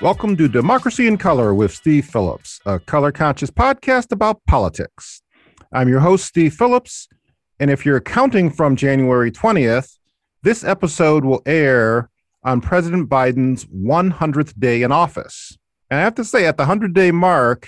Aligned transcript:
Welcome 0.00 0.36
to 0.36 0.46
Democracy 0.46 1.08
in 1.08 1.18
Color 1.18 1.52
with 1.54 1.74
Steve 1.74 2.06
Phillips, 2.06 2.60
a 2.64 2.78
color 2.78 3.10
conscious 3.10 3.50
podcast 3.50 4.12
about 4.12 4.40
politics. 4.46 5.22
I'm 5.72 5.88
your 5.88 5.98
host, 5.98 6.24
Steve 6.24 6.54
Phillips, 6.54 7.08
and 7.58 7.68
if 7.68 7.84
you're 7.84 8.00
counting 8.00 8.48
from 8.48 8.76
January 8.76 9.32
20th, 9.32 9.98
this 10.44 10.62
episode 10.62 11.24
will 11.24 11.42
air 11.46 12.10
on 12.44 12.60
President 12.60 13.08
Biden's 13.08 13.64
100th 13.64 14.56
day 14.60 14.82
in 14.82 14.92
office. 14.92 15.58
And 15.90 15.98
I 15.98 16.04
have 16.04 16.14
to 16.14 16.24
say, 16.24 16.46
at 16.46 16.58
the 16.58 16.62
100 16.62 16.94
day 16.94 17.10
mark, 17.10 17.66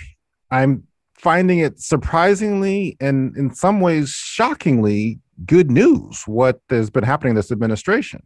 I'm 0.49 0.87
finding 1.13 1.59
it 1.59 1.81
surprisingly 1.81 2.95
and 3.01 3.35
in 3.35 3.53
some 3.53 3.81
ways 3.81 4.09
shockingly 4.09 5.19
good 5.45 5.69
news 5.69 6.23
what 6.27 6.61
has 6.69 6.89
been 6.89 7.03
happening 7.03 7.31
in 7.31 7.35
this 7.35 7.51
administration. 7.51 8.23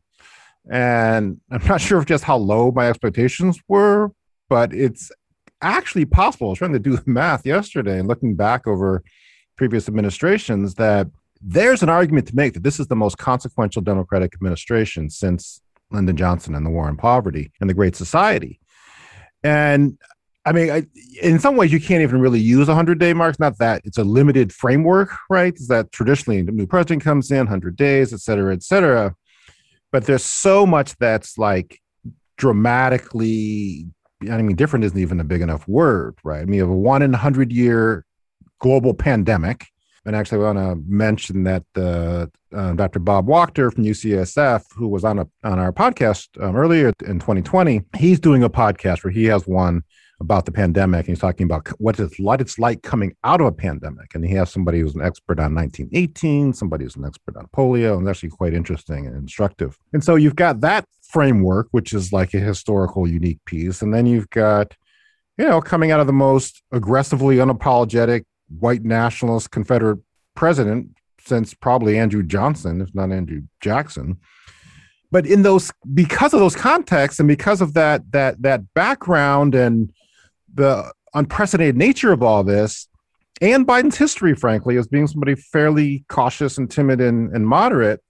And 0.70 1.40
I'm 1.52 1.66
not 1.68 1.82
sure 1.82 2.00
of 2.00 2.06
just 2.06 2.24
how 2.24 2.38
low 2.38 2.72
my 2.72 2.90
expectations 2.90 3.60
were, 3.68 4.12
but 4.50 4.74
it's 4.74 5.12
actually 5.62 6.06
possible. 6.06 6.48
I 6.48 6.50
was 6.52 6.60
trying 6.60 6.74
to 6.74 6.80
do 6.80 6.98
the 6.98 7.04
math 7.10 7.46
yesterday 7.46 8.00
and 8.00 8.08
looking 8.08 8.36
back 8.36 8.68
over 8.68 9.04
previous 9.58 9.88
administrations 9.88 10.76
that 10.76 11.08
there's 11.42 11.84
an 11.84 11.90
argument 11.90 12.28
to 12.28 12.36
make 12.36 12.54
that 12.54 12.64
this 12.64 12.80
is 12.80 12.88
the 12.88 12.96
most 12.96 13.18
consequential 13.18 13.82
Democratic 13.82 14.34
administration 14.34 15.10
since 15.10 15.62
Lyndon 15.92 16.18
Johnson 16.18 16.56
and 16.56 16.66
the 16.66 16.70
War 16.70 16.88
on 16.88 16.98
Poverty 16.98 17.52
and 17.62 17.70
the 17.70 17.74
Great 17.74 17.96
Society. 17.96 18.60
And 19.44 19.98
I 20.48 20.52
mean, 20.52 20.72
I, 20.72 20.86
in 21.22 21.40
some 21.40 21.56
ways, 21.56 21.72
you 21.72 21.80
can't 21.80 22.04
even 22.04 22.22
really 22.22 22.40
use 22.40 22.68
100 22.68 23.00
day 23.00 23.14
marks. 23.14 23.40
Not 23.40 23.58
that 23.60 23.82
it's 23.84 23.98
a 23.98 24.04
limited 24.04 24.54
framework, 24.54 25.10
right? 25.30 25.54
Is 25.56 25.68
that 25.68 25.92
traditionally 25.92 26.42
the 26.42 26.52
new 26.52 26.68
president 26.68 27.04
comes 27.04 27.32
in 27.32 27.38
100 27.38 27.76
days, 27.76 28.14
et 28.14 28.20
cetera, 28.20 28.54
et 28.54 28.64
cetera 28.64 29.16
but 29.96 30.04
there's 30.04 30.26
so 30.26 30.66
much 30.66 30.94
that's 30.98 31.38
like 31.38 31.80
dramatically 32.36 33.86
I 34.30 34.42
mean, 34.42 34.58
different 34.58 34.84
isn't 34.84 35.00
even 35.00 35.22
a 35.22 35.24
big 35.24 35.42
enough 35.42 35.66
word, 35.70 36.18
right? 36.22 36.42
I 36.42 36.46
mean, 36.46 36.60
have 36.60 36.68
a 36.68 36.76
one 36.76 37.02
in 37.02 37.14
a 37.14 37.18
hundred 37.18 37.54
year 37.54 38.06
global 38.60 38.94
pandemic. 38.94 39.68
And 40.06 40.14
actually, 40.14 40.44
I 40.44 40.52
want 40.52 40.58
to 40.58 40.84
mention 40.86 41.44
that 41.44 41.64
uh, 41.78 42.26
uh, 42.54 42.74
Dr. 42.74 43.00
Bob 43.00 43.28
Wachter 43.28 43.74
from 43.74 43.86
UCSF, 43.86 44.66
who 44.76 44.90
was 44.90 45.06
on 45.06 45.20
a 45.20 45.28
on 45.46 45.60
our 45.60 45.72
podcast 45.72 46.28
um, 46.44 46.58
earlier 46.58 46.92
in 47.06 47.20
2020, 47.20 47.82
he's 47.96 48.20
doing 48.20 48.44
a 48.44 48.50
podcast 48.50 49.02
where 49.06 49.14
he 49.14 49.24
has 49.26 49.48
one 49.48 49.82
about 50.26 50.46
the 50.46 50.52
pandemic. 50.52 51.02
And 51.02 51.10
he's 51.10 51.20
talking 51.20 51.46
about 51.46 51.68
what 51.80 52.00
it's, 52.00 52.20
what 52.20 52.42
it's 52.42 52.58
like 52.58 52.82
coming 52.82 53.16
out 53.24 53.42
of 53.42 53.48
a 53.48 53.52
pandemic. 53.52 54.16
And 54.16 54.26
he 54.26 54.34
has 54.34 54.52
somebody 54.52 54.80
who's 54.80 54.96
an 54.96 55.02
expert 55.02 55.40
on 55.40 55.54
1918, 55.54 56.54
somebody 56.54 56.84
who's 56.84 56.96
an 56.96 57.06
expert 57.06 57.38
on 57.38 57.48
polio, 57.56 57.98
and 57.98 58.10
actually 58.10 58.30
quite 58.30 58.54
interesting 58.54 59.06
and 59.06 59.16
instructive. 59.16 59.78
And 59.94 60.04
so 60.04 60.16
you've 60.16 60.36
got 60.36 60.62
that 60.62 60.86
framework, 61.04 61.68
which 61.72 61.94
is 61.94 62.12
like 62.12 62.34
a 62.34 62.40
historical, 62.40 63.08
unique 63.08 63.40
piece. 63.46 63.84
And 63.84 63.94
then 63.94 64.08
you've 64.08 64.30
got, 64.32 64.76
you 65.38 65.46
know, 65.46 65.62
coming 65.62 65.92
out 65.92 66.00
of 66.00 66.08
the 66.08 66.14
most 66.14 66.64
aggressively 66.72 67.38
unapologetic 67.38 68.26
white 68.60 68.84
nationalist 68.84 69.52
Confederate 69.52 70.00
president 70.36 70.90
since 71.20 71.54
probably 71.54 72.00
Andrew 72.00 72.24
Johnson, 72.24 72.82
if 72.82 72.94
not 72.96 73.12
Andrew 73.12 73.44
Jackson 73.62 74.18
but 75.16 75.26
in 75.26 75.44
those 75.44 75.72
because 75.94 76.34
of 76.34 76.42
those 76.42 76.58
contexts 76.58 77.22
and 77.22 77.28
because 77.28 77.62
of 77.62 77.74
that 77.74 78.02
that 78.12 78.42
that 78.42 78.62
background 78.74 79.56
and 79.56 79.94
the 80.56 80.92
unprecedented 81.14 81.78
nature 81.78 82.12
of 82.12 82.24
all 82.24 82.44
this 82.44 82.88
and 83.42 83.68
Biden's 83.68 83.98
history, 83.98 84.34
frankly, 84.34 84.78
as 84.78 84.88
being 84.88 85.08
somebody 85.08 85.36
fairly 85.36 86.06
cautious 86.08 86.58
and 86.58 86.72
timid 86.72 87.02
and, 87.02 87.34
and 87.36 87.46
moderate, 87.46 88.02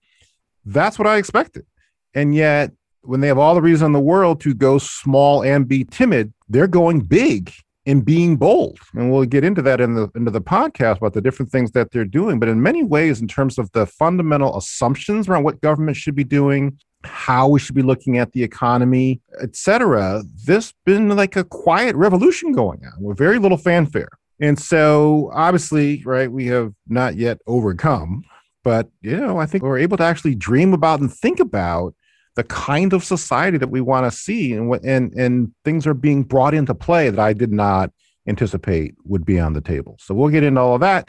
that's 0.64 0.98
what 0.98 1.08
I 1.08 1.16
expected. 1.16 1.66
And 2.14 2.34
yet, 2.34 2.72
when 3.02 3.20
they 3.20 3.28
have 3.28 3.38
all 3.38 3.54
the 3.54 3.62
reason 3.62 3.86
in 3.86 3.92
the 3.92 4.00
world 4.00 4.40
to 4.42 4.54
go 4.54 4.78
small 4.78 5.42
and 5.42 5.66
be 5.66 5.84
timid, 5.84 6.32
they're 6.48 6.66
going 6.66 7.00
big 7.00 7.52
and 7.86 8.04
being 8.04 8.36
bold. 8.36 8.78
And 8.94 9.12
we'll 9.12 9.24
get 9.24 9.44
into 9.44 9.62
that 9.62 9.80
in 9.80 9.94
the 9.94 10.08
into 10.16 10.30
the 10.30 10.40
podcast 10.40 10.98
about 10.98 11.12
the 11.12 11.20
different 11.20 11.52
things 11.52 11.72
that 11.72 11.90
they're 11.90 12.04
doing. 12.04 12.40
But 12.40 12.48
in 12.48 12.62
many 12.62 12.82
ways, 12.82 13.20
in 13.20 13.28
terms 13.28 13.58
of 13.58 13.70
the 13.72 13.86
fundamental 13.86 14.56
assumptions 14.56 15.28
around 15.28 15.44
what 15.44 15.60
government 15.60 15.96
should 15.96 16.16
be 16.16 16.24
doing, 16.24 16.78
how 17.06 17.48
we 17.48 17.58
should 17.58 17.74
be 17.74 17.82
looking 17.82 18.18
at 18.18 18.32
the 18.32 18.42
economy, 18.42 19.20
etc. 19.40 20.22
This 20.44 20.72
been 20.84 21.08
like 21.10 21.36
a 21.36 21.44
quiet 21.44 21.96
revolution 21.96 22.52
going 22.52 22.80
on 22.84 23.02
with 23.02 23.18
very 23.18 23.38
little 23.38 23.58
fanfare. 23.58 24.08
And 24.40 24.58
so 24.58 25.30
obviously, 25.32 26.02
right, 26.04 26.30
we 26.30 26.46
have 26.46 26.74
not 26.88 27.16
yet 27.16 27.38
overcome, 27.46 28.24
but 28.62 28.90
you 29.00 29.16
know, 29.16 29.38
I 29.38 29.46
think 29.46 29.62
we're 29.62 29.78
able 29.78 29.96
to 29.96 30.04
actually 30.04 30.34
dream 30.34 30.74
about 30.74 31.00
and 31.00 31.12
think 31.12 31.40
about 31.40 31.94
the 32.34 32.44
kind 32.44 32.92
of 32.92 33.02
society 33.02 33.56
that 33.58 33.70
we 33.70 33.80
want 33.80 34.10
to 34.10 34.16
see 34.16 34.52
and 34.52 34.72
and 34.84 35.12
and 35.14 35.54
things 35.64 35.86
are 35.86 35.94
being 35.94 36.22
brought 36.22 36.52
into 36.52 36.74
play 36.74 37.08
that 37.08 37.18
I 37.18 37.32
did 37.32 37.50
not 37.50 37.90
anticipate 38.28 38.94
would 39.04 39.24
be 39.24 39.40
on 39.40 39.54
the 39.54 39.60
table. 39.60 39.96
So 40.00 40.14
we'll 40.14 40.28
get 40.28 40.44
into 40.44 40.60
all 40.60 40.74
of 40.74 40.80
that. 40.82 41.08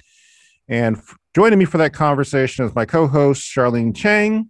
And 0.70 0.98
f- 0.98 1.16
joining 1.36 1.60
me 1.60 1.66
for 1.66 1.78
that 1.80 1.94
conversation 1.94 2.66
is 2.66 2.76
my 2.76 2.86
co-host 2.86 3.42
Charlene 3.42 3.96
Chang 3.96 4.50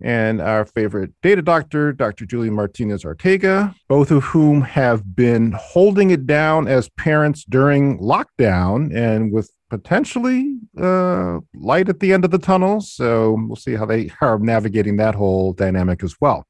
and 0.00 0.40
our 0.40 0.64
favorite 0.64 1.12
data 1.22 1.42
doctor, 1.42 1.92
Dr. 1.92 2.26
Julie 2.26 2.50
Martinez 2.50 3.04
Ortega, 3.04 3.74
both 3.88 4.10
of 4.10 4.24
whom 4.24 4.62
have 4.62 5.14
been 5.14 5.52
holding 5.52 6.10
it 6.10 6.26
down 6.26 6.68
as 6.68 6.88
parents 6.90 7.44
during 7.44 7.98
lockdown 7.98 8.94
and 8.94 9.32
with 9.32 9.50
potentially 9.70 10.58
uh, 10.80 11.38
light 11.54 11.88
at 11.88 12.00
the 12.00 12.12
end 12.12 12.24
of 12.24 12.30
the 12.30 12.38
tunnel. 12.38 12.80
So 12.80 13.36
we'll 13.46 13.56
see 13.56 13.74
how 13.74 13.86
they 13.86 14.10
are 14.20 14.38
navigating 14.38 14.96
that 14.96 15.14
whole 15.14 15.52
dynamic 15.52 16.02
as 16.02 16.14
well. 16.20 16.46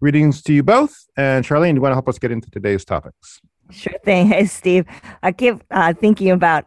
Greetings 0.00 0.42
to 0.42 0.52
you 0.52 0.62
both. 0.62 0.94
And 1.16 1.44
Charlene, 1.44 1.70
do 1.70 1.76
you 1.76 1.80
want 1.80 1.92
to 1.92 1.96
help 1.96 2.08
us 2.08 2.18
get 2.18 2.30
into 2.30 2.50
today's 2.50 2.84
topics? 2.84 3.40
Sure 3.70 3.98
thing. 4.04 4.28
Hey, 4.28 4.46
Steve. 4.46 4.86
I 5.22 5.32
keep 5.32 5.62
uh, 5.70 5.92
thinking 5.92 6.30
about 6.30 6.64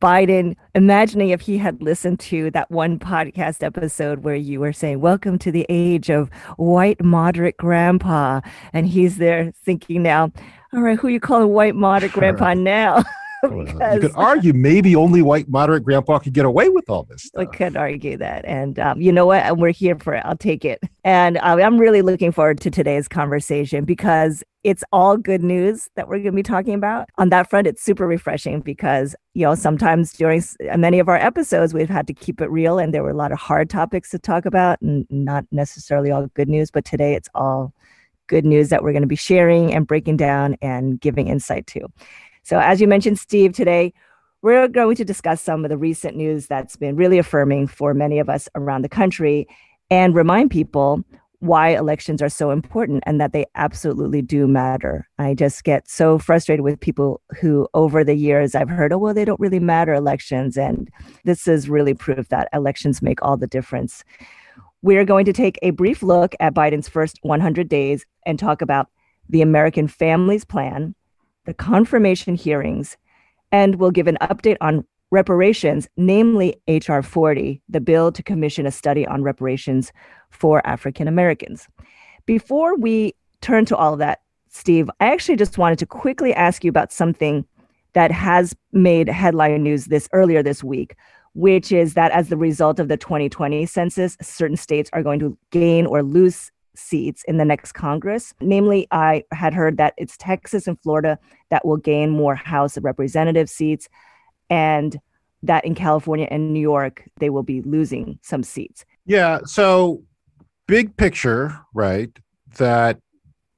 Biden, 0.00 0.56
imagining 0.74 1.30
if 1.30 1.40
he 1.42 1.56
had 1.56 1.80
listened 1.80 2.18
to 2.20 2.50
that 2.50 2.70
one 2.70 2.98
podcast 2.98 3.62
episode 3.62 4.24
where 4.24 4.34
you 4.34 4.58
were 4.58 4.72
saying, 4.72 5.00
Welcome 5.00 5.38
to 5.38 5.52
the 5.52 5.64
age 5.68 6.10
of 6.10 6.30
white 6.56 7.02
moderate 7.02 7.56
grandpa. 7.56 8.40
And 8.72 8.88
he's 8.88 9.18
there 9.18 9.52
thinking 9.64 10.02
now, 10.02 10.32
All 10.72 10.82
right, 10.82 10.98
who 10.98 11.08
you 11.08 11.20
calling 11.20 11.50
white 11.50 11.76
moderate 11.76 12.12
grandpa 12.12 12.54
now? 12.54 13.04
you 13.50 14.00
could 14.00 14.12
argue 14.14 14.52
maybe 14.52 14.94
only 14.94 15.20
white 15.20 15.48
moderate 15.48 15.82
grandpa 15.82 16.18
could 16.18 16.32
get 16.32 16.44
away 16.44 16.68
with 16.68 16.88
all 16.88 17.02
this. 17.02 17.24
Stuff. 17.24 17.40
We 17.40 17.46
could 17.46 17.76
argue 17.76 18.16
that, 18.18 18.44
and 18.44 18.78
um, 18.78 19.00
you 19.00 19.10
know 19.10 19.26
what? 19.26 19.58
We're 19.58 19.72
here 19.72 19.98
for 19.98 20.14
it. 20.14 20.22
I'll 20.24 20.36
take 20.36 20.64
it. 20.64 20.78
And 21.02 21.38
uh, 21.38 21.56
I'm 21.60 21.78
really 21.78 22.02
looking 22.02 22.30
forward 22.30 22.60
to 22.60 22.70
today's 22.70 23.08
conversation 23.08 23.84
because 23.84 24.44
it's 24.62 24.84
all 24.92 25.16
good 25.16 25.42
news 25.42 25.88
that 25.96 26.06
we're 26.06 26.18
going 26.18 26.26
to 26.26 26.32
be 26.32 26.44
talking 26.44 26.74
about. 26.74 27.08
On 27.18 27.30
that 27.30 27.50
front, 27.50 27.66
it's 27.66 27.82
super 27.82 28.06
refreshing 28.06 28.60
because 28.60 29.16
you 29.34 29.44
know 29.44 29.56
sometimes 29.56 30.12
during 30.12 30.42
many 30.76 31.00
of 31.00 31.08
our 31.08 31.16
episodes 31.16 31.74
we've 31.74 31.88
had 31.88 32.06
to 32.06 32.14
keep 32.14 32.40
it 32.40 32.50
real, 32.50 32.78
and 32.78 32.94
there 32.94 33.02
were 33.02 33.10
a 33.10 33.16
lot 33.16 33.32
of 33.32 33.38
hard 33.38 33.68
topics 33.68 34.10
to 34.10 34.20
talk 34.20 34.46
about, 34.46 34.80
and 34.80 35.04
not 35.10 35.44
necessarily 35.50 36.12
all 36.12 36.28
good 36.34 36.48
news. 36.48 36.70
But 36.70 36.84
today, 36.84 37.14
it's 37.14 37.28
all 37.34 37.72
good 38.28 38.44
news 38.44 38.68
that 38.68 38.82
we're 38.82 38.92
going 38.92 39.02
to 39.02 39.08
be 39.08 39.16
sharing 39.16 39.74
and 39.74 39.86
breaking 39.86 40.16
down 40.16 40.56
and 40.62 41.00
giving 41.00 41.26
insight 41.26 41.66
to. 41.66 41.88
So, 42.42 42.58
as 42.58 42.80
you 42.80 42.88
mentioned, 42.88 43.18
Steve, 43.18 43.52
today 43.52 43.92
we're 44.42 44.66
going 44.66 44.96
to 44.96 45.04
discuss 45.04 45.40
some 45.40 45.64
of 45.64 45.68
the 45.68 45.78
recent 45.78 46.16
news 46.16 46.48
that's 46.48 46.76
been 46.76 46.96
really 46.96 47.18
affirming 47.18 47.68
for 47.68 47.94
many 47.94 48.18
of 48.18 48.28
us 48.28 48.48
around 48.56 48.82
the 48.82 48.88
country 48.88 49.46
and 49.90 50.14
remind 50.14 50.50
people 50.50 51.04
why 51.38 51.70
elections 51.70 52.22
are 52.22 52.28
so 52.28 52.50
important 52.50 53.02
and 53.04 53.20
that 53.20 53.32
they 53.32 53.44
absolutely 53.56 54.22
do 54.22 54.46
matter. 54.46 55.08
I 55.18 55.34
just 55.34 55.64
get 55.64 55.88
so 55.88 56.18
frustrated 56.18 56.62
with 56.62 56.78
people 56.78 57.20
who, 57.40 57.68
over 57.74 58.04
the 58.04 58.14
years, 58.14 58.54
I've 58.54 58.68
heard, 58.68 58.92
oh, 58.92 58.98
well, 58.98 59.12
they 59.12 59.24
don't 59.24 59.40
really 59.40 59.58
matter 59.58 59.92
elections. 59.92 60.56
And 60.56 60.88
this 61.24 61.48
is 61.48 61.68
really 61.68 61.94
proof 61.94 62.28
that 62.28 62.48
elections 62.52 63.02
make 63.02 63.20
all 63.22 63.36
the 63.36 63.48
difference. 63.48 64.04
We're 64.82 65.04
going 65.04 65.24
to 65.24 65.32
take 65.32 65.58
a 65.62 65.70
brief 65.70 66.02
look 66.02 66.34
at 66.38 66.54
Biden's 66.54 66.88
first 66.88 67.18
100 67.22 67.68
days 67.68 68.06
and 68.24 68.38
talk 68.38 68.62
about 68.62 68.88
the 69.28 69.42
American 69.42 69.88
Families 69.88 70.44
Plan, 70.44 70.94
the 71.44 71.54
confirmation 71.54 72.34
hearings, 72.34 72.96
and 73.50 73.76
will 73.76 73.90
give 73.90 74.06
an 74.06 74.18
update 74.20 74.56
on 74.60 74.84
reparations, 75.10 75.88
namely 75.96 76.56
H.R. 76.68 77.02
40, 77.02 77.62
the 77.68 77.80
bill 77.80 78.10
to 78.12 78.22
commission 78.22 78.66
a 78.66 78.70
study 78.70 79.06
on 79.06 79.22
reparations 79.22 79.92
for 80.30 80.66
African 80.66 81.06
Americans. 81.06 81.68
Before 82.24 82.76
we 82.76 83.14
turn 83.40 83.64
to 83.66 83.76
all 83.76 83.92
of 83.92 83.98
that, 83.98 84.20
Steve, 84.48 84.90
I 85.00 85.06
actually 85.06 85.36
just 85.36 85.58
wanted 85.58 85.78
to 85.80 85.86
quickly 85.86 86.32
ask 86.34 86.64
you 86.64 86.68
about 86.70 86.92
something 86.92 87.44
that 87.92 88.10
has 88.10 88.54
made 88.72 89.08
headline 89.08 89.62
news 89.62 89.86
this 89.86 90.08
earlier 90.12 90.42
this 90.42 90.64
week, 90.64 90.96
which 91.34 91.72
is 91.72 91.94
that 91.94 92.12
as 92.12 92.28
the 92.28 92.36
result 92.36 92.80
of 92.80 92.88
the 92.88 92.96
2020 92.96 93.66
census, 93.66 94.16
certain 94.22 94.56
states 94.56 94.88
are 94.92 95.02
going 95.02 95.20
to 95.20 95.36
gain 95.50 95.86
or 95.86 96.02
lose 96.02 96.50
seats 96.74 97.22
in 97.28 97.36
the 97.36 97.44
next 97.44 97.72
Congress. 97.72 98.34
Namely, 98.40 98.86
I 98.90 99.24
had 99.32 99.54
heard 99.54 99.76
that 99.76 99.94
it's 99.96 100.16
Texas 100.16 100.66
and 100.66 100.80
Florida 100.80 101.18
that 101.50 101.64
will 101.64 101.76
gain 101.76 102.10
more 102.10 102.34
House 102.34 102.76
of 102.76 102.84
Representative 102.84 103.48
seats, 103.48 103.88
and 104.50 104.98
that 105.42 105.64
in 105.64 105.74
California 105.74 106.28
and 106.30 106.52
New 106.52 106.60
York, 106.60 107.04
they 107.18 107.30
will 107.30 107.42
be 107.42 107.62
losing 107.62 108.18
some 108.22 108.42
seats. 108.42 108.84
Yeah. 109.04 109.40
So, 109.44 110.02
big 110.66 110.96
picture, 110.96 111.58
right? 111.74 112.10
That 112.58 112.98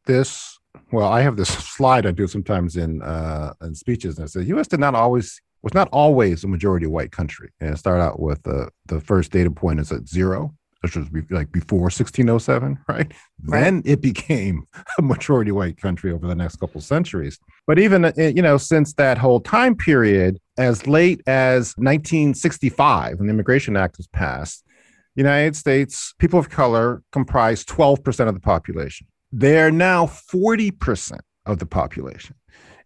this 0.07 0.59
Well, 0.93 1.09
I 1.09 1.23
have 1.23 1.37
this 1.37 1.49
slide 1.49 2.07
I 2.07 2.13
do 2.13 2.27
sometimes 2.27 2.77
in 2.77 3.03
uh, 3.03 3.55
in 3.63 3.75
speeches, 3.75 4.19
and 4.19 4.27
it 4.27 4.31
says 4.31 4.49
U.S. 4.49 4.69
did 4.69 4.81
not 4.81 4.95
always 4.95 5.41
was 5.63 5.75
not 5.75 5.89
always 5.93 6.45
a 6.45 6.49
majority 6.49 6.87
white 6.87 7.11
country, 7.11 7.51
and 7.61 7.75
it 7.75 7.79
started 7.79 8.03
out 8.03 8.21
with 8.21 8.43
the 8.43 8.71
the 8.87 9.01
first 9.01 9.33
data 9.33 9.51
point 9.51 9.81
is 9.81 9.91
at 9.93 10.07
zero, 10.07 10.55
which 10.85 10.97
was 10.97 11.09
like 11.31 11.51
before 11.51 11.85
1607, 11.85 12.79
right? 12.87 13.11
Then 13.43 13.81
it 13.87 14.03
became 14.03 14.67
a 14.99 15.03
majority 15.03 15.51
white 15.51 15.79
country 15.79 16.13
over 16.13 16.27
the 16.27 16.35
next 16.35 16.57
couple 16.57 16.83
centuries. 16.83 17.39
But 17.67 17.79
even 17.79 18.05
uh, 18.05 18.13
you 18.19 18.43
know 18.43 18.59
since 18.59 18.93
that 18.95 19.17
whole 19.17 19.41
time 19.41 19.77
period, 19.77 20.39
as 20.59 20.87
late 20.87 21.23
as 21.27 21.73
1965, 21.79 23.19
when 23.19 23.29
the 23.29 23.33
Immigration 23.33 23.79
Act 23.79 23.97
was 23.97 24.09
passed, 24.09 24.63
United 25.17 25.57
States 25.57 26.13
people 26.19 26.39
of 26.39 26.51
color 26.51 27.03
comprise 27.13 27.65
12% 27.65 28.29
of 28.29 28.35
the 28.35 28.41
population. 28.41 29.07
They're 29.33 29.71
now 29.71 30.05
40% 30.05 31.19
of 31.47 31.61
the 31.61 31.67
population. 31.67 32.37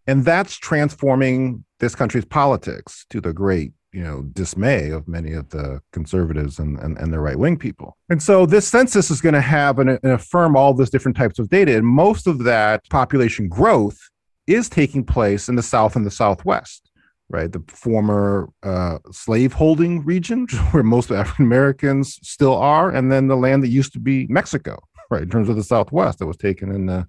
And 0.06 0.24
that's 0.24 0.56
transforming 0.56 1.64
this 1.80 1.96
country's 1.96 2.24
politics 2.24 3.04
to 3.10 3.20
the 3.20 3.32
great 3.32 3.72
you 3.93 4.02
know 4.02 4.23
dismay 4.32 4.90
of 4.90 5.08
many 5.08 5.32
of 5.32 5.49
the 5.50 5.81
conservatives 5.93 6.58
and, 6.58 6.79
and, 6.79 6.99
and 6.99 7.12
the 7.12 7.20
right 7.20 7.38
wing 7.38 7.56
people. 7.56 7.96
And 8.11 8.23
so 8.23 8.46
this 8.46 8.69
census 8.69 9.11
is 9.11 9.20
going 9.20 9.35
to 9.35 9.40
have 9.40 9.79
and 9.79 9.99
affirm 10.05 10.56
all 10.56 10.75
those 10.75 10.90
different 10.90 11.17
types 11.17 11.38
of 11.38 11.49
data 11.49 11.76
and 11.76 11.87
most 11.87 12.26
of 12.26 12.44
that 12.44 12.88
population 12.90 13.49
growth 13.49 13.99
is 14.46 14.69
taking 14.69 15.05
place 15.05 15.49
in 15.49 15.56
the 15.56 15.62
south 15.62 15.96
and 15.96 16.06
the 16.06 16.11
southwest 16.11 16.85
right? 17.31 17.52
The 17.52 17.62
former 17.69 18.49
uh, 18.62 19.00
slave 19.12 19.52
holding 19.52 20.02
region 20.05 20.46
where 20.70 20.82
most 20.82 21.11
african 21.11 21.46
americans 21.46 22.19
still 22.23 22.56
are 22.56 22.90
and 22.90 23.11
then 23.11 23.29
the 23.29 23.37
land 23.37 23.62
that 23.62 23.69
used 23.69 23.93
to 23.94 24.00
be 24.00 24.26
mexico 24.29 24.79
right? 25.11 25.23
In 25.23 25.31
terms 25.31 25.49
of 25.49 25.56
the 25.56 25.64
southwest 25.64 26.19
that 26.19 26.26
was 26.26 26.37
taken 26.37 26.70
in 26.70 26.87
the 26.87 27.06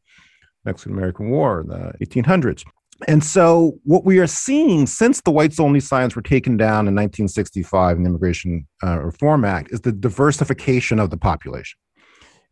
mexican 0.65 0.93
american 0.93 1.29
war 1.29 1.61
in 1.61 1.67
the 1.67 1.93
1800s 2.05 2.63
and 3.07 3.23
so, 3.23 3.77
what 3.83 4.03
we 4.03 4.19
are 4.19 4.27
seeing 4.27 4.85
since 4.85 5.21
the 5.21 5.31
whites 5.31 5.59
only 5.59 5.79
signs 5.79 6.15
were 6.15 6.21
taken 6.21 6.57
down 6.57 6.87
in 6.87 6.95
1965 6.95 7.97
in 7.97 8.03
the 8.03 8.09
Immigration 8.09 8.67
uh, 8.83 8.99
Reform 8.99 9.45
Act 9.45 9.71
is 9.71 9.81
the 9.81 9.91
diversification 9.91 10.99
of 10.99 11.09
the 11.09 11.17
population. 11.17 11.77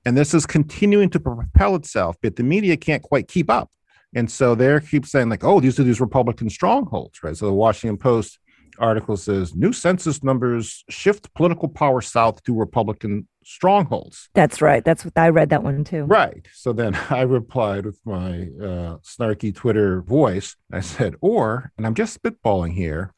And 0.06 0.16
this 0.16 0.34
is 0.34 0.46
continuing 0.46 1.10
to 1.10 1.20
propel 1.20 1.76
itself, 1.76 2.16
but 2.22 2.38
the 2.38 2.44
media 2.44 2.78
can't 2.78 3.04
quite 3.04 3.28
keep 3.28 3.50
up. 3.50 3.70
And 4.16 4.32
so 4.32 4.56
they 4.56 4.80
keep 4.80 5.06
saying, 5.06 5.28
like, 5.28 5.44
oh, 5.44 5.60
these 5.60 5.80
are 5.80 5.84
these 5.84 6.00
Republican 6.00 6.50
strongholds, 6.50 7.22
right? 7.24 7.36
So 7.36 7.46
the 7.48 7.54
Washington 7.54 7.98
Post 7.98 8.40
article 8.80 9.18
says 9.18 9.56
new 9.56 9.74
census 9.74 10.24
numbers 10.24 10.86
shift 10.90 11.34
political 11.34 11.68
power 11.68 12.00
south 12.00 12.42
to 12.44 12.56
Republican 12.56 13.28
strongholds. 13.48 14.30
That's 14.34 14.62
right. 14.62 14.84
That's 14.84 15.06
what 15.06 15.14
I 15.16 15.30
read 15.30 15.50
that 15.50 15.64
one 15.64 15.84
too. 15.84 16.04
Right. 16.04 16.46
So 16.54 16.74
then 16.74 16.96
I 17.10 17.22
replied 17.22 17.86
with 17.86 18.00
my 18.06 18.50
uh, 18.62 18.98
snarky 19.04 19.56
Twitter 19.56 20.02
voice. 20.02 20.56
I 20.72 20.82
said, 20.82 21.16
or, 21.22 21.72
and 21.78 21.88
I'm 21.88 21.96
just 21.96 22.22
spitballing 22.22 22.74
here, 22.74 23.14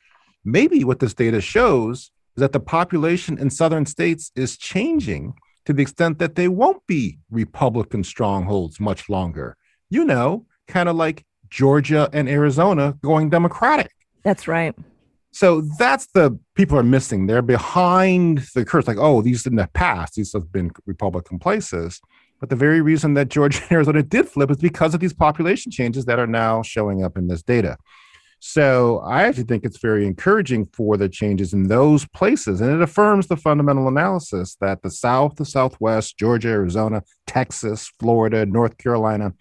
maybe 0.45 0.83
what 0.83 0.99
this 0.99 1.13
data 1.13 1.41
shows 1.41 2.11
is 2.37 2.41
that 2.41 2.51
the 2.51 2.59
population 2.59 3.37
in 3.39 3.49
southern 3.49 3.85
states 3.85 4.31
is 4.35 4.57
changing 4.57 5.33
to 5.65 5.73
the 5.73 5.81
extent 5.81 6.19
that 6.19 6.35
they 6.35 6.47
won't 6.47 6.85
be 6.87 7.19
Republican 7.29 8.03
strongholds 8.03 8.79
much 8.79 9.09
longer. 9.09 9.57
You 9.89 10.05
know, 10.05 10.45
kind 10.67 10.87
of 10.87 10.95
like 10.95 11.25
Georgia 11.49 12.09
and 12.13 12.29
Arizona 12.29 12.95
going 13.01 13.29
Democratic. 13.29 13.91
That's 14.23 14.47
right. 14.47 14.75
So 15.31 15.61
that's 15.77 16.07
the 16.13 16.37
people 16.55 16.77
are 16.77 16.83
missing. 16.83 17.27
They're 17.27 17.41
behind 17.41 18.39
the 18.55 18.65
curse. 18.65 18.87
Like, 18.87 18.97
oh, 18.97 19.21
these 19.21 19.45
in 19.45 19.55
the 19.55 19.69
past, 19.73 20.15
these 20.15 20.33
have 20.33 20.51
been 20.51 20.71
Republican 20.85 21.39
places. 21.39 22.01
But 22.39 22.49
the 22.49 22.55
very 22.55 22.81
reason 22.81 23.13
that 23.15 23.29
Georgia 23.29 23.61
and 23.63 23.71
Arizona 23.71 24.03
did 24.03 24.27
flip 24.27 24.49
is 24.49 24.57
because 24.57 24.93
of 24.93 24.99
these 24.99 25.13
population 25.13 25.71
changes 25.71 26.05
that 26.05 26.19
are 26.19 26.27
now 26.27 26.61
showing 26.63 27.03
up 27.03 27.17
in 27.17 27.27
this 27.27 27.43
data. 27.43 27.77
So 28.41 28.99
I 28.99 29.23
actually 29.23 29.43
think 29.43 29.65
it's 29.65 29.79
very 29.79 30.07
encouraging 30.07 30.67
for 30.71 30.95
the 30.95 31.09
changes 31.09 31.53
in 31.53 31.67
those 31.67 32.07
places. 32.07 32.61
And 32.61 32.71
it 32.71 32.81
affirms 32.81 33.27
the 33.27 33.35
fundamental 33.35 33.89
analysis 33.89 34.55
that 34.61 34.81
the 34.81 34.89
South, 34.89 35.35
the 35.35 35.45
Southwest, 35.45 36.17
Georgia, 36.17 36.47
Arizona, 36.47 37.03
Texas, 37.27 37.91
Florida, 37.99 38.45
North 38.45 38.77
Carolina, 38.77 39.33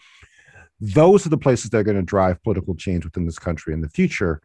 those 0.80 1.26
are 1.26 1.30
the 1.30 1.38
places 1.38 1.70
that 1.70 1.78
are 1.78 1.84
going 1.84 1.96
to 1.96 2.02
drive 2.02 2.42
political 2.42 2.74
change 2.74 3.04
within 3.04 3.24
this 3.24 3.38
country 3.38 3.72
in 3.72 3.80
the 3.80 3.88
future. 3.88 4.40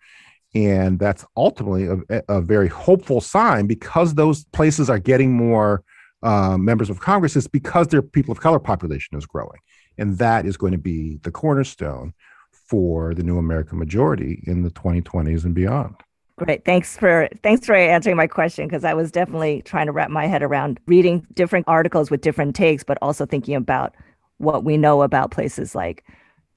And 0.56 1.00
that's 1.00 1.26
ultimately 1.36 1.88
a, 2.10 2.24
a 2.30 2.42
very 2.42 2.68
hopeful 2.68 3.22
sign 3.22 3.66
because 3.66 4.14
those 4.14 4.46
places 4.46 4.90
are 4.90 5.00
getting 5.00 5.32
more 5.34 5.84
uh, 6.22 6.58
members 6.58 6.90
of 6.90 7.00
Congress, 7.00 7.36
is 7.36 7.48
because 7.48 7.88
their 7.88 8.02
people 8.02 8.32
of 8.32 8.40
color 8.40 8.60
population 8.60 9.18
is 9.18 9.26
growing. 9.26 9.60
And 9.98 10.18
that 10.20 10.46
is 10.46 10.58
going 10.58 10.72
to 10.72 10.78
be 10.78 11.18
the 11.24 11.32
cornerstone 11.32 12.14
for 12.52 13.14
the 13.14 13.24
new 13.24 13.38
American 13.38 13.78
majority 13.78 14.44
in 14.48 14.64
the 14.64 14.70
2020s 14.72 15.44
and 15.44 15.54
beyond. 15.54 15.96
Great. 16.38 16.66
Thanks 16.66 16.98
for 16.98 17.30
thanks 17.44 17.66
for 17.66 17.76
answering 17.76 18.18
my 18.18 18.26
question 18.26 18.68
because 18.68 18.84
I 18.84 18.96
was 18.96 19.12
definitely 19.12 19.62
trying 19.64 19.86
to 19.86 19.92
wrap 19.92 20.10
my 20.10 20.26
head 20.26 20.42
around 20.42 20.80
reading 20.88 21.28
different 21.36 21.68
articles 21.68 22.10
with 22.10 22.22
different 22.22 22.56
takes, 22.56 22.84
but 22.84 22.98
also 23.04 23.26
thinking 23.28 23.54
about 23.54 23.94
what 24.38 24.64
we 24.64 24.76
know 24.76 25.04
about 25.04 25.30
places 25.30 25.76
like 25.76 26.04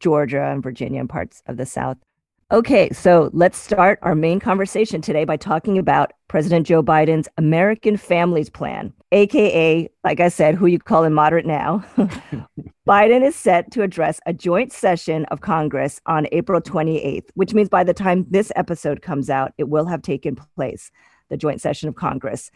Georgia 0.00 0.42
and 0.42 0.62
Virginia 0.62 1.00
and 1.00 1.10
parts 1.10 1.42
of 1.46 1.58
the 1.58 1.66
South. 1.66 1.98
Okay, 2.52 2.90
so 2.90 3.28
let's 3.32 3.58
start 3.58 3.98
our 4.02 4.14
main 4.14 4.38
conversation 4.38 5.00
today 5.00 5.24
by 5.24 5.36
talking 5.36 5.78
about 5.78 6.12
President 6.28 6.64
Joe 6.64 6.80
Biden's 6.80 7.26
American 7.36 7.96
Families 7.96 8.48
Plan, 8.48 8.92
AKA, 9.10 9.90
like 10.04 10.20
I 10.20 10.28
said, 10.28 10.54
who 10.54 10.66
you 10.66 10.78
call 10.78 11.02
him 11.02 11.12
moderate 11.12 11.44
now. 11.44 11.84
Biden 12.86 13.26
is 13.26 13.34
set 13.34 13.72
to 13.72 13.82
address 13.82 14.20
a 14.26 14.32
joint 14.32 14.72
session 14.72 15.24
of 15.24 15.40
Congress 15.40 16.00
on 16.06 16.28
April 16.30 16.60
28th, 16.60 17.24
which 17.34 17.52
means 17.52 17.68
by 17.68 17.82
the 17.82 17.92
time 17.92 18.24
this 18.30 18.52
episode 18.54 19.02
comes 19.02 19.28
out, 19.28 19.52
it 19.58 19.68
will 19.68 19.86
have 19.86 20.02
taken 20.02 20.36
place, 20.54 20.92
the 21.30 21.36
joint 21.36 21.60
session 21.60 21.88
of 21.88 21.96
Congress. 21.96 22.52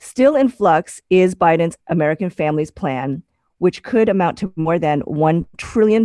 Still 0.00 0.34
in 0.34 0.48
flux 0.48 1.00
is 1.10 1.36
Biden's 1.36 1.78
American 1.86 2.30
Families 2.30 2.72
Plan, 2.72 3.22
which 3.58 3.84
could 3.84 4.08
amount 4.08 4.36
to 4.38 4.52
more 4.56 4.80
than 4.80 5.02
$1 5.02 5.46
trillion 5.58 6.04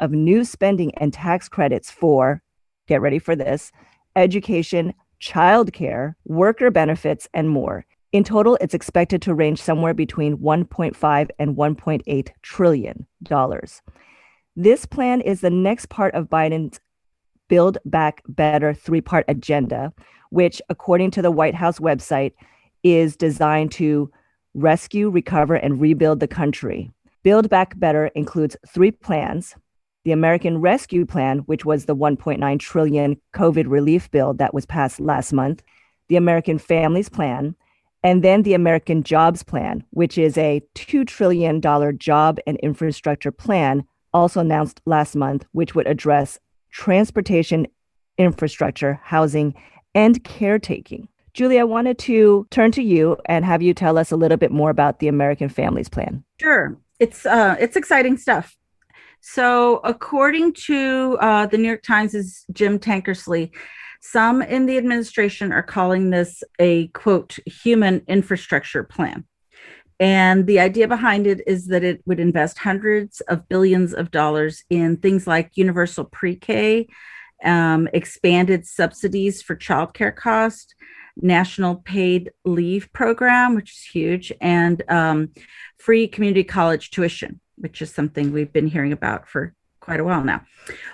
of 0.00 0.10
new 0.10 0.44
spending 0.44 0.94
and 0.96 1.14
tax 1.14 1.48
credits 1.48 1.90
for 1.90 2.42
get 2.86 3.00
ready 3.00 3.18
for 3.18 3.36
this 3.36 3.72
education, 4.16 4.94
childcare, 5.20 6.14
worker 6.24 6.70
benefits, 6.70 7.28
and 7.34 7.48
more. 7.50 7.84
In 8.12 8.22
total, 8.22 8.56
it's 8.60 8.74
expected 8.74 9.20
to 9.22 9.34
range 9.34 9.60
somewhere 9.60 9.94
between 9.94 10.38
1.5 10.38 11.30
and 11.38 11.56
1.8 11.56 12.28
trillion 12.42 13.06
dollars. 13.22 13.82
This 14.54 14.86
plan 14.86 15.20
is 15.20 15.40
the 15.40 15.50
next 15.50 15.88
part 15.88 16.14
of 16.14 16.30
Biden's 16.30 16.78
Build 17.48 17.78
Back 17.84 18.22
Better 18.28 18.72
three 18.72 19.00
part 19.00 19.24
agenda, 19.26 19.92
which, 20.30 20.62
according 20.68 21.10
to 21.12 21.22
the 21.22 21.32
White 21.32 21.56
House 21.56 21.80
website, 21.80 22.32
is 22.84 23.16
designed 23.16 23.72
to 23.72 24.10
rescue, 24.54 25.10
recover, 25.10 25.56
and 25.56 25.80
rebuild 25.80 26.20
the 26.20 26.28
country. 26.28 26.92
Build 27.24 27.50
Back 27.50 27.78
Better 27.78 28.06
includes 28.14 28.56
three 28.68 28.92
plans 28.92 29.56
the 30.04 30.12
American 30.12 30.60
Rescue 30.60 31.06
Plan, 31.06 31.38
which 31.40 31.64
was 31.64 31.86
the 31.86 31.96
1.9 31.96 32.58
trillion 32.60 33.20
COVID 33.34 33.64
relief 33.66 34.10
bill 34.10 34.34
that 34.34 34.54
was 34.54 34.66
passed 34.66 35.00
last 35.00 35.32
month, 35.32 35.62
the 36.08 36.16
American 36.16 36.58
Families 36.58 37.08
Plan, 37.08 37.54
and 38.02 38.22
then 38.22 38.42
the 38.42 38.54
American 38.54 39.02
Jobs 39.02 39.42
Plan, 39.42 39.82
which 39.90 40.18
is 40.18 40.36
a 40.36 40.62
$2 40.74 41.06
trillion 41.06 41.60
job 41.98 42.38
and 42.46 42.58
infrastructure 42.58 43.32
plan, 43.32 43.84
also 44.12 44.40
announced 44.40 44.82
last 44.84 45.16
month, 45.16 45.46
which 45.52 45.74
would 45.74 45.86
address 45.86 46.38
transportation, 46.70 47.66
infrastructure, 48.18 49.00
housing, 49.02 49.54
and 49.94 50.22
caretaking. 50.22 51.08
Julie, 51.32 51.58
I 51.58 51.64
wanted 51.64 51.98
to 52.00 52.46
turn 52.50 52.70
to 52.72 52.82
you 52.82 53.16
and 53.24 53.44
have 53.44 53.62
you 53.62 53.74
tell 53.74 53.98
us 53.98 54.12
a 54.12 54.16
little 54.16 54.36
bit 54.36 54.52
more 54.52 54.70
about 54.70 55.00
the 55.00 55.08
American 55.08 55.48
Families 55.48 55.88
Plan. 55.88 56.22
Sure. 56.40 56.76
It's 57.00 57.26
uh, 57.26 57.56
it's 57.58 57.74
exciting 57.74 58.18
stuff. 58.18 58.56
So, 59.26 59.80
according 59.84 60.52
to 60.66 61.16
uh, 61.18 61.46
the 61.46 61.56
New 61.56 61.66
York 61.66 61.82
Times' 61.82 62.44
Jim 62.52 62.78
Tankersley, 62.78 63.52
some 64.02 64.42
in 64.42 64.66
the 64.66 64.76
administration 64.76 65.50
are 65.50 65.62
calling 65.62 66.10
this 66.10 66.44
a 66.58 66.88
quote 66.88 67.38
human 67.46 68.02
infrastructure 68.06 68.84
plan. 68.84 69.24
And 69.98 70.46
the 70.46 70.60
idea 70.60 70.86
behind 70.88 71.26
it 71.26 71.40
is 71.46 71.68
that 71.68 71.82
it 71.82 72.02
would 72.04 72.20
invest 72.20 72.58
hundreds 72.58 73.22
of 73.22 73.48
billions 73.48 73.94
of 73.94 74.10
dollars 74.10 74.62
in 74.68 74.98
things 74.98 75.26
like 75.26 75.56
universal 75.56 76.04
pre 76.04 76.36
K, 76.36 76.86
um, 77.42 77.88
expanded 77.94 78.66
subsidies 78.66 79.40
for 79.40 79.56
childcare 79.56 80.14
cost, 80.14 80.74
national 81.16 81.76
paid 81.76 82.30
leave 82.44 82.92
program, 82.92 83.54
which 83.54 83.72
is 83.72 83.88
huge, 83.90 84.34
and 84.42 84.82
um, 84.90 85.30
free 85.78 86.06
community 86.06 86.44
college 86.44 86.90
tuition 86.90 87.40
which 87.56 87.82
is 87.82 87.92
something 87.92 88.32
we've 88.32 88.52
been 88.52 88.66
hearing 88.66 88.92
about 88.92 89.28
for 89.28 89.54
quite 89.84 90.00
a 90.00 90.04
while 90.04 90.24
now. 90.24 90.40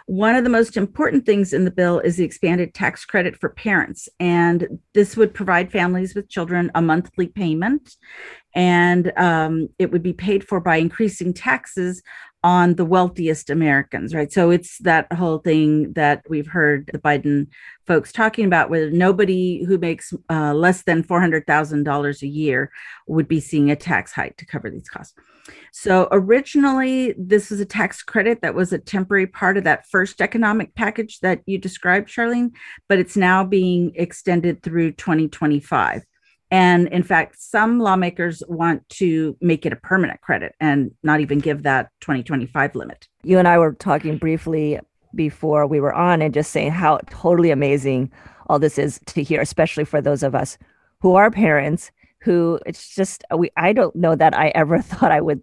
One 0.07 0.35
of 0.35 0.43
the 0.43 0.51
most 0.51 0.77
important 0.77 1.25
things 1.25 1.53
in 1.53 1.65
the 1.65 1.71
bill 1.71 2.01
is 2.01 2.17
the 2.17 2.25
expanded 2.25 2.75
tax 2.75 3.05
credit 3.05 3.37
for 3.37 3.49
parents. 3.49 4.09
And 4.19 4.81
this 4.95 5.17
would 5.17 5.33
provide 5.33 5.71
families 5.71 6.15
with 6.15 6.29
children 6.29 6.73
a 6.75 6.83
monthly 6.83 7.29
payment. 7.29 7.95
And 8.53 9.13
um, 9.17 9.69
it 9.79 9.93
would 9.93 10.03
be 10.03 10.13
paid 10.13 10.43
for 10.43 10.59
by 10.59 10.77
increasing 10.77 11.33
taxes 11.33 12.03
on 12.43 12.75
the 12.75 12.85
wealthiest 12.85 13.51
Americans, 13.51 14.15
right? 14.15 14.33
So 14.33 14.51
it's 14.51 14.79
that 14.79 15.13
whole 15.13 15.39
thing 15.39 15.93
that 15.93 16.23
we've 16.29 16.47
heard 16.47 16.89
the 16.93 16.99
Biden 16.99 17.49
folks 17.87 18.13
talking 18.13 18.47
about, 18.47 18.71
where 18.71 18.91
nobody 18.91 19.65
who 19.65 19.77
makes 19.77 20.15
uh, 20.31 20.55
less 20.55 20.83
than 20.83 21.03
$400,000 21.03 22.23
a 22.23 22.27
year 22.27 22.71
would 23.07 23.29
be 23.29 23.41
seeing 23.41 23.71
a 23.71 23.77
tax 23.77 24.13
hike 24.13 24.37
to 24.39 24.47
cover 24.47 24.71
these 24.71 24.89
costs. 24.89 25.15
So 25.73 26.09
originally, 26.13 27.15
this 27.19 27.51
was 27.51 27.61
a 27.61 27.67
tax 27.67 28.03
credit 28.03 28.41
that 28.43 28.55
was 28.55 28.73
a 28.73 28.79
temporary 28.79 29.27
part 29.27 29.57
of 29.57 29.65
that 29.65 29.87
first 29.89 30.21
economic 30.21 30.75
package 30.75 31.21
that 31.21 31.41
you 31.47 31.59
described, 31.59 32.09
Charlene, 32.09 32.53
but 32.89 32.99
it's 32.99 33.17
now 33.17 33.45
being 33.45 33.93
extended 33.97 34.63
through 34.63 34.93
2025. 34.93 36.05
And 36.51 36.89
in 36.89 37.03
fact, 37.03 37.41
some 37.41 37.79
lawmakers 37.79 38.43
want 38.49 38.89
to 38.91 39.37
make 39.41 39.65
it 39.65 39.73
a 39.73 39.77
permanent 39.77 40.21
credit 40.21 40.55
and 40.61 40.91
not 41.03 41.21
even 41.21 41.39
give 41.39 41.63
that 41.63 41.91
2025 42.01 42.75
limit. 42.75 43.07
You 43.23 43.39
and 43.39 43.47
I 43.47 43.59
were 43.59 43.73
talking 43.73 44.19
briefly 44.19 44.81
before 45.15 45.67
we 45.67 45.81
were 45.81 45.95
on 45.95 46.23
and 46.23 46.35
just 46.35 46.51
saying 46.51 46.73
how 46.73 46.99
totally 47.09 47.51
amazing 47.51 48.11
all 48.49 48.59
this 48.59 48.79
is 48.79 49.01
to 49.07 49.23
hear, 49.23 49.41
especially 49.41 49.85
for 49.85 50.01
those 50.01 50.23
of 50.23 50.35
us 50.35 50.59
who 51.01 51.15
are 51.15 51.31
parents 51.31 51.91
who 52.23 52.59
it's 52.67 52.95
just 52.95 53.25
we 53.37 53.51
I 53.57 53.73
don't 53.73 53.97
know 53.97 54.15
that 54.15 54.37
I 54.37 54.49
ever 54.49 54.79
thought 54.83 55.13
I 55.13 55.21
would 55.21 55.43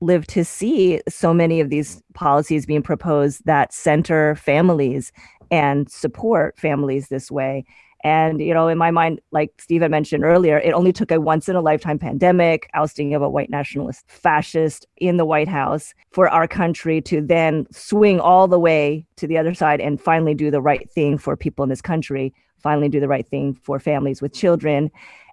live 0.00 0.26
to 0.28 0.44
see 0.44 1.00
so 1.08 1.34
many 1.34 1.60
of 1.60 1.68
these 1.68 2.02
policies 2.14 2.64
being 2.64 2.82
proposed 2.82 3.44
that 3.44 3.72
center 3.72 4.34
families 4.34 5.12
and 5.50 5.90
support 5.90 6.58
families 6.58 7.08
this 7.08 7.30
way 7.30 7.64
and, 8.02 8.40
you 8.40 8.54
know, 8.54 8.68
in 8.68 8.78
my 8.78 8.90
mind, 8.90 9.20
like 9.30 9.52
Stephen 9.58 9.90
mentioned 9.90 10.24
earlier, 10.24 10.58
it 10.58 10.72
only 10.72 10.92
took 10.92 11.10
a 11.10 11.20
once 11.20 11.48
in 11.48 11.56
a 11.56 11.60
lifetime 11.60 11.98
pandemic, 11.98 12.70
ousting 12.72 13.14
of 13.14 13.20
a 13.20 13.28
white 13.28 13.50
nationalist 13.50 14.04
fascist 14.08 14.86
in 14.96 15.18
the 15.18 15.26
White 15.26 15.48
House 15.48 15.92
for 16.10 16.28
our 16.28 16.48
country 16.48 17.02
to 17.02 17.20
then 17.20 17.66
swing 17.70 18.18
all 18.18 18.48
the 18.48 18.58
way 18.58 19.06
to 19.16 19.26
the 19.26 19.36
other 19.36 19.52
side 19.52 19.80
and 19.80 20.00
finally 20.00 20.34
do 20.34 20.50
the 20.50 20.62
right 20.62 20.90
thing 20.90 21.18
for 21.18 21.36
people 21.36 21.62
in 21.62 21.68
this 21.68 21.82
country, 21.82 22.32
finally 22.58 22.88
do 22.88 23.00
the 23.00 23.08
right 23.08 23.28
thing 23.28 23.54
for 23.62 23.78
families 23.78 24.22
with 24.22 24.32
children 24.32 24.90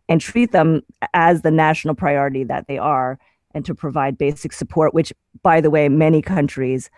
and 0.10 0.20
treat 0.20 0.52
them 0.52 0.82
as 1.14 1.42
the 1.42 1.52
national 1.52 1.96
priority 1.96 2.44
that 2.44 2.68
they 2.68 2.78
are 2.78 3.18
and 3.54 3.66
to 3.66 3.74
provide 3.74 4.18
basic 4.18 4.52
support, 4.52 4.94
which, 4.94 5.14
by 5.42 5.62
the 5.62 5.70
way, 5.70 5.88
many 5.88 6.22
countries, 6.22 6.90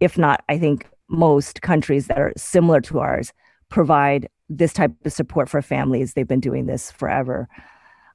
if 0.00 0.16
not, 0.16 0.42
I 0.48 0.58
think 0.58 0.88
most 1.08 1.60
countries 1.60 2.06
that 2.06 2.18
are 2.18 2.32
similar 2.36 2.80
to 2.82 3.00
ours, 3.00 3.32
provide 3.68 4.28
this 4.50 4.72
type 4.72 4.92
of 5.04 5.12
support 5.12 5.48
for 5.48 5.62
families. 5.62 6.12
They've 6.12 6.28
been 6.28 6.40
doing 6.40 6.66
this 6.66 6.90
forever. 6.90 7.48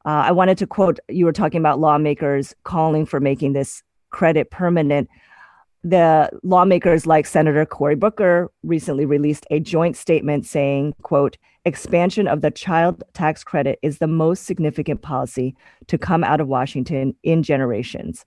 Uh, 0.06 0.26
I 0.28 0.32
wanted 0.32 0.58
to 0.60 0.68
quote 0.68 1.00
you 1.10 1.26
were 1.26 1.32
talking 1.32 1.60
about 1.60 1.80
lawmakers 1.80 2.54
calling 2.64 3.06
for 3.08 3.20
making 3.20 3.54
this 3.54 3.82
credit 4.12 4.52
permanent. 4.52 5.10
The 5.84 6.30
lawmakers 6.44 7.08
like 7.08 7.26
Senator 7.26 7.66
Cory 7.66 7.96
Booker 7.96 8.52
recently 8.64 9.06
released 9.06 9.46
a 9.50 9.60
joint 9.60 9.96
statement 9.96 10.46
saying, 10.46 10.94
quote, 11.02 11.38
expansion 11.64 12.28
of 12.28 12.42
the 12.42 12.52
child 12.52 13.04
tax 13.14 13.44
credit 13.44 13.80
is 13.82 13.98
the 13.98 14.08
most 14.08 14.46
significant 14.46 15.02
policy 15.02 15.56
to 15.88 15.98
come 15.98 16.24
out 16.24 16.42
of 16.42 16.48
Washington 16.48 17.16
in 17.24 17.42
generations. 17.42 18.26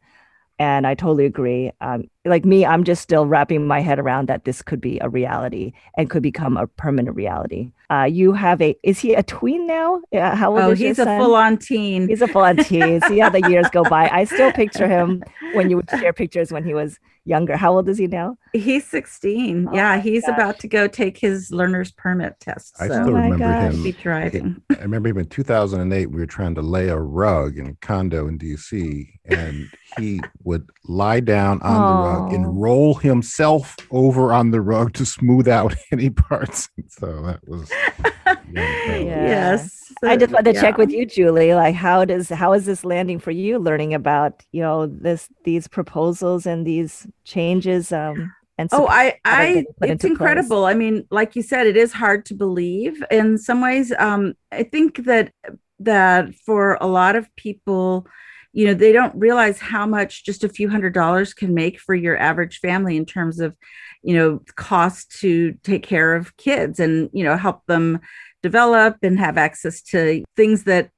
And 0.59 0.87
I 0.87 0.95
totally 0.95 1.25
agree. 1.25 1.71
Um, 1.81 2.05
like 2.29 2.45
me, 2.45 2.65
I'm 2.65 2.85
just 2.85 3.03
still 3.03 3.27
wrapping 3.27 3.67
my 3.67 3.81
head 3.81 3.99
around 3.99 4.29
that 4.29 4.45
this 4.45 4.63
could 4.63 4.81
be 4.81 4.99
a 5.01 5.09
reality 5.09 5.73
and 5.97 6.09
could 6.11 6.23
become 6.23 6.57
a 6.57 6.67
permanent 6.67 7.17
reality. 7.17 7.73
Uh, 7.91 8.05
you 8.05 8.33
have 8.33 8.61
a, 8.61 8.77
is 8.83 8.99
he 8.99 9.15
a 9.15 9.23
tween 9.23 9.67
now? 9.67 10.01
Uh, 10.13 10.37
how 10.37 10.51
old 10.51 10.61
oh, 10.61 10.71
is 10.73 10.79
he's 10.79 10.99
a 10.99 11.05
full 11.05 11.35
on 11.35 11.57
teen. 11.57 12.07
He's 12.09 12.21
a 12.21 12.29
full 12.29 12.43
on 12.43 12.57
teen. 12.65 13.01
See 13.03 13.19
how 13.19 13.31
the 13.31 13.49
years 13.49 13.67
go 13.71 13.83
by. 13.83 14.09
I 14.09 14.25
still 14.25 14.53
picture 14.53 14.87
him 14.87 15.23
when 15.55 15.71
you 15.71 15.77
would 15.77 15.89
share 15.91 16.13
pictures 16.13 16.53
when 16.53 16.65
he 16.65 16.75
was 16.75 16.99
younger. 17.29 17.57
How 17.57 17.75
old 17.75 17.89
is 17.89 17.99
he 17.99 18.07
now? 18.07 18.37
He's 18.53 18.87
16. 18.89 19.69
Oh 19.69 19.75
yeah, 19.75 20.01
he's 20.01 20.27
gosh. 20.27 20.35
about 20.35 20.59
to 20.61 20.69
go 20.69 20.89
take 20.89 21.19
his 21.19 21.53
learner's 21.53 21.93
permit 21.93 22.41
test. 22.41 22.75
I 22.81 22.87
still 22.87 23.11
oh 23.11 23.13
remember 23.13 23.39
gosh. 23.39 23.75
him. 23.75 23.83
Be 23.83 23.93
driving. 23.93 24.63
I 24.71 24.83
remember 24.83 25.11
him 25.11 25.19
in 25.19 25.29
2008. 25.29 26.07
We 26.11 26.19
were 26.19 26.27
trying 26.27 26.55
to 26.57 26.63
lay 26.63 26.89
a 26.89 26.99
rug 26.99 27.59
in 27.59 27.67
a 27.69 27.75
condo 27.75 28.27
in 28.27 28.39
DC, 28.39 29.09
and 29.27 29.69
he 29.99 30.21
would 30.43 30.69
lie 30.85 31.21
down 31.21 31.61
on 31.63 31.77
oh. 31.77 32.03
the 32.03 32.09
rug 32.09 32.18
and 32.27 32.61
roll 32.61 32.95
himself 32.95 33.77
over 33.91 34.33
on 34.33 34.51
the 34.51 34.61
rug 34.61 34.93
to 34.95 35.07
smooth 35.07 35.49
out 35.49 35.75
any 35.93 36.11
parts. 36.11 36.69
So 36.89 37.23
that 37.23 37.41
was. 37.49 37.71
yeah. 38.53 38.99
Yes. 38.99 39.93
I 40.05 40.17
just 40.17 40.33
wanted 40.33 40.53
to 40.53 40.55
yeah. 40.55 40.61
check 40.61 40.79
with 40.79 40.91
you, 40.91 41.07
Julie. 41.07 41.55
Like, 41.55 41.75
how 41.75 42.05
does 42.05 42.29
how 42.29 42.53
is 42.53 42.67
this 42.67 42.85
landing 42.85 43.19
for 43.19 43.31
you? 43.31 43.59
Learning 43.59 43.95
about 43.95 44.43
you 44.53 44.63
know 44.63 44.87
this 44.87 45.29
these 45.45 45.67
proposals 45.67 46.47
and 46.47 46.67
these 46.67 47.07
changes. 47.25 47.91
Um, 47.93 48.33
and 48.59 48.69
oh, 48.73 48.89
I, 48.89 49.19
I, 49.25 49.65
it's 49.83 50.05
incredible. 50.05 50.63
Place. 50.63 50.75
I 50.75 50.79
mean, 50.79 51.07
like 51.13 51.37
you 51.37 51.43
said, 51.43 51.69
it 51.69 51.77
is 51.77 51.93
hard 51.93 52.27
to 52.27 52.35
believe 52.35 53.03
in 53.09 53.39
some 53.39 53.61
ways. 53.61 53.93
Um, 53.99 54.35
I 54.51 54.65
think 54.65 55.05
that 55.05 55.33
that 55.79 56.35
for 56.35 56.77
a 56.81 56.87
lot 56.89 57.15
of 57.15 57.35
people, 57.37 58.07
you 58.53 58.67
know, 58.67 58.75
they 58.75 58.93
don't 58.93 59.15
realize 59.15 59.59
how 59.59 59.87
much 59.87 60.25
just 60.25 60.45
a 60.45 60.49
few 60.49 60.69
hundred 60.69 60.95
dollars 60.95 61.35
can 61.35 61.55
make 61.55 61.79
for 61.79 61.95
your 61.95 62.17
average 62.17 62.61
family 62.61 62.97
in 62.97 63.05
terms 63.05 63.41
of, 63.41 63.57
you 64.03 64.15
know, 64.15 64.41
cost 64.57 65.11
to 65.21 65.53
take 65.63 65.83
care 65.83 66.15
of 66.15 66.37
kids 66.37 66.81
and 66.81 67.11
you 67.13 67.25
know 67.25 67.37
help 67.37 67.65
them 67.67 68.01
develop 68.43 68.97
and 69.03 69.19
have 69.19 69.37
access 69.37 69.83
to 69.83 70.25
things 70.37 70.65
that 70.65 70.91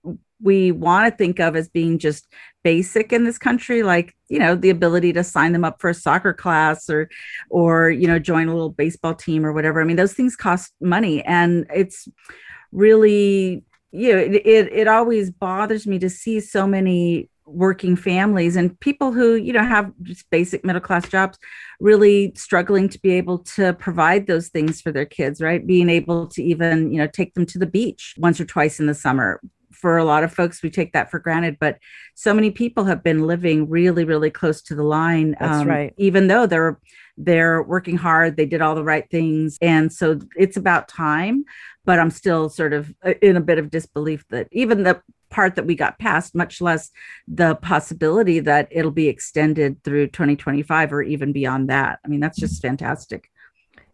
we 0.42 0.73
want 0.73 1.11
to 1.11 1.16
think 1.16 1.38
of 1.38 1.54
as 1.57 1.69
being 1.69 1.99
just 1.99 2.26
basic 2.62 3.12
in 3.12 3.25
this 3.25 3.38
country 3.38 3.83
like 3.83 4.14
you 4.28 4.38
know 4.38 4.54
the 4.54 4.71
ability 4.71 5.12
to 5.12 5.25
sign 5.25 5.52
them 5.52 5.64
up 5.64 5.80
for 5.80 5.90
a 5.90 5.95
soccer 5.95 6.33
class 6.33 6.88
or 6.88 7.09
or 7.49 7.90
you 7.90 8.07
know 8.07 8.19
join 8.19 8.49
a 8.49 8.52
little 8.52 8.71
baseball 8.71 9.14
team 9.14 9.45
or 9.45 9.52
whatever. 9.52 9.80
I 9.80 9.85
mean 9.85 9.97
those 9.97 10.14
things 10.14 10.37
cost 10.37 10.73
money 10.80 11.23
and 11.25 11.66
it's 11.75 12.09
really 12.73 13.64
you 13.92 14.12
know 14.12 14.19
it, 14.19 14.35
it, 14.35 14.73
it 14.73 14.88
always 14.88 15.30
bothers 15.30 15.87
me 15.87 15.99
to 15.99 16.11
see 16.11 16.40
so 16.40 16.66
many 16.66 17.28
working 17.52 17.97
families 17.97 18.57
and 18.57 18.78
people 18.80 19.12
who 19.12 19.35
you 19.35 19.52
know 19.52 19.64
have 19.64 19.92
just 20.02 20.28
basic 20.30 20.64
middle 20.64 20.80
class 20.80 21.09
jobs 21.09 21.38
really 21.80 22.33
struggling 22.35 22.88
to 22.88 22.99
be 23.00 23.12
able 23.12 23.38
to 23.38 23.73
provide 23.75 24.26
those 24.26 24.49
things 24.49 24.80
for 24.80 24.92
their 24.92 25.04
kids 25.04 25.40
right? 25.40 25.66
Being 25.66 25.88
able 25.88 26.26
to 26.28 26.42
even 26.42 26.92
you 26.92 26.99
know 26.99 27.07
take 27.07 27.35
them 27.35 27.47
to 27.47 27.59
the 27.59 27.66
beach 27.66 28.14
once 28.19 28.40
or 28.40 28.45
twice 28.45 28.80
in 28.80 28.87
the 28.87 28.95
summer. 28.95 29.40
For 29.73 29.97
a 29.97 30.04
lot 30.04 30.25
of 30.25 30.35
folks 30.35 30.62
we 30.62 30.71
take 30.71 30.92
that 30.92 31.11
for 31.11 31.19
granted 31.19 31.57
but 31.59 31.78
so 32.14 32.35
many 32.35 32.50
people 32.50 32.85
have 32.85 33.02
been 33.02 33.26
living 33.26 33.69
really 33.69 34.04
really 34.04 34.30
close 34.30 34.61
to 34.62 34.75
the 34.75 34.83
line 34.83 35.37
that's 35.40 35.62
um, 35.62 35.69
right. 35.69 35.95
even 35.97 36.26
though 36.26 36.47
they're 36.47 36.78
they're 37.16 37.62
working 37.62 37.97
hard 37.97 38.37
they 38.37 38.47
did 38.47 38.61
all 38.61 38.75
the 38.75 38.85
right 38.85 39.09
things. 39.11 39.59
And 39.61 39.92
so 39.92 40.21
it's 40.37 40.57
about 40.57 40.88
time 40.88 41.45
but 41.84 41.99
i'm 41.99 42.10
still 42.10 42.49
sort 42.49 42.72
of 42.72 42.92
uh, 43.04 43.14
in 43.22 43.37
a 43.37 43.40
bit 43.40 43.58
of 43.58 43.70
disbelief 43.70 44.25
that 44.28 44.49
even 44.52 44.82
the 44.82 45.00
part 45.30 45.54
that 45.54 45.66
we 45.66 45.75
got 45.75 45.99
past, 45.99 46.34
much 46.34 46.60
less 46.60 46.90
the 47.26 47.54
possibility 47.56 48.40
that 48.40 48.68
it'll 48.70 48.90
be 48.90 49.08
extended 49.08 49.82
through 49.84 50.08
2025 50.08 50.92
or 50.92 51.02
even 51.02 51.32
beyond 51.32 51.70
that. 51.70 52.00
I 52.04 52.08
mean, 52.08 52.20
that's 52.20 52.38
just 52.38 52.60
fantastic. 52.60 53.30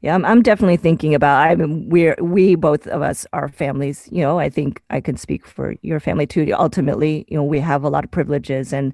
Yeah, 0.00 0.14
I'm, 0.14 0.25
I'm 0.25 0.43
definitely 0.43 0.76
thinking 0.76 1.14
about. 1.14 1.49
I 1.49 1.55
mean, 1.55 1.88
we're 1.88 2.16
we 2.21 2.55
both 2.55 2.87
of 2.87 3.02
us 3.02 3.26
are 3.33 3.49
families. 3.49 4.09
You 4.12 4.23
know, 4.23 4.38
I 4.38 4.50
think 4.50 4.83
I 4.90 5.00
can 5.00 5.16
speak 5.16 5.47
for 5.47 5.75
your 5.83 6.00
family 6.00 6.26
too. 6.26 6.52
Ultimately, 6.52 7.25
you 7.28 7.37
know, 7.37 7.45
we 7.45 7.61
have 7.61 7.83
a 7.83 7.88
lot 7.88 8.05
of 8.05 8.11
privileges 8.11 8.73
and 8.73 8.93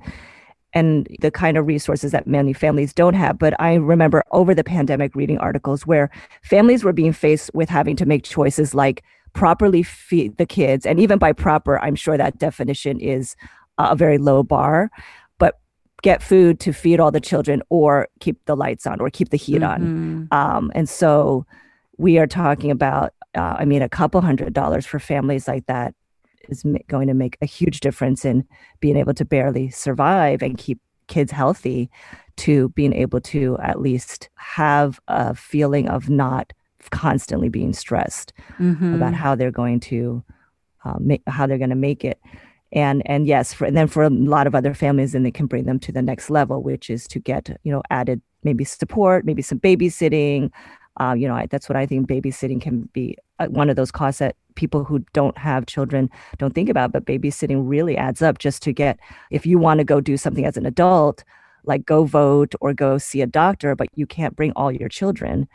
and 0.75 1.07
the 1.21 1.31
kind 1.31 1.57
of 1.57 1.67
resources 1.67 2.13
that 2.13 2.27
many 2.27 2.53
families 2.53 2.93
don't 2.93 3.15
have. 3.15 3.39
But 3.39 3.55
I 3.61 3.75
remember 3.75 4.25
over 4.33 4.55
the 4.55 4.65
pandemic 4.65 5.15
reading 5.15 5.39
articles 5.39 5.87
where 5.87 6.11
families 6.43 6.85
were 6.85 6.93
being 6.93 7.13
faced 7.13 7.51
with 7.55 7.69
having 7.69 7.97
to 7.97 8.07
make 8.07 8.25
choices 8.25 8.75
like 8.75 9.03
properly 9.35 9.83
feed 9.83 10.37
the 10.37 10.47
kids. 10.47 10.87
And 10.87 10.99
even 11.01 11.19
by 11.19 11.33
proper, 11.33 11.79
I'm 11.79 11.95
sure 11.95 12.17
that 12.17 12.39
definition 12.39 13.01
is 13.01 13.37
a 13.79 13.97
very 13.97 14.19
low 14.19 14.43
bar, 14.43 14.91
but 15.39 15.59
get 16.03 16.23
food 16.23 16.61
to 16.61 16.73
feed 16.73 17.01
all 17.01 17.11
the 17.11 17.21
children 17.21 17.63
or 17.69 18.09
keep 18.21 18.45
the 18.47 18.57
lights 18.57 18.87
on 18.87 19.01
or 19.01 19.11
keep 19.11 19.31
the 19.31 19.37
heat 19.37 19.63
mm-hmm. 19.63 20.25
on. 20.33 20.57
Um, 20.57 20.73
and 20.75 20.89
so 20.89 21.47
we 21.99 22.19
are 22.19 22.27
talking 22.27 22.71
about, 22.71 23.15
uh, 23.35 23.57
I 23.59 23.65
mean, 23.65 23.83
a 23.83 23.89
couple 23.89 24.21
hundred 24.21 24.53
dollars 24.53 24.87
for 24.87 24.99
families 24.99 25.49
like 25.49 25.67
that 25.67 25.95
is 26.49 26.65
going 26.89 27.09
to 27.09 27.15
make 27.15 27.37
a 27.43 27.47
huge 27.47 27.81
difference 27.81 28.25
in 28.25 28.47
being 28.81 28.97
able 28.97 29.15
to 29.15 29.25
barely 29.25 29.71
survive 29.71 30.43
and 30.43 30.59
keep 30.59 30.81
kids 31.09 31.33
healthy 31.33 31.91
to 32.37 32.71
being 32.71 32.93
able 32.93 33.21
to 33.21 33.59
at 33.63 33.81
least 33.81 34.29
have 34.37 35.01
a 35.09 35.35
feeling 35.35 35.89
of 35.89 36.09
not 36.09 36.53
constantly 36.91 37.49
being 37.49 37.73
stressed 37.73 38.33
mm-hmm. 38.59 38.95
about 38.95 39.15
how 39.15 39.35
they're 39.35 39.51
going 39.51 39.79
to 39.79 40.23
uh, 40.85 40.97
make 40.99 41.23
how 41.27 41.47
they're 41.47 41.59
going 41.59 41.71
to 41.71 41.77
make 41.77 42.05
it 42.05 42.19
and 42.73 43.03
and 43.07 43.27
yes 43.27 43.53
for 43.53 43.67
and 43.67 43.77
then 43.77 43.87
for 43.87 44.03
a 44.03 44.11
lot 44.11 44.47
of 44.47 44.55
other 44.55 44.75
families 44.75 45.13
then 45.13 45.23
they 45.23 45.31
can 45.31 45.47
bring 45.47 45.65
them 45.65 45.79
to 45.79 45.93
the 45.93 46.03
next 46.03 46.31
level 46.31 46.63
which 46.63 46.91
is 46.91 47.07
to 47.07 47.21
get 47.21 47.57
you 47.63 47.71
know 47.71 47.83
added 47.91 48.21
maybe 48.43 48.65
support 48.65 49.25
maybe 49.25 49.43
some 49.43 49.61
babysitting 49.61 50.51
uh, 51.01 51.15
you 51.17 51.29
know 51.29 51.35
I, 51.35 51.47
that's 51.47 51.69
what 51.69 51.77
i 51.77 51.87
think 51.87 52.09
babysitting 52.09 52.61
can 52.61 52.89
be 52.93 53.17
uh, 53.39 53.47
one 53.47 53.71
of 53.71 53.77
those 53.77 53.93
costs 53.93 54.19
that 54.19 54.37
people 54.55 54.85
who 54.85 55.05
don't 55.13 55.37
have 55.39 55.67
children 55.67 56.09
don't 56.39 56.55
think 56.55 56.69
about 56.69 56.93
but 56.93 57.05
babysitting 57.05 57.63
really 57.65 57.97
adds 57.97 58.23
up 58.23 58.39
just 58.39 58.63
to 58.63 58.73
get 58.73 58.99
if 59.31 59.47
you 59.47 59.59
want 59.59 59.79
to 59.79 59.85
go 59.85 60.01
do 60.01 60.17
something 60.17 60.45
as 60.45 60.57
an 60.57 60.67
adult 60.67 61.25
like 61.65 61.87
go 61.87 62.05
vote 62.05 62.55
or 62.61 62.75
go 62.75 62.99
see 62.99 63.21
a 63.21 63.27
doctor, 63.27 63.75
but 63.75 63.89
you 63.95 64.07
can't 64.07 64.37
bring 64.37 64.53
all 64.53 64.73
your 64.73 64.89
children, 64.89 65.49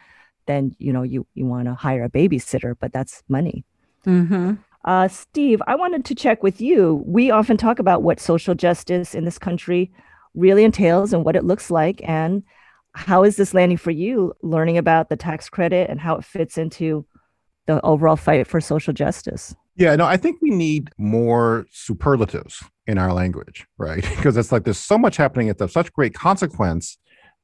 then 0.46 0.75
you 0.80 0.94
know 0.94 1.04
you 1.04 1.25
you 1.34 1.46
want 1.46 1.66
to 1.66 1.74
hire 1.74 2.04
a 2.04 2.10
babysitter, 2.10 2.75
but 2.80 2.94
that's 2.94 3.24
money. 3.27 3.63
Mm-hmm. 4.06 4.54
Uh, 4.86 5.08
Steve, 5.08 5.62
I 5.68 5.75
wanted 5.75 6.06
to 6.06 6.16
check 6.16 6.44
with 6.44 6.62
you. 6.62 7.04
We 7.06 7.30
often 7.32 7.58
talk 7.58 7.80
about 7.80 8.04
what 8.04 8.20
social 8.20 8.56
justice 8.56 9.13
in 9.13 9.25
this 9.25 9.38
country 9.38 9.92
really 10.34 10.63
entails 10.63 11.12
and 11.12 11.25
what 11.25 11.36
it 11.36 11.44
looks 11.44 11.70
like, 11.70 12.01
and 12.08 12.44
how 12.94 13.24
is 13.24 13.36
this 13.36 13.54
landing 13.54 13.77
for 13.77 13.92
you? 13.92 14.34
Learning 14.42 14.77
about 14.77 15.10
the 15.10 15.18
tax 15.18 15.50
credit 15.50 15.89
and 15.89 16.00
how 16.00 16.16
it 16.16 16.24
fits 16.24 16.58
into 16.58 17.06
the 17.67 17.86
overall 17.86 18.15
fight 18.15 18.47
for 18.47 18.59
social 18.59 18.93
justice. 18.93 19.55
Yeah, 19.75 19.95
no, 19.95 20.05
I 20.05 20.17
think 20.17 20.41
we 20.41 20.50
need 20.50 20.89
more 20.97 21.67
superlatives 21.71 22.63
in 22.88 22.97
our 22.97 23.13
language, 23.13 23.67
right? 23.77 24.01
because 24.15 24.36
it's 24.36 24.51
like 24.51 24.63
there's 24.63 24.79
so 24.79 24.97
much 24.97 25.17
happening 25.17 25.50
at 25.50 25.69
such 25.69 25.93
great 25.93 26.13
consequence 26.13 26.97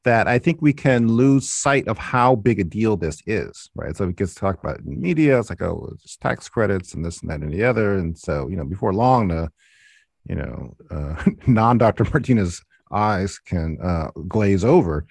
that 0.04 0.28
I 0.28 0.38
think 0.38 0.62
we 0.62 0.74
can 0.74 1.08
lose 1.08 1.50
sight 1.50 1.88
of 1.88 1.98
how 1.98 2.36
big 2.36 2.60
a 2.60 2.64
deal 2.64 2.98
this 2.98 3.22
is, 3.26 3.70
right? 3.76 3.96
So 3.96 4.08
we 4.08 4.14
get 4.14 4.30
to 4.30 4.36
talk 4.36 4.62
about 4.62 4.80
in 4.80 5.00
media, 5.00 5.40
it's 5.40 5.50
like, 5.50 5.62
oh, 5.62 5.90
it's 5.94 6.18
tax 6.18 6.50
credits 6.50 6.94
and 6.94 7.06
this 7.06 7.22
and 7.22 7.30
that 7.30 7.40
and 7.40 7.54
the 7.54 7.64
other. 7.64 7.96
And 7.96 8.18
so, 8.18 8.48
you 8.50 8.58
know, 8.58 8.66
before 8.66 8.94
long, 8.94 9.30
the, 9.30 9.50
you 10.26 10.36
know, 10.36 10.76
uh, 10.92 11.24
non 11.48 11.78
Dr. 11.78 12.04
Martinez 12.06 12.62
eyes 12.92 13.40
can 13.40 13.78
uh, 13.82 14.10
glaze 14.28 14.66
over. 14.66 15.06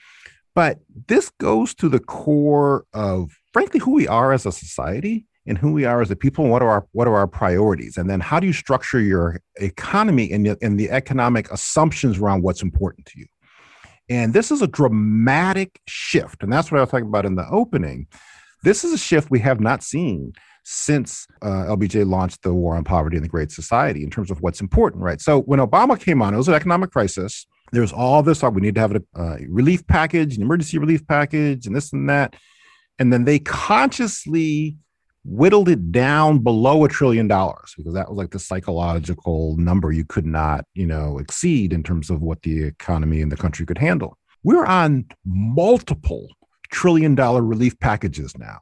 But 0.54 0.78
this 1.09 1.31
goes 1.38 1.75
to 1.76 1.88
the 1.88 2.00
core 2.00 2.85
of, 2.92 3.31
frankly, 3.53 3.81
who 3.81 3.93
we 3.93 4.09
are 4.09 4.33
as 4.33 4.47
a 4.47 4.53
society 4.53 5.27
and 5.47 5.59
who 5.59 5.73
we 5.73 5.85
are 5.85 6.01
as 6.01 6.11
a 6.11 6.17
people 6.17 6.45
and 6.45 6.53
what 6.53 6.63
are 6.63 6.71
our 6.71 6.87
what 6.93 7.09
are 7.09 7.17
our 7.17 7.27
priorities? 7.27 7.97
And 7.97 8.09
then 8.09 8.21
how 8.21 8.41
do 8.41 8.47
you 8.47 8.53
structure 8.53 9.01
your 9.01 9.41
economy 9.57 10.31
and 10.33 10.47
the, 10.47 10.59
and 10.63 10.79
the 10.79 10.91
economic 10.91 11.51
assumptions 11.51 12.19
around 12.19 12.43
what's 12.43 12.63
important 12.63 13.07
to 13.07 13.19
you? 13.19 13.27
And 14.09 14.35
this 14.35 14.51
is 14.51 14.63
a 14.63 14.67
dramatic 14.67 15.81
shift 15.87 16.43
and 16.43 16.53
that's 16.53 16.71
what 16.71 16.79
i 16.79 16.83
was 16.83 16.91
talking 16.91 17.07
about 17.07 17.27
in 17.27 17.35
the 17.35 17.49
opening. 17.51 18.07
This 18.63 18.85
is 18.85 18.93
a 18.93 18.99
shift 18.99 19.31
we 19.31 19.41
have 19.41 19.61
not 19.61 19.83
seen 19.83 20.33
since 20.65 21.27
uh, 21.43 21.75
lbj 21.77 22.09
launched 22.09 22.43
the 22.43 22.55
war 22.55 22.77
on 22.77 22.85
poverty 22.85 23.17
and 23.17 23.25
the 23.25 23.29
great 23.29 23.51
society 23.51 24.05
in 24.05 24.11
terms 24.11 24.31
of 24.31 24.41
what's 24.43 24.61
important 24.61 25.03
right? 25.03 25.21
So 25.21 25.41
when 25.41 25.59
obama 25.59 25.99
came 25.99 26.23
on 26.23 26.35
it 26.35 26.37
was 26.37 26.49
an 26.49 26.55
economic 26.55 26.93
crisis. 26.93 27.47
There's 27.73 27.93
all 27.93 28.23
this 28.23 28.41
talk 28.41 28.55
we 28.55 28.61
need 28.61 28.75
to 28.75 28.81
have 28.83 28.95
a 28.95 29.03
uh, 29.17 29.39
relief 29.49 29.85
package 29.87 30.37
an 30.37 30.43
emergency 30.43 30.79
relief 30.79 31.07
package 31.07 31.67
and 31.67 31.75
this 31.75 31.93
and 31.93 32.09
that 32.09 32.37
and 33.03 33.13
then 33.13 33.25
they 33.25 33.41
consciously 33.41 34.77
whittled 35.25 35.69
it 35.69 35.91
down 35.91 36.39
below 36.39 36.85
a 36.85 36.89
trillion 36.89 37.27
dollars 37.27 37.75
because 37.77 37.95
that 37.95 38.09
was 38.09 38.17
like 38.17 38.31
the 38.31 38.39
psychological 38.39 39.57
number 39.57 39.91
you 39.91 40.05
could 40.05 40.25
not, 40.25 40.65
you 40.75 40.87
know, 40.87 41.19
exceed 41.19 41.73
in 41.73 41.83
terms 41.83 42.11
of 42.11 42.23
what 42.23 42.41
the 42.43 42.63
economy 42.63 43.21
and 43.21 43.33
the 43.33 43.37
country 43.37 43.67
could 43.67 43.79
handle. 43.79 44.17
We're 44.45 44.65
on 44.65 45.07
multiple 45.25 46.29
trillion 46.71 47.17
dollar 47.17 47.43
relief 47.43 47.77
packages 47.81 48.39
now. 48.39 48.61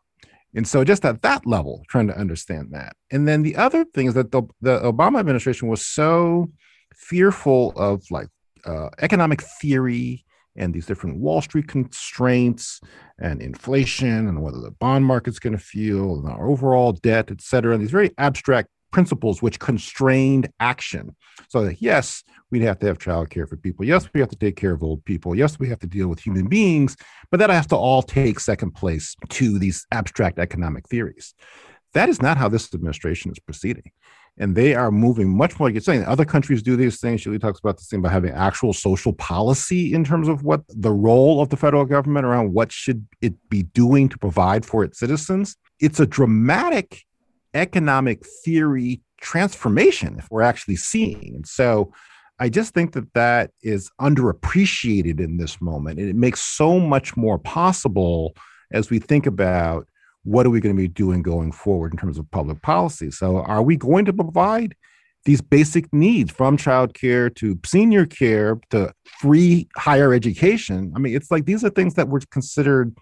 And 0.55 0.67
so 0.67 0.85
just 0.85 1.05
at 1.05 1.21
that 1.21 1.47
level, 1.47 1.83
trying 1.91 2.07
to 2.07 2.17
understand 2.17 2.69
that. 2.71 2.97
And 3.11 3.29
then 3.29 3.43
the 3.43 3.57
other 3.57 3.85
thing 3.85 4.07
is 4.07 4.15
that 4.15 4.33
the, 4.33 4.45
the 4.63 4.81
Obama 4.81 5.21
administration 5.21 5.69
was 5.69 5.85
so 5.85 6.51
fearful 6.95 7.75
of 7.77 8.05
like 8.11 8.29
uh, 8.65 8.89
economic 9.01 9.43
theory 9.43 10.25
and 10.57 10.75
these 10.75 10.87
different 10.87 11.19
Wall 11.19 11.40
Street 11.40 11.69
constraints 11.69 12.80
and 13.19 13.40
inflation 13.40 14.28
and 14.28 14.42
whether 14.42 14.61
the 14.61 14.71
bond 14.73 15.04
market's 15.04 15.38
going 15.38 15.57
to 15.57 15.62
feel 15.62 16.19
and 16.19 16.28
our 16.28 16.49
overall 16.49 16.92
debt, 16.92 17.30
et 17.30 17.40
cetera, 17.40 17.73
and 17.73 17.82
these 17.82 17.91
very 17.91 18.10
abstract 18.19 18.69
principles 18.91 19.41
which 19.41 19.60
constrained 19.60 20.49
action. 20.58 21.15
So 21.49 21.71
yes, 21.78 22.25
we'd 22.50 22.63
have 22.63 22.78
to 22.80 22.86
have 22.86 22.99
childcare 22.99 23.49
for 23.49 23.56
people. 23.56 23.84
Yes, 23.84 24.08
we 24.13 24.21
have 24.21 24.30
to 24.30 24.36
take 24.36 24.56
care 24.56 24.73
of 24.73 24.82
old 24.82 25.04
people. 25.04 25.34
Yes, 25.34 25.58
we 25.58 25.69
have 25.69 25.78
to 25.80 25.86
deal 25.86 26.08
with 26.08 26.19
human 26.19 26.49
beings, 26.49 26.97
but 27.30 27.39
that 27.39 27.50
has 27.50 27.69
to 27.69 27.76
all 27.76 28.02
take 28.02 28.41
second 28.41 28.73
place 28.73 29.15
to 29.28 29.58
these 29.58 29.86
abstract 29.93 30.39
economic 30.39 30.89
theories. 30.89 31.34
That 31.95 32.08
is 32.08 32.21
not 32.21 32.36
how 32.36 32.49
this 32.49 32.75
administration 32.75 33.30
is 33.30 33.39
proceeding 33.39 33.93
and 34.38 34.56
they 34.56 34.75
are 34.75 34.90
moving 34.90 35.36
much 35.36 35.58
more 35.58 35.69
like 35.69 35.75
you're 35.75 35.82
saying 35.82 36.04
other 36.04 36.25
countries 36.25 36.62
do 36.62 36.76
these 36.76 37.00
things. 37.00 37.23
Julie 37.23 37.38
talks 37.38 37.60
about 37.60 37.76
this 37.76 37.88
thing 37.88 37.99
about 38.00 38.12
having 38.12 38.32
actual 38.32 38.73
social 38.73 39.12
policy 39.12 39.93
in 39.93 40.04
terms 40.04 40.28
of 40.28 40.43
what 40.43 40.62
the 40.69 40.90
role 40.90 41.43
of 41.43 41.50
the 41.50 41.56
federal 41.56 41.84
government 41.84 42.25
around 42.25 42.54
what 42.54 42.73
should 42.73 43.06
it 43.21 43.34
be 43.49 43.64
doing 43.64 44.08
to 44.08 44.19
provide 44.19 44.64
for 44.64 44.82
its 44.82 44.99
citizens. 44.99 45.56
It's 45.78 46.00
a 46.00 46.06
dramatic 46.06 47.04
economic 47.54 48.25
theory 48.45 49.02
transformation 49.21 50.16
if 50.19 50.28
we're 50.30 50.43
actually 50.43 50.76
seeing. 50.76 51.34
And 51.34 51.47
so 51.47 51.93
i 52.40 52.49
just 52.49 52.73
think 52.73 52.93
that 52.95 53.12
that 53.12 53.50
is 53.62 53.90
underappreciated 54.00 55.21
in 55.21 55.36
this 55.36 55.60
moment 55.60 56.00
and 56.00 56.08
it 56.08 56.16
makes 56.16 56.43
so 56.43 56.80
much 56.80 57.16
more 57.16 57.38
possible 57.38 58.34
as 58.73 58.90
we 58.90 58.99
think 58.99 59.26
about 59.26 59.86
what 60.25 60.47
are 60.47 60.50
we 60.50 60.61
going 60.61 60.75
to 60.75 60.80
be 60.80 60.89
doing 60.89 61.23
going 61.23 61.52
forward 61.52 61.93
in 61.93 61.99
terms 61.99 62.19
of 62.19 62.30
public 62.30 62.61
policy? 62.63 63.11
So, 63.11 63.39
are 63.39 63.63
we 63.63 63.76
going 63.76 64.04
to 64.06 64.13
provide 64.13 64.75
these 65.25 65.41
basic 65.41 65.93
needs 65.93 66.30
from 66.30 66.56
childcare 66.56 67.35
to 67.37 67.59
senior 67.65 68.06
care 68.06 68.59
to 68.71 68.93
free 69.21 69.69
higher 69.76 70.13
education? 70.13 70.93
I 70.95 70.99
mean, 70.99 71.15
it's 71.15 71.30
like 71.30 71.47
these 71.47 71.65
are 71.65 71.71
things 71.71 71.95
that 71.95 72.09
were 72.09 72.21
considered 72.30 72.97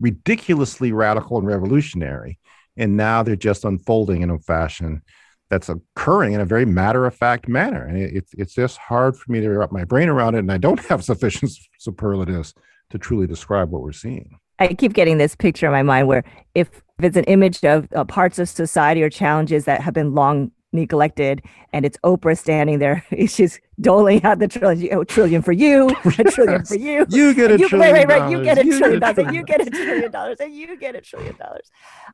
ridiculously 0.00 0.92
radical 0.92 1.38
and 1.38 1.46
revolutionary. 1.46 2.38
And 2.76 2.96
now 2.96 3.22
they're 3.22 3.36
just 3.36 3.64
unfolding 3.64 4.22
in 4.22 4.30
a 4.30 4.38
fashion 4.38 5.02
that's 5.50 5.68
occurring 5.68 6.32
in 6.32 6.40
a 6.40 6.46
very 6.46 6.64
matter 6.64 7.06
of 7.06 7.14
fact 7.14 7.48
manner. 7.48 7.84
And 7.84 7.98
it's, 7.98 8.32
it's 8.34 8.54
just 8.54 8.78
hard 8.78 9.16
for 9.16 9.30
me 9.30 9.40
to 9.40 9.48
wrap 9.50 9.72
my 9.72 9.84
brain 9.84 10.08
around 10.08 10.36
it. 10.36 10.38
And 10.38 10.52
I 10.52 10.58
don't 10.58 10.80
have 10.88 11.04
sufficient 11.04 11.52
superlatives 11.78 12.54
to 12.90 12.98
truly 12.98 13.26
describe 13.26 13.70
what 13.70 13.82
we're 13.82 13.92
seeing. 13.92 14.38
I 14.60 14.74
keep 14.74 14.92
getting 14.92 15.18
this 15.18 15.34
picture 15.34 15.66
in 15.66 15.72
my 15.72 15.82
mind 15.82 16.06
where 16.06 16.24
if, 16.54 16.82
it's 16.98 17.16
an 17.16 17.24
image 17.24 17.64
of 17.64 17.88
uh, 17.96 18.04
parts 18.04 18.38
of 18.38 18.46
society 18.48 19.02
or 19.02 19.08
challenges 19.08 19.64
that 19.64 19.80
have 19.80 19.94
been 19.94 20.14
long 20.14 20.50
neglected, 20.72 21.42
and 21.72 21.84
it's 21.84 21.96
Oprah 22.04 22.38
standing 22.38 22.78
there, 22.78 23.04
she's 23.26 23.58
doling 23.80 24.22
out 24.22 24.38
the 24.38 24.48
trillion, 24.48 24.94
oh, 24.94 25.04
trillion 25.04 25.42
for 25.42 25.52
you, 25.52 25.88
a 26.18 26.24
trillion 26.24 26.64
for 26.64 26.76
you. 26.76 27.06
You 27.08 27.34
get 27.34 27.50
a 27.50 27.58
you, 27.58 27.68
trillion 27.68 27.94
right, 27.94 28.06
right, 28.06 28.20
right. 28.20 28.30
You 28.30 28.44
get 28.44 28.58
a 28.58 28.64
trillion 28.64 29.00
dollars, 29.00 29.18
and 29.18 29.34
you 29.34 29.42
get 29.44 29.66
a 29.66 29.70
trillion 29.70 30.10
dollars, 30.10 30.36
and 30.40 30.54
you 30.54 30.76
get 30.76 30.94
a 30.94 31.00
trillion 31.00 31.36
dollars. 31.36 31.70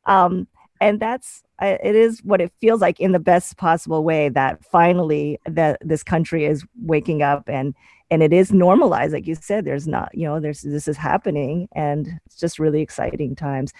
Um, 0.07 0.47
and 0.81 1.01
that's 1.01 1.43
it 1.61 1.97
is 1.97 2.23
what 2.23 2.41
it 2.41 2.53
feels 2.61 2.81
like 2.81 3.01
in 3.01 3.13
the 3.13 3.19
best 3.19 3.57
possible 3.57 4.05
way 4.05 4.29
that 4.29 4.63
finally 4.65 5.41
that 5.47 5.79
this 5.81 6.03
country 6.03 6.45
is 6.45 6.65
waking 6.83 7.23
up 7.23 7.49
and 7.49 7.75
and 8.11 8.23
it 8.23 8.33
is 8.33 8.53
normalized 8.53 9.13
like 9.13 9.27
you 9.27 9.35
said 9.35 9.65
there's 9.65 9.87
not 9.87 10.11
you 10.15 10.27
know 10.27 10.41
there's 10.41 10.63
this 10.63 10.89
is 10.89 10.97
happening 10.97 11.69
and 11.73 12.09
it's 12.27 12.37
just 12.37 12.59
really 12.59 12.81
exciting 12.81 13.35
times. 13.35 13.73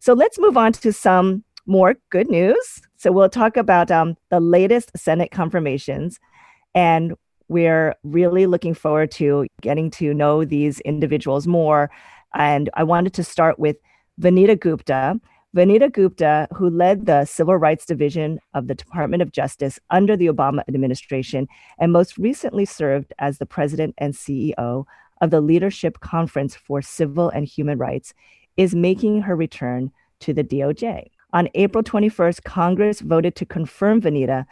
So 0.00 0.14
let's 0.14 0.38
move 0.38 0.56
on 0.56 0.72
to 0.72 0.92
some 0.92 1.44
more 1.64 1.94
good 2.10 2.28
news. 2.28 2.82
So 2.96 3.12
we'll 3.12 3.28
talk 3.28 3.56
about 3.56 3.90
um, 3.90 4.16
the 4.30 4.40
latest 4.40 4.90
senate 4.96 5.30
confirmations 5.30 6.18
and 6.74 7.14
we're 7.48 7.94
really 8.02 8.46
looking 8.46 8.74
forward 8.74 9.10
to 9.12 9.46
getting 9.60 9.90
to 9.92 10.12
know 10.12 10.44
these 10.44 10.80
individuals 10.80 11.46
more. 11.46 11.90
And 12.34 12.70
i 12.74 12.82
wanted 12.82 13.14
to 13.14 13.24
start 13.24 13.58
with 13.58 13.76
vanita 14.20 14.58
gupta 14.58 15.20
Vanita 15.54 15.92
Gupta, 15.92 16.48
who 16.54 16.70
led 16.70 17.04
the 17.04 17.26
Civil 17.26 17.58
Rights 17.58 17.84
Division 17.84 18.40
of 18.54 18.68
the 18.68 18.74
Department 18.74 19.20
of 19.20 19.32
Justice 19.32 19.78
under 19.90 20.16
the 20.16 20.28
Obama 20.28 20.62
administration 20.66 21.46
and 21.78 21.92
most 21.92 22.16
recently 22.16 22.64
served 22.64 23.12
as 23.18 23.36
the 23.36 23.44
president 23.44 23.94
and 23.98 24.14
CEO 24.14 24.86
of 25.20 25.30
the 25.30 25.42
Leadership 25.42 26.00
Conference 26.00 26.56
for 26.56 26.80
Civil 26.80 27.28
and 27.28 27.46
Human 27.46 27.76
Rights, 27.76 28.14
is 28.56 28.74
making 28.74 29.20
her 29.20 29.36
return 29.36 29.92
to 30.20 30.32
the 30.32 30.42
DOJ. 30.42 31.10
On 31.34 31.50
April 31.54 31.84
21st, 31.84 32.44
Congress 32.44 33.00
voted 33.00 33.36
to 33.36 33.44
confirm 33.44 34.00
Vanita 34.00 34.46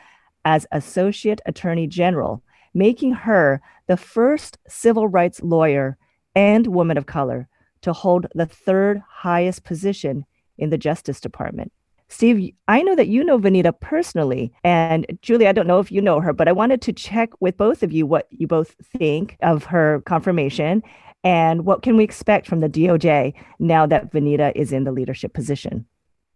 as 0.45 0.67
Associate 0.71 1.41
Attorney 1.47 1.87
General, 1.87 2.43
making 2.75 3.13
her 3.13 3.63
the 3.87 3.97
first 3.97 4.59
civil 4.69 5.09
rights 5.09 5.43
lawyer 5.43 5.97
and 6.35 6.67
woman 6.67 6.99
of 6.99 7.07
color 7.07 7.49
to 7.81 7.95
hold 7.95 8.27
the 8.35 8.45
third 8.45 9.03
highest 9.09 9.65
position 9.65 10.27
in 10.61 10.71
the 10.71 10.79
Justice 10.79 11.21
Department. 11.21 11.73
Steve, 12.09 12.53
I 12.67 12.83
know 12.83 12.97
that 12.97 13.07
you 13.07 13.23
know 13.23 13.39
Vanita 13.39 13.73
personally. 13.81 14.53
And 14.65 15.07
Julie, 15.23 15.47
I 15.47 15.53
don't 15.53 15.69
know 15.69 15.79
if 15.79 15.93
you 15.93 16.03
know 16.03 16.21
her, 16.21 16.33
but 16.33 16.49
I 16.49 16.53
wanted 16.53 16.83
to 16.83 16.93
check 16.93 17.31
with 17.41 17.57
both 17.57 17.83
of 17.85 17.93
you 17.93 18.05
what 18.05 18.27
you 18.31 18.49
both 18.49 18.75
think 18.99 19.37
of 19.43 19.65
her 19.65 20.03
confirmation 20.07 20.83
and 21.23 21.65
what 21.65 21.83
can 21.83 21.97
we 21.97 22.03
expect 22.03 22.49
from 22.49 22.61
the 22.61 22.69
DOJ 22.69 23.35
now 23.61 23.87
that 23.87 24.11
Vanita 24.13 24.53
is 24.57 24.73
in 24.73 24.85
the 24.85 24.93
leadership 24.93 25.33
position. 25.33 25.87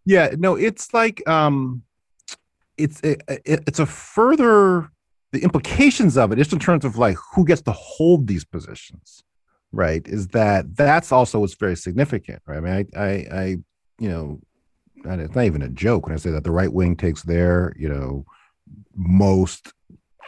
Yeah, 0.05 0.33
no, 0.37 0.55
it's 0.55 0.93
like 0.93 1.27
um 1.27 1.83
it's 2.77 3.01
a, 3.03 3.17
it's 3.45 3.79
a 3.79 3.85
further 3.85 4.89
the 5.31 5.43
implications 5.43 6.17
of 6.17 6.31
it 6.31 6.37
just 6.37 6.53
in 6.53 6.59
terms 6.59 6.85
of 6.85 6.97
like 6.97 7.17
who 7.33 7.45
gets 7.45 7.61
to 7.61 7.71
hold 7.71 8.27
these 8.27 8.45
positions 8.45 9.23
right 9.71 10.07
is 10.07 10.29
that 10.29 10.75
that's 10.75 11.11
also 11.11 11.39
what's 11.39 11.55
very 11.55 11.75
significant 11.75 12.41
right 12.45 12.57
i 12.57 12.61
mean 12.61 12.87
i 12.95 13.01
i, 13.01 13.41
I 13.41 13.57
you 13.99 14.09
know, 14.09 14.39
it's 15.03 15.35
not 15.35 15.45
even 15.45 15.61
a 15.61 15.69
joke 15.69 16.05
when 16.05 16.15
I 16.15 16.19
say 16.19 16.31
that 16.31 16.43
the 16.43 16.51
right 16.51 16.71
wing 16.71 16.95
takes 16.95 17.23
their, 17.23 17.73
you 17.77 17.89
know, 17.89 18.25
most 18.95 19.73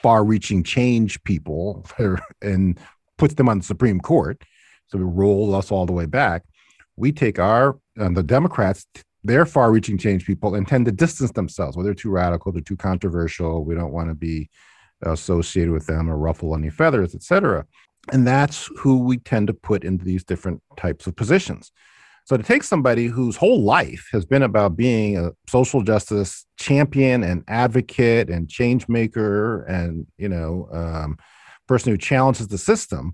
far 0.01 0.23
reaching 0.23 0.63
change 0.63 1.23
people 1.23 1.85
and 2.41 2.79
puts 3.17 3.33
them 3.33 3.49
on 3.49 3.59
the 3.59 3.63
Supreme 3.63 3.99
Court. 3.99 4.41
So 4.87 4.97
we 4.97 5.03
roll 5.03 5.55
us 5.55 5.71
all 5.71 5.85
the 5.85 5.93
way 5.93 6.05
back. 6.05 6.43
We 6.95 7.11
take 7.11 7.39
our, 7.39 7.77
uh, 7.99 8.09
the 8.09 8.23
Democrats, 8.23 8.85
they're 9.23 9.45
far 9.45 9.71
reaching 9.71 9.97
change 9.97 10.25
people 10.25 10.55
and 10.55 10.67
tend 10.67 10.85
to 10.85 10.91
distance 10.91 11.31
themselves. 11.31 11.75
Well, 11.75 11.83
they're 11.83 11.93
too 11.93 12.11
radical, 12.11 12.51
they're 12.51 12.61
too 12.61 12.77
controversial. 12.77 13.65
We 13.65 13.75
don't 13.75 13.91
want 13.91 14.09
to 14.09 14.15
be 14.15 14.49
associated 15.01 15.71
with 15.71 15.85
them 15.85 16.09
or 16.09 16.17
ruffle 16.17 16.55
any 16.55 16.69
feathers, 16.69 17.13
et 17.13 17.23
cetera. 17.23 17.65
And 18.11 18.25
that's 18.25 18.69
who 18.77 18.99
we 18.99 19.17
tend 19.17 19.47
to 19.47 19.53
put 19.53 19.83
into 19.83 20.05
these 20.05 20.23
different 20.23 20.61
types 20.77 21.07
of 21.07 21.15
positions. 21.15 21.71
So 22.27 22.35
to 22.35 22.43
take 22.43 22.63
somebody 22.63 23.05
whose 23.05 23.37
whole 23.37 23.61
life 23.61 24.09
has 24.11 24.25
been 24.25 24.43
about 24.43 24.75
being 24.75 25.17
a 25.17 25.31
social 25.49 25.81
justice 25.81 26.45
champion 26.59 27.23
and 27.23 27.41
advocate 27.47 28.29
and 28.29 28.49
change 28.49 28.89
maker 28.89 29.63
and 29.63 30.05
you 30.17 30.27
know 30.27 30.67
um, 30.73 31.17
person 31.69 31.89
who 31.89 31.97
challenges 31.97 32.49
the 32.49 32.57
system, 32.57 33.13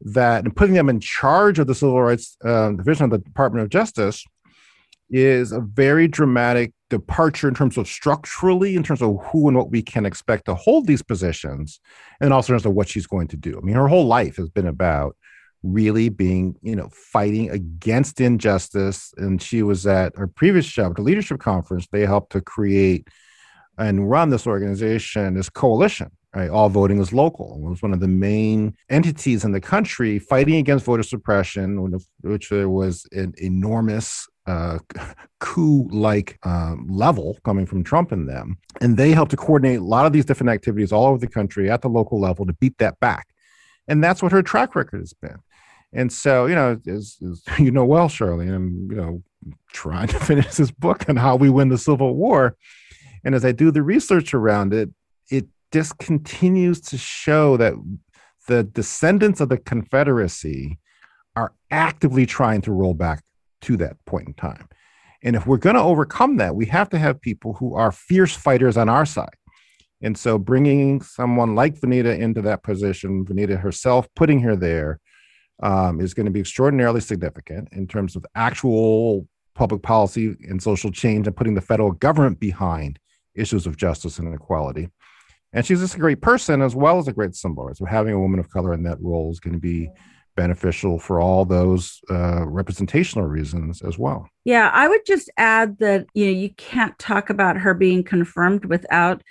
that 0.00 0.42
and 0.42 0.56
putting 0.56 0.74
them 0.74 0.88
in 0.88 0.98
charge 0.98 1.60
of 1.60 1.68
the 1.68 1.76
civil 1.76 2.02
rights 2.02 2.36
uh, 2.44 2.72
division 2.72 3.04
of 3.04 3.10
the 3.10 3.18
Department 3.18 3.62
of 3.62 3.70
Justice 3.70 4.24
is 5.10 5.52
a 5.52 5.60
very 5.60 6.08
dramatic 6.08 6.72
departure 6.88 7.46
in 7.46 7.54
terms 7.54 7.78
of 7.78 7.86
structurally, 7.86 8.74
in 8.74 8.82
terms 8.82 9.00
of 9.00 9.16
who 9.26 9.46
and 9.46 9.56
what 9.56 9.70
we 9.70 9.80
can 9.80 10.04
expect 10.04 10.46
to 10.46 10.56
hold 10.56 10.88
these 10.88 11.02
positions, 11.02 11.78
and 12.20 12.32
also 12.32 12.52
in 12.52 12.54
terms 12.56 12.66
of 12.66 12.72
what 12.72 12.88
she's 12.88 13.06
going 13.06 13.28
to 13.28 13.36
do. 13.36 13.56
I 13.56 13.60
mean, 13.60 13.76
her 13.76 13.86
whole 13.86 14.06
life 14.06 14.34
has 14.38 14.48
been 14.48 14.66
about 14.66 15.16
really 15.62 16.08
being, 16.08 16.56
you 16.62 16.74
know, 16.74 16.88
fighting 16.92 17.50
against 17.50 18.20
injustice. 18.20 19.12
And 19.16 19.40
she 19.40 19.62
was 19.62 19.86
at 19.86 20.16
her 20.16 20.26
previous 20.26 20.66
job, 20.66 20.96
the 20.96 21.02
leadership 21.02 21.40
conference, 21.40 21.86
they 21.90 22.06
helped 22.06 22.32
to 22.32 22.40
create 22.40 23.08
and 23.78 24.10
run 24.10 24.30
this 24.30 24.46
organization, 24.46 25.34
this 25.34 25.48
coalition, 25.48 26.10
right? 26.34 26.50
All 26.50 26.68
voting 26.68 27.00
is 27.00 27.12
local. 27.12 27.60
It 27.64 27.68
was 27.68 27.82
one 27.82 27.92
of 27.92 28.00
the 28.00 28.08
main 28.08 28.74
entities 28.90 29.44
in 29.44 29.52
the 29.52 29.60
country 29.60 30.18
fighting 30.18 30.56
against 30.56 30.84
voter 30.84 31.02
suppression, 31.02 32.00
which 32.22 32.50
there 32.50 32.68
was 32.68 33.06
an 33.12 33.32
enormous 33.38 34.28
uh, 34.46 34.78
coup 35.40 35.88
like 35.90 36.38
um, 36.42 36.86
level 36.90 37.38
coming 37.44 37.66
from 37.66 37.82
Trump 37.82 38.12
and 38.12 38.28
them. 38.28 38.58
And 38.80 38.96
they 38.96 39.12
helped 39.12 39.30
to 39.30 39.36
coordinate 39.36 39.80
a 39.80 39.84
lot 39.84 40.06
of 40.06 40.12
these 40.12 40.24
different 40.24 40.50
activities 40.50 40.92
all 40.92 41.06
over 41.06 41.18
the 41.18 41.28
country 41.28 41.70
at 41.70 41.80
the 41.80 41.88
local 41.88 42.20
level 42.20 42.46
to 42.46 42.52
beat 42.54 42.76
that 42.78 43.00
back. 43.00 43.28
And 43.88 44.04
that's 44.04 44.22
what 44.22 44.32
her 44.32 44.42
track 44.42 44.74
record 44.74 45.00
has 45.00 45.14
been. 45.14 45.38
And 45.92 46.12
so, 46.12 46.46
you 46.46 46.54
know, 46.54 46.80
as, 46.86 47.16
as 47.28 47.42
you 47.58 47.70
know 47.70 47.84
well, 47.84 48.08
Shirley, 48.08 48.48
I'm, 48.48 48.88
you 48.90 48.96
know, 48.96 49.22
trying 49.72 50.08
to 50.08 50.20
finish 50.20 50.54
this 50.54 50.70
book 50.70 51.08
on 51.08 51.16
how 51.16 51.36
we 51.36 51.50
win 51.50 51.68
the 51.68 51.78
Civil 51.78 52.14
War. 52.14 52.56
And 53.24 53.34
as 53.34 53.44
I 53.44 53.52
do 53.52 53.70
the 53.70 53.82
research 53.82 54.32
around 54.32 54.72
it, 54.72 54.90
it 55.30 55.46
just 55.72 55.98
continues 55.98 56.80
to 56.80 56.98
show 56.98 57.56
that 57.58 57.74
the 58.48 58.64
descendants 58.64 59.40
of 59.40 59.48
the 59.48 59.58
Confederacy 59.58 60.78
are 61.36 61.52
actively 61.70 62.26
trying 62.26 62.60
to 62.62 62.72
roll 62.72 62.94
back 62.94 63.22
to 63.62 63.76
that 63.76 63.96
point 64.06 64.26
in 64.26 64.34
time. 64.34 64.68
And 65.22 65.36
if 65.36 65.46
we're 65.46 65.58
going 65.58 65.76
to 65.76 65.82
overcome 65.82 66.38
that, 66.38 66.54
we 66.54 66.66
have 66.66 66.88
to 66.90 66.98
have 66.98 67.20
people 67.20 67.52
who 67.54 67.74
are 67.74 67.92
fierce 67.92 68.34
fighters 68.34 68.76
on 68.76 68.88
our 68.88 69.04
side. 69.04 69.28
And 70.02 70.16
so 70.16 70.38
bringing 70.38 71.02
someone 71.02 71.54
like 71.54 71.78
Vanita 71.78 72.18
into 72.18 72.40
that 72.42 72.62
position, 72.62 73.24
Vanita 73.26 73.60
herself, 73.60 74.08
putting 74.16 74.40
her 74.40 74.56
there, 74.56 74.98
um, 75.62 76.00
is 76.00 76.14
going 76.14 76.26
to 76.26 76.32
be 76.32 76.40
extraordinarily 76.40 77.00
significant 77.00 77.68
in 77.72 77.86
terms 77.86 78.16
of 78.16 78.24
actual 78.34 79.26
public 79.54 79.82
policy 79.82 80.36
and 80.48 80.62
social 80.62 80.90
change 80.90 81.26
and 81.26 81.36
putting 81.36 81.54
the 81.54 81.60
federal 81.60 81.92
government 81.92 82.40
behind 82.40 82.98
issues 83.34 83.66
of 83.66 83.76
justice 83.76 84.18
and 84.18 84.28
inequality. 84.28 84.88
And 85.52 85.66
she's 85.66 85.80
just 85.80 85.96
a 85.96 85.98
great 85.98 86.20
person 86.20 86.62
as 86.62 86.76
well 86.76 86.98
as 86.98 87.08
a 87.08 87.12
great 87.12 87.34
symbol. 87.34 87.68
So 87.74 87.84
having 87.84 88.14
a 88.14 88.20
woman 88.20 88.38
of 88.38 88.50
color 88.50 88.72
in 88.72 88.84
that 88.84 89.00
role 89.00 89.30
is 89.30 89.40
going 89.40 89.54
to 89.54 89.60
be 89.60 89.90
beneficial 90.36 90.98
for 90.98 91.20
all 91.20 91.44
those 91.44 92.00
uh, 92.08 92.46
representational 92.46 93.26
reasons 93.26 93.82
as 93.82 93.98
well. 93.98 94.28
Yeah, 94.44 94.70
I 94.72 94.88
would 94.88 95.04
just 95.06 95.28
add 95.36 95.78
that 95.78 96.06
you 96.14 96.26
know 96.26 96.32
you 96.32 96.50
can't 96.50 96.98
talk 96.98 97.30
about 97.30 97.58
her 97.58 97.74
being 97.74 98.04
confirmed 98.04 98.64
without 98.64 99.22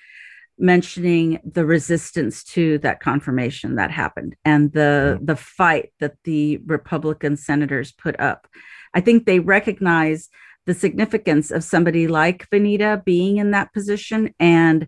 mentioning 0.60 1.39
the 1.43 1.65
resistance 1.65 2.43
to 2.43 2.78
that 2.80 3.00
confirmation 3.00 3.76
that 3.76 3.91
happened 3.91 4.36
and 4.43 4.74
the 4.74 5.15
mm-hmm. 5.15 5.26
the 5.26 5.36
fight 5.36 5.93
that 6.00 6.15
the 6.26 6.58
Republican 6.65 7.38
senators 7.38 7.91
put 7.93 8.19
up. 8.19 8.48
I 8.93 9.02
think 9.02 9.26
they 9.26 9.39
recognize 9.39 10.30
the 10.65 10.74
significance 10.74 11.50
of 11.50 11.63
somebody 11.63 12.08
like 12.08 12.50
Vanita 12.50 13.04
being 13.04 13.38
in 13.38 13.52
that 13.52 13.74
position 13.74 14.34
and 14.39 14.88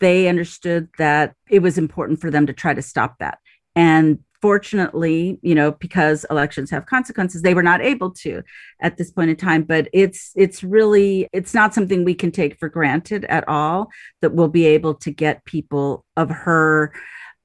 they 0.00 0.28
understood 0.28 0.88
that 0.98 1.34
it 1.48 1.60
was 1.60 1.78
important 1.78 2.20
for 2.20 2.30
them 2.30 2.46
to 2.46 2.52
try 2.52 2.74
to 2.74 2.82
stop 2.82 3.18
that. 3.20 3.38
And 3.76 4.18
fortunately, 4.44 5.38
you 5.40 5.54
know, 5.54 5.72
because 5.72 6.26
elections 6.28 6.70
have 6.70 6.84
consequences, 6.84 7.40
they 7.40 7.54
were 7.54 7.62
not 7.62 7.80
able 7.80 8.10
to 8.10 8.42
at 8.82 8.98
this 8.98 9.10
point 9.10 9.30
in 9.30 9.36
time. 9.36 9.62
But 9.62 9.88
it's 9.94 10.32
it's 10.36 10.62
really 10.62 11.30
it's 11.32 11.54
not 11.54 11.72
something 11.72 12.04
we 12.04 12.12
can 12.12 12.30
take 12.30 12.58
for 12.58 12.68
granted 12.68 13.24
at 13.24 13.48
all 13.48 13.88
that 14.20 14.34
we'll 14.34 14.48
be 14.48 14.66
able 14.66 14.96
to 14.96 15.10
get 15.10 15.46
people 15.46 16.04
of 16.18 16.28
her 16.28 16.92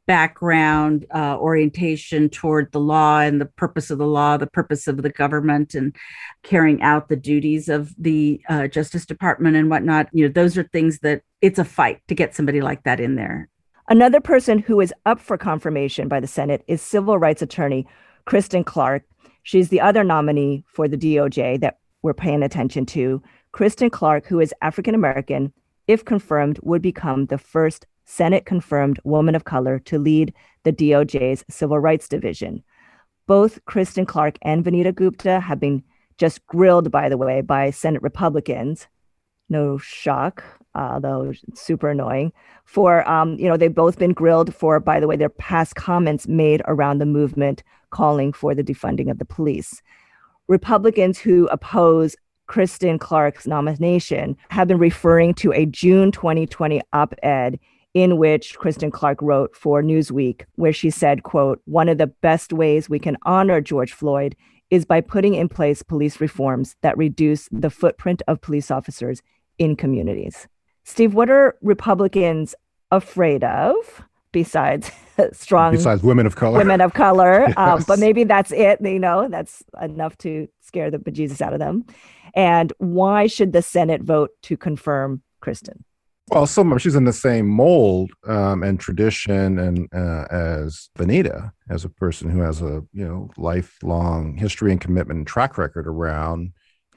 background 0.07 1.05
uh, 1.15 1.37
orientation 1.37 2.27
toward 2.27 2.69
the 2.73 2.81
law 2.81 3.19
and 3.19 3.39
the 3.39 3.45
purpose 3.45 3.89
of 3.89 3.97
the 3.97 4.07
law 4.07 4.35
the 4.35 4.47
purpose 4.47 4.85
of 4.85 5.01
the 5.01 5.11
government 5.11 5.75
and 5.75 5.95
carrying 6.43 6.81
out 6.81 7.07
the 7.07 7.15
duties 7.15 7.69
of 7.69 7.93
the 7.97 8.41
uh, 8.49 8.67
justice 8.67 9.05
department 9.05 9.55
and 9.55 9.69
whatnot 9.69 10.07
you 10.11 10.25
know 10.25 10.33
those 10.33 10.57
are 10.57 10.63
things 10.63 10.99
that 10.99 11.21
it's 11.41 11.59
a 11.59 11.63
fight 11.63 12.01
to 12.07 12.15
get 12.15 12.35
somebody 12.35 12.59
like 12.59 12.83
that 12.83 12.99
in 12.99 13.15
there 13.15 13.47
Another 13.91 14.21
person 14.21 14.59
who 14.59 14.79
is 14.81 14.93
up 15.07 15.19
for 15.19 15.35
confirmation 15.35 16.07
by 16.07 16.19
the 16.19 16.27
Senate 16.27 16.63
is 16.67 16.79
civil 16.79 17.17
rights 17.17 17.41
attorney 17.41 17.87
Kristen 18.25 18.63
Clarke. 18.63 19.03
She's 19.41 19.69
the 19.69 19.81
other 19.81 20.03
nominee 20.03 20.63
for 20.67 20.87
the 20.87 20.95
DOJ 20.95 21.59
that 21.61 21.79
we're 22.03 22.13
paying 22.13 22.43
attention 22.43 22.85
to. 22.85 23.23
Kristen 23.51 23.89
Clarke, 23.89 24.27
who 24.27 24.39
is 24.39 24.53
African 24.61 24.93
American, 24.93 25.51
if 25.87 26.05
confirmed, 26.05 26.59
would 26.61 26.83
become 26.83 27.25
the 27.25 27.39
first 27.39 27.87
Senate 28.05 28.45
confirmed 28.45 28.99
woman 29.03 29.33
of 29.33 29.45
color 29.45 29.79
to 29.79 29.97
lead 29.97 30.35
the 30.65 30.71
DOJ's 30.71 31.43
Civil 31.49 31.79
Rights 31.79 32.07
Division. 32.07 32.63
Both 33.25 33.65
Kristen 33.65 34.05
Clarke 34.05 34.37
and 34.43 34.63
Vanita 34.63 34.93
Gupta 34.93 35.39
have 35.39 35.59
been 35.59 35.83
just 36.19 36.45
grilled, 36.45 36.91
by 36.91 37.09
the 37.09 37.17
way, 37.17 37.41
by 37.41 37.71
Senate 37.71 38.03
Republicans. 38.03 38.87
No 39.49 39.79
shock 39.79 40.43
uh, 40.75 40.99
though 40.99 41.33
super 41.53 41.89
annoying. 41.89 42.31
For 42.65 43.07
um, 43.09 43.37
you 43.39 43.47
know, 43.47 43.57
they've 43.57 43.73
both 43.73 43.97
been 43.97 44.13
grilled 44.13 44.53
for, 44.53 44.79
by 44.79 44.99
the 44.99 45.07
way, 45.07 45.15
their 45.15 45.29
past 45.29 45.75
comments 45.75 46.27
made 46.27 46.61
around 46.65 46.99
the 46.99 47.05
movement 47.05 47.63
calling 47.89 48.33
for 48.33 48.53
the 48.53 48.63
defunding 48.63 49.09
of 49.09 49.19
the 49.19 49.25
police. 49.25 49.81
Republicans 50.47 51.19
who 51.19 51.47
oppose 51.47 52.15
Kristen 52.47 52.97
Clarke's 52.97 53.45
nomination 53.45 54.35
have 54.49 54.67
been 54.67 54.79
referring 54.79 55.35
to 55.35 55.53
a 55.53 55.65
June 55.67 56.11
2020 56.11 56.81
op-ed 56.93 57.59
in 57.93 58.17
which 58.17 58.55
Kristen 58.57 58.91
Clarke 58.91 59.21
wrote 59.21 59.55
for 59.55 59.81
Newsweek, 59.81 60.43
where 60.55 60.73
she 60.73 60.89
said, 60.89 61.23
quote, 61.23 61.61
one 61.65 61.89
of 61.89 61.97
the 61.97 62.07
best 62.07 62.53
ways 62.53 62.89
we 62.89 62.99
can 62.99 63.17
honor 63.23 63.61
George 63.61 63.93
Floyd 63.93 64.35
is 64.69 64.85
by 64.85 65.01
putting 65.01 65.35
in 65.35 65.49
place 65.49 65.81
police 65.81 66.21
reforms 66.21 66.75
that 66.81 66.97
reduce 66.97 67.49
the 67.51 67.69
footprint 67.69 68.21
of 68.27 68.41
police 68.41 68.69
officers 68.69 69.21
in 69.57 69.75
communities. 69.75 70.47
Steve, 70.89 71.13
what 71.13 71.29
are 71.29 71.55
Republicans 71.61 72.55
afraid 72.89 73.43
of 73.43 73.75
besides 74.31 74.89
strong 75.33 75.71
besides 75.71 76.01
women 76.01 76.25
of 76.25 76.35
color. 76.35 76.57
women 76.57 76.81
of 76.81 76.95
color? 76.95 77.45
Yes. 77.47 77.57
um, 77.57 77.83
but 77.87 77.99
maybe 77.99 78.23
that's 78.23 78.51
it 78.51 78.79
you 78.81 78.99
know 78.99 79.27
that's 79.29 79.63
enough 79.79 80.17
to 80.19 80.47
scare 80.61 80.89
the 80.89 80.97
bejesus 80.97 81.41
out 81.41 81.53
of 81.53 81.59
them. 81.59 81.85
And 82.33 82.73
why 82.79 83.27
should 83.27 83.53
the 83.53 83.61
senate 83.61 84.01
vote 84.01 84.31
to 84.43 84.57
confirm 84.57 85.21
kristen? 85.41 85.85
Well 86.29 86.47
some 86.47 86.75
she's 86.79 86.95
in 86.95 87.05
the 87.05 87.13
same 87.13 87.47
mold 87.47 88.09
um, 88.27 88.63
and 88.63 88.79
tradition 88.79 89.59
and 89.59 89.87
uh, 89.93 90.25
as 90.31 90.89
vanita 90.97 91.51
as 91.69 91.85
a 91.85 91.89
person 91.89 92.31
who 92.31 92.39
has 92.39 92.63
a 92.63 92.83
you 92.93 93.07
know 93.07 93.29
lifelong 93.37 94.37
history 94.37 94.71
and 94.71 94.81
commitment 94.81 95.19
and 95.19 95.27
track 95.27 95.55
record 95.59 95.87
around 95.87 96.51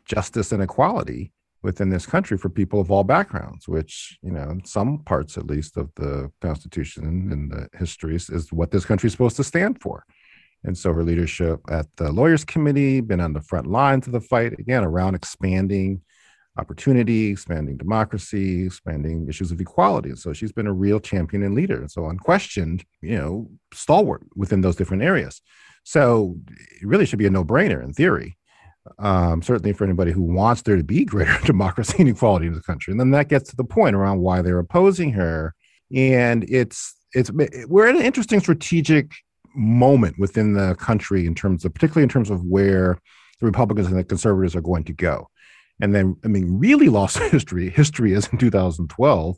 justice 0.07 0.51
and 0.51 0.63
equality 0.63 1.31
within 1.63 1.91
this 1.91 2.07
country 2.07 2.37
for 2.37 2.49
people 2.49 2.81
of 2.81 2.91
all 2.91 3.05
backgrounds, 3.05 3.69
which, 3.69 4.19
you 4.23 4.33
know, 4.33 4.59
some 4.65 4.99
parts 5.05 5.39
at 5.39 5.47
least 5.47 5.77
of 5.77 5.91
the 5.97 6.31
Constitution 6.41 7.31
and 7.33 7.51
the 7.51 7.69
histories 7.79 8.29
is 8.29 8.53
what 8.53 8.71
this 8.71 8.85
country 8.85 9.07
is 9.07 9.13
supposed 9.13 9.37
to 9.37 9.45
stand 9.45 9.81
for. 9.81 10.05
And 10.65 10.77
so 10.77 10.93
her 10.93 11.03
leadership 11.03 11.61
at 11.71 11.87
the 11.97 12.13
Lawyers 12.13 12.45
Committee, 12.45 13.01
been 13.01 13.21
on 13.21 13.33
the 13.33 13.41
front 13.41 13.67
lines 13.67 14.07
of 14.07 14.13
the 14.13 14.21
fight, 14.21 14.59
again, 14.59 14.85
around 14.85 15.15
expanding 15.15 16.03
opportunity, 16.59 17.31
expanding 17.31 17.77
democracy, 17.77 18.67
expanding 18.67 19.27
issues 19.29 19.51
of 19.51 19.61
equality. 19.61 20.15
So 20.17 20.33
she's 20.33 20.53
been 20.53 20.67
a 20.67 20.73
real 20.73 21.01
champion 21.01 21.43
and 21.43 21.55
leader. 21.55 21.81
And 21.81 21.91
so 21.91 22.07
unquestioned, 22.07 22.85
you 23.01 23.17
know, 23.17 23.51
stalwart 23.73 24.23
within 24.37 24.61
those 24.61 24.77
different 24.77 25.03
areas. 25.03 25.41
So 25.85 26.37
it 26.81 26.87
really 26.87 27.07
should 27.07 27.19
be 27.19 27.27
a 27.27 27.31
no 27.31 27.45
brainer 27.45 27.83
in 27.83 27.93
theory 27.93 28.37
um, 28.99 29.43
certainly 29.43 29.73
for 29.73 29.85
anybody 29.85 30.13
who 30.13 30.23
wants 30.23 30.63
there 30.63 30.77
to 30.77 30.85
be 30.85 31.05
greater 31.05 31.39
democracy 31.45 31.97
and 31.99 32.09
equality 32.09 32.47
in 32.47 32.55
the 32.55 32.63
country. 32.63 32.91
And 32.91 33.01
then 33.01 33.11
that 33.13 33.29
gets 33.29 33.51
to 33.51 33.57
the 33.57 33.65
point 33.65 33.97
around 33.97 34.21
why 34.21 34.43
they're 34.43 34.59
opposing 34.59 35.13
her. 35.13 35.55
And 35.95 36.45
it's 36.49 36.95
it's 37.15 37.31
we're 37.31 37.89
at 37.89 37.97
an 37.97 38.03
interesting 38.03 38.41
strategic 38.41 39.13
moment 39.55 40.19
within 40.19 40.55
the 40.55 40.75
country 40.77 41.27
in 41.27 41.35
terms 41.35 41.65
of, 41.65 41.75
particularly 41.75 42.05
in 42.05 42.09
terms 42.09 42.31
of 42.31 42.43
where 42.45 42.99
the 43.41 43.47
Republicans 43.47 43.89
and 43.89 43.99
the 43.99 44.05
conservatives 44.05 44.57
are 44.57 44.63
going 44.63 44.85
to 44.85 44.93
go. 44.93 45.29
And 45.81 45.95
then, 45.95 46.17
I 46.25 46.29
mean, 46.29 46.59
really 46.59 46.89
lost 46.89 47.19
history, 47.31 47.69
history 47.69 48.13
is 48.13 48.29
in 48.29 48.39
2012, 48.39 49.37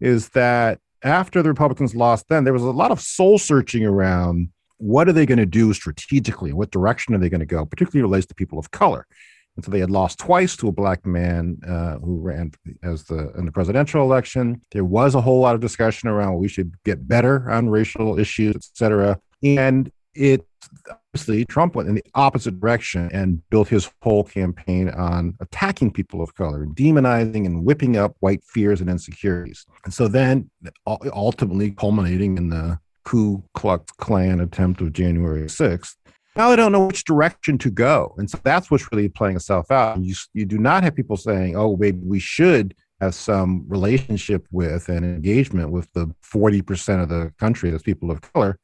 is 0.00 0.30
that 0.30 0.80
after 1.04 1.42
the 1.42 1.48
Republicans 1.48 1.94
lost 1.94 2.26
then, 2.28 2.44
there 2.44 2.52
was 2.52 2.62
a 2.62 2.70
lot 2.70 2.90
of 2.90 3.00
soul 3.00 3.38
searching 3.38 3.84
around 3.84 4.48
what 4.82 5.08
are 5.08 5.12
they 5.12 5.26
going 5.26 5.38
to 5.38 5.46
do 5.46 5.72
strategically? 5.72 6.52
What 6.52 6.72
direction 6.72 7.14
are 7.14 7.18
they 7.18 7.28
going 7.28 7.38
to 7.38 7.46
go, 7.46 7.64
particularly 7.64 8.02
relates 8.02 8.26
to 8.26 8.34
people 8.34 8.58
of 8.58 8.72
color. 8.72 9.06
And 9.54 9.64
so 9.64 9.70
they 9.70 9.78
had 9.78 9.90
lost 9.90 10.18
twice 10.18 10.56
to 10.56 10.68
a 10.68 10.72
black 10.72 11.06
man 11.06 11.58
uh, 11.68 11.98
who 11.98 12.18
ran 12.20 12.52
as 12.82 13.04
the 13.04 13.30
in 13.38 13.44
the 13.46 13.52
presidential 13.52 14.02
election. 14.02 14.60
There 14.72 14.84
was 14.84 15.14
a 15.14 15.20
whole 15.20 15.40
lot 15.40 15.54
of 15.54 15.60
discussion 15.60 16.08
around 16.08 16.32
well, 16.32 16.40
we 16.40 16.48
should 16.48 16.74
get 16.84 17.06
better 17.06 17.48
on 17.48 17.68
racial 17.68 18.18
issues, 18.18 18.56
et 18.56 18.64
cetera. 18.74 19.20
And 19.44 19.92
it 20.14 20.44
obviously 20.90 21.44
Trump 21.44 21.76
went 21.76 21.88
in 21.88 21.94
the 21.94 22.04
opposite 22.14 22.58
direction 22.58 23.08
and 23.12 23.48
built 23.50 23.68
his 23.68 23.88
whole 24.00 24.24
campaign 24.24 24.88
on 24.88 25.36
attacking 25.40 25.92
people 25.92 26.22
of 26.22 26.34
color, 26.34 26.66
demonizing 26.66 27.46
and 27.46 27.64
whipping 27.64 27.96
up 27.96 28.16
white 28.20 28.42
fears 28.42 28.80
and 28.80 28.90
insecurities. 28.90 29.64
And 29.84 29.94
so 29.94 30.08
then 30.08 30.50
ultimately 30.86 31.70
culminating 31.70 32.36
in 32.36 32.48
the 32.48 32.78
Ku 33.04 33.42
Klux 33.54 33.90
Klan 33.98 34.40
attempt 34.40 34.80
of 34.80 34.92
January 34.92 35.42
6th. 35.42 35.96
Now 36.34 36.50
they 36.50 36.56
don't 36.56 36.72
know 36.72 36.86
which 36.86 37.04
direction 37.04 37.58
to 37.58 37.70
go. 37.70 38.14
And 38.16 38.30
so 38.30 38.38
that's 38.42 38.70
what's 38.70 38.90
really 38.90 39.08
playing 39.08 39.36
itself 39.36 39.70
out. 39.70 40.00
You, 40.02 40.14
you 40.32 40.46
do 40.46 40.58
not 40.58 40.82
have 40.82 40.94
people 40.94 41.16
saying, 41.16 41.56
oh, 41.56 41.76
maybe 41.76 42.00
we 42.02 42.18
should 42.18 42.74
have 43.00 43.14
some 43.14 43.64
relationship 43.68 44.46
with 44.50 44.88
and 44.88 45.04
engagement 45.04 45.70
with 45.70 45.92
the 45.92 46.14
40% 46.24 47.02
of 47.02 47.08
the 47.08 47.32
country 47.38 47.70
that's 47.70 47.82
people 47.82 48.10
of 48.10 48.20
color 48.20 48.58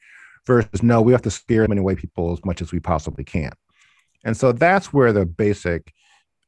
versus 0.47 0.83
no, 0.83 1.03
we 1.03 1.13
have 1.13 1.23
to 1.23 1.31
scare 1.31 1.67
them 1.67 1.77
away 1.77 1.95
people 1.95 2.33
as 2.33 2.43
much 2.45 2.63
as 2.63 2.73
we 2.73 2.81
possibly 2.81 3.25
can. 3.25 3.53
And 4.25 4.37
so 4.37 4.53
that's 4.53 4.93
where 4.93 5.13
the 5.13 5.27
basic 5.27 5.93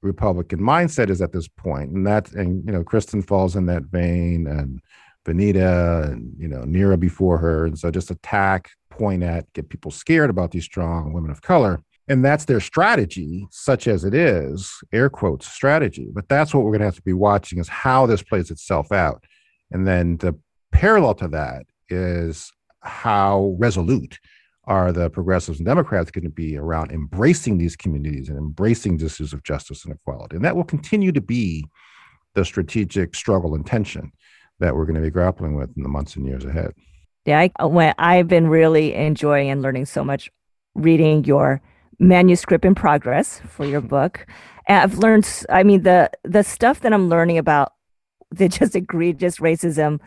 Republican 0.03 0.61
mindset 0.61 1.11
is 1.11 1.21
at 1.21 1.33
this 1.33 1.49
point. 1.49 1.91
And 1.91 2.07
that, 2.07 2.33
and, 2.33 2.65
you 2.65 2.73
know, 2.73 2.83
Kristen 2.83 3.23
falls 3.23 3.57
in 3.57 3.67
that 3.67 3.85
vein 3.85 4.47
and 4.47 4.81
Vanita 5.27 6.11
and, 6.11 6.35
you 6.39 6.49
know, 6.49 6.63
Neera 6.63 6.99
before 6.99 7.39
her. 7.39 7.67
And 7.67 7.79
so 7.79 7.91
just 7.91 8.11
attack, 8.11 8.71
point 8.91 9.23
at, 9.23 9.53
get 9.53 9.69
people 9.69 9.91
scared 9.91 10.31
about 10.31 10.51
these 10.51 10.65
strong 10.65 11.13
women 11.13 11.31
of 11.31 11.43
color. 11.43 11.83
And 12.09 12.25
that's 12.25 12.47
their 12.47 12.61
strategy, 12.61 13.47
such 13.51 13.87
as 13.87 14.05
it 14.05 14.15
is, 14.15 14.73
air 14.93 15.09
quotes 15.09 15.47
strategy. 15.47 16.09
But 16.13 16.29
that's 16.29 16.53
what 16.53 16.65
we're 16.65 16.73
going 16.73 16.81
to 16.81 16.87
have 16.87 16.97
to 16.97 17.03
be 17.03 17.13
watching 17.13 17.61
is 17.61 17.69
how 17.69 18.07
this 18.07 18.23
plays 18.23 18.51
itself 18.51 18.91
out. 18.91 19.25
And 19.71 19.87
then 19.87 20.17
the 20.17 20.37
parallel 20.73 21.15
to 21.17 21.29
that 21.29 21.67
is 21.89 22.51
how 22.81 23.55
resolute 23.59 24.19
are 24.65 24.93
the 24.93 25.11
progressives 25.11 25.59
and 25.59 25.67
Democrats 25.67 26.11
going 26.11 26.25
to 26.25 26.31
be 26.31 26.57
around 26.57 26.91
embracing 26.91 27.59
these 27.59 27.77
communities 27.77 28.29
and 28.29 28.39
embracing 28.39 29.01
issues 29.01 29.33
of 29.33 29.45
justice 29.45 29.85
and 29.85 29.95
equality? 29.95 30.37
And 30.37 30.45
that 30.45 30.57
will 30.57 30.65
continue 30.65 31.13
to 31.13 31.21
be 31.21 31.65
the 32.35 32.45
strategic 32.45 33.15
struggle 33.15 33.55
and 33.55 33.67
tension 33.67 34.13
that 34.61 34.77
we're 34.77 34.87
going 34.87 34.97
to 34.97 35.03
be 35.03 35.11
grappling 35.11 35.57
with 35.57 35.71
in 35.77 35.83
the 35.83 35.89
months 35.89 36.17
and 36.17 36.27
years 36.27 36.45
ahead. 36.45 36.73
Yeah, 37.27 37.41
I, 37.41 37.51
uh, 37.63 37.69
when 37.69 37.95
I've 37.99 38.29
been 38.29 38.49
really 38.49 38.95
enjoying 38.95 39.51
and 39.51 39.61
learning 39.61 39.87
so 39.87 40.05
much 40.05 40.31
reading 40.75 41.25
your 41.25 41.61
manuscript 41.99 42.65
in 42.65 42.75
progress 42.75 43.41
for 43.47 43.65
your 43.67 43.81
book. 43.97 44.27
And 44.67 44.83
I've 44.83 44.99
learned, 44.99 45.29
I 45.51 45.63
mean, 45.63 45.83
the 45.83 46.11
the 46.25 46.43
stuff 46.43 46.81
that 46.81 46.93
I'm 46.93 47.09
learning 47.09 47.39
about 47.39 47.73
the 48.31 48.49
just 48.49 48.77
egregious 48.77 49.39
racism 49.39 49.99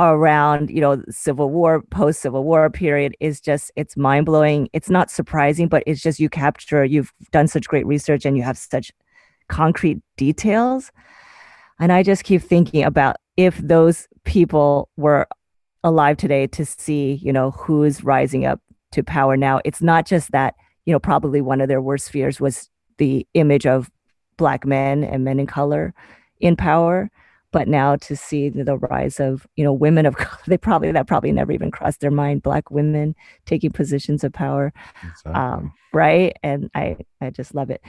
around 0.00 0.70
you 0.70 0.80
know 0.80 1.02
civil 1.10 1.50
war 1.50 1.82
post 1.90 2.22
civil 2.22 2.42
war 2.42 2.70
period 2.70 3.14
is 3.20 3.38
just 3.38 3.70
it's 3.76 3.98
mind 3.98 4.24
blowing 4.24 4.66
it's 4.72 4.88
not 4.88 5.10
surprising 5.10 5.68
but 5.68 5.82
it's 5.86 6.00
just 6.00 6.18
you 6.18 6.28
capture 6.30 6.82
you've 6.82 7.12
done 7.32 7.46
such 7.46 7.68
great 7.68 7.86
research 7.86 8.24
and 8.24 8.34
you 8.34 8.42
have 8.42 8.56
such 8.56 8.90
concrete 9.48 9.98
details 10.16 10.90
and 11.78 11.92
i 11.92 12.02
just 12.02 12.24
keep 12.24 12.40
thinking 12.40 12.82
about 12.82 13.16
if 13.44 13.58
those 13.58 14.08
people 14.24 14.88
were 14.96 15.26
alive 15.82 16.16
today 16.16 16.46
to 16.46 16.64
see 16.64 17.14
you 17.22 17.32
know 17.32 17.50
who's 17.52 18.04
rising 18.04 18.44
up 18.44 18.60
to 18.92 19.02
power 19.02 19.36
now. 19.36 19.60
It's 19.64 19.82
not 19.82 20.06
just 20.06 20.32
that 20.32 20.54
you 20.84 20.92
know 20.92 20.98
probably 20.98 21.40
one 21.40 21.60
of 21.60 21.68
their 21.68 21.82
worst 21.82 22.10
fears 22.10 22.40
was 22.40 22.68
the 22.98 23.26
image 23.34 23.66
of 23.66 23.90
black 24.36 24.66
men 24.66 25.04
and 25.04 25.24
men 25.24 25.38
in 25.38 25.46
color 25.46 25.94
in 26.40 26.56
power 26.56 27.10
but 27.52 27.68
now 27.68 27.96
to 27.96 28.16
see 28.16 28.48
the 28.48 28.76
rise 28.78 29.20
of 29.20 29.46
you 29.56 29.64
know 29.64 29.72
women 29.72 30.06
of 30.06 30.16
color 30.24 30.42
they 30.46 30.58
probably 30.58 30.90
that 30.92 31.06
probably 31.06 31.32
never 31.32 31.52
even 31.52 31.70
crossed 31.70 32.00
their 32.00 32.10
mind 32.10 32.42
black 32.42 32.70
women 32.70 33.14
taking 33.46 33.70
positions 33.70 34.24
of 34.24 34.32
power. 34.32 34.72
Exactly. 35.02 35.32
um, 35.32 35.72
right? 35.92 36.36
And 36.42 36.70
i 36.74 36.96
i 37.20 37.30
just 37.30 37.54
love 37.54 37.70
it. 37.70 37.82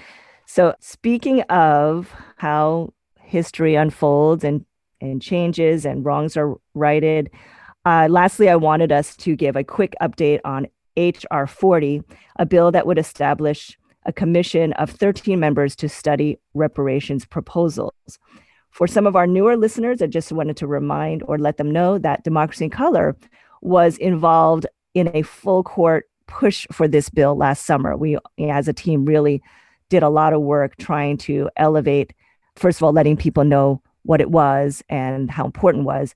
So 0.45 0.75
speaking 0.79 1.41
of 1.43 2.13
how 2.37 2.93
history 3.19 3.75
unfolds 3.75 4.43
and 4.43 4.65
and 5.01 5.21
changes 5.21 5.85
and 5.85 6.05
wrongs 6.05 6.37
are 6.37 6.55
righted 6.73 7.29
uh, 7.85 8.07
lastly 8.09 8.49
i 8.49 8.55
wanted 8.55 8.91
us 8.91 9.15
to 9.15 9.35
give 9.35 9.55
a 9.55 9.63
quick 9.63 9.93
update 10.01 10.39
on 10.45 10.67
hr 10.97 11.45
40 11.45 12.01
a 12.37 12.45
bill 12.45 12.71
that 12.71 12.85
would 12.85 12.97
establish 12.97 13.77
a 14.05 14.13
commission 14.13 14.73
of 14.73 14.89
13 14.89 15.39
members 15.39 15.75
to 15.75 15.87
study 15.87 16.39
reparations 16.53 17.25
proposals 17.25 18.19
for 18.71 18.87
some 18.87 19.05
of 19.05 19.15
our 19.15 19.27
newer 19.27 19.57
listeners, 19.57 20.01
I 20.01 20.07
just 20.07 20.31
wanted 20.31 20.57
to 20.57 20.67
remind 20.67 21.23
or 21.27 21.37
let 21.37 21.57
them 21.57 21.69
know 21.69 21.97
that 21.99 22.23
Democracy 22.23 22.65
in 22.65 22.71
Color 22.71 23.17
was 23.61 23.97
involved 23.97 24.65
in 24.93 25.11
a 25.13 25.21
full 25.21 25.61
court 25.61 26.09
push 26.27 26.65
for 26.71 26.87
this 26.87 27.09
bill 27.09 27.35
last 27.35 27.65
summer. 27.65 27.95
We, 27.97 28.17
as 28.39 28.69
a 28.69 28.73
team, 28.73 29.05
really 29.05 29.41
did 29.89 30.03
a 30.03 30.09
lot 30.09 30.31
of 30.31 30.41
work 30.41 30.77
trying 30.77 31.17
to 31.17 31.49
elevate, 31.57 32.13
first 32.55 32.79
of 32.79 32.83
all, 32.83 32.93
letting 32.93 33.17
people 33.17 33.43
know 33.43 33.81
what 34.03 34.21
it 34.21 34.31
was 34.31 34.83
and 34.89 35.29
how 35.29 35.45
important 35.45 35.83
it 35.83 35.87
was. 35.87 36.15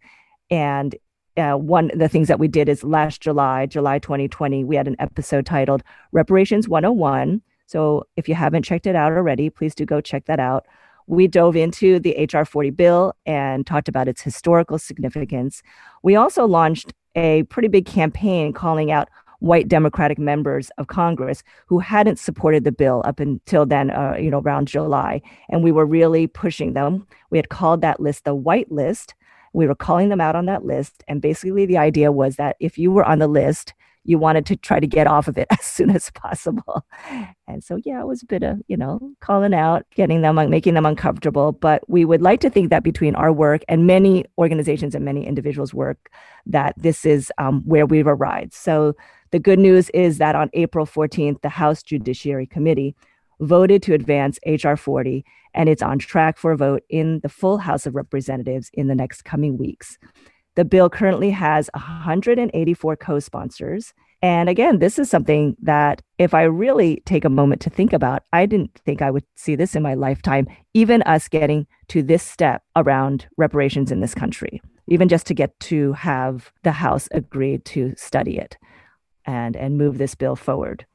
And 0.49 0.95
uh, 1.37 1.53
one 1.53 1.91
of 1.91 1.99
the 1.99 2.07
things 2.07 2.27
that 2.27 2.39
we 2.39 2.47
did 2.47 2.69
is 2.69 2.83
last 2.83 3.21
July, 3.21 3.65
July 3.65 3.99
2020, 3.99 4.63
we 4.63 4.75
had 4.75 4.87
an 4.87 4.95
episode 4.99 5.45
titled 5.45 5.83
Reparations 6.11 6.67
101. 6.67 7.41
So 7.67 8.07
if 8.15 8.29
you 8.29 8.35
haven't 8.35 8.63
checked 8.63 8.87
it 8.87 8.95
out 8.95 9.11
already, 9.11 9.49
please 9.49 9.75
do 9.75 9.85
go 9.85 9.99
check 10.01 10.25
that 10.25 10.39
out 10.39 10.65
we 11.07 11.27
dove 11.27 11.55
into 11.55 11.99
the 11.99 12.27
HR 12.31 12.45
40 12.45 12.71
bill 12.71 13.13
and 13.25 13.65
talked 13.65 13.87
about 13.87 14.07
its 14.07 14.21
historical 14.21 14.79
significance. 14.79 15.61
We 16.03 16.15
also 16.15 16.45
launched 16.45 16.93
a 17.15 17.43
pretty 17.43 17.67
big 17.67 17.85
campaign 17.85 18.53
calling 18.53 18.91
out 18.91 19.09
white 19.45 19.67
Democratic 19.67 20.17
members 20.17 20.71
of 20.77 20.87
Congress 20.87 21.43
who 21.67 21.77
hadn't 21.79 22.17
supported 22.17 22.63
the 22.63 22.71
bill 22.71 23.03
up 23.05 23.19
until 23.19 23.65
then, 23.65 23.91
uh, 23.91 24.15
you 24.19 24.31
know, 24.31 24.39
around 24.39 24.67
July. 24.67 25.21
And 25.49 25.63
we 25.63 25.71
were 25.71 25.85
really 25.85 26.25
pushing 26.25 26.73
them. 26.73 27.05
We 27.29 27.37
had 27.37 27.49
called 27.49 27.81
that 27.81 27.99
list 27.99 28.25
the 28.25 28.33
white 28.33 28.71
list. 28.71 29.13
We 29.53 29.67
were 29.67 29.75
calling 29.75 30.09
them 30.09 30.19
out 30.19 30.35
on 30.35 30.47
that 30.47 30.65
list. 30.65 31.03
And 31.07 31.21
basically, 31.21 31.65
the 31.65 31.77
idea 31.77 32.11
was 32.11 32.37
that 32.37 32.55
if 32.59 32.77
you 32.77 32.91
were 32.91 33.05
on 33.05 33.19
the 33.19 33.27
list, 33.27 33.73
you 34.03 34.19
wanted 34.19 34.45
to 34.45 34.55
try 34.55 34.79
to 34.79 34.87
get 34.87 35.07
off 35.07 35.27
of 35.27 35.37
it 35.37 35.47
as 35.51 35.63
soon 35.63 35.89
as 35.89 36.09
possible. 36.11 36.85
And 37.47 37.63
so, 37.63 37.79
yeah, 37.83 38.01
it 38.01 38.07
was 38.07 38.23
a 38.23 38.27
bit 38.27 38.43
of, 38.43 38.61
you 38.67 38.77
know, 38.77 39.11
calling 39.19 39.53
out, 39.53 39.85
getting 39.93 40.21
them, 40.21 40.35
making 40.49 40.73
them 40.73 40.85
uncomfortable. 40.85 41.51
But 41.51 41.87
we 41.87 42.03
would 42.03 42.21
like 42.21 42.39
to 42.41 42.49
think 42.49 42.69
that 42.71 42.83
between 42.83 43.15
our 43.15 43.31
work 43.31 43.61
and 43.67 43.85
many 43.85 44.25
organizations 44.37 44.95
and 44.95 45.05
many 45.05 45.25
individuals' 45.25 45.73
work, 45.73 46.09
that 46.45 46.73
this 46.77 47.05
is 47.05 47.31
um, 47.37 47.61
where 47.65 47.85
we've 47.85 48.07
arrived. 48.07 48.53
So 48.53 48.95
the 49.31 49.39
good 49.39 49.59
news 49.59 49.89
is 49.91 50.17
that 50.19 50.35
on 50.35 50.49
April 50.53 50.85
14th, 50.85 51.41
the 51.41 51.49
House 51.49 51.83
Judiciary 51.83 52.45
Committee 52.45 52.95
voted 53.39 53.81
to 53.83 53.93
advance 53.93 54.39
H.R. 54.43 54.77
40, 54.77 55.25
and 55.53 55.67
it's 55.67 55.81
on 55.81 55.99
track 55.99 56.37
for 56.37 56.51
a 56.51 56.57
vote 56.57 56.83
in 56.89 57.19
the 57.21 57.29
full 57.29 57.57
House 57.57 57.85
of 57.85 57.95
Representatives 57.95 58.69
in 58.73 58.87
the 58.87 58.95
next 58.95 59.23
coming 59.23 59.57
weeks. 59.57 59.97
The 60.55 60.65
bill 60.65 60.89
currently 60.89 61.31
has 61.31 61.69
184 61.73 62.95
co 62.95 63.19
sponsors. 63.19 63.93
And 64.21 64.47
again, 64.47 64.79
this 64.79 64.97
is 64.97 65.09
something 65.09 65.55
that 65.61 66.01
if 66.17 66.33
I 66.33 66.43
really 66.43 67.03
take 67.05 67.25
a 67.25 67.29
moment 67.29 67.61
to 67.61 67.69
think 67.69 67.91
about, 67.91 68.23
I 68.31 68.45
didn't 68.45 68.79
think 68.85 69.01
I 69.01 69.11
would 69.11 69.25
see 69.35 69.55
this 69.55 69.75
in 69.75 69.83
my 69.83 69.93
lifetime, 69.93 70.47
even 70.73 71.01
us 71.03 71.27
getting 71.27 71.67
to 71.89 72.01
this 72.01 72.23
step 72.23 72.63
around 72.75 73.27
reparations 73.37 73.91
in 73.91 73.99
this 73.99 74.15
country, 74.15 74.61
even 74.87 75.09
just 75.09 75.27
to 75.27 75.33
get 75.33 75.59
to 75.61 75.93
have 75.93 76.51
the 76.63 76.71
House 76.71 77.09
agree 77.11 77.57
to 77.59 77.93
study 77.97 78.37
it 78.37 78.57
and, 79.25 79.55
and 79.55 79.77
move 79.77 79.97
this 79.97 80.15
bill 80.15 80.35
forward. 80.35 80.85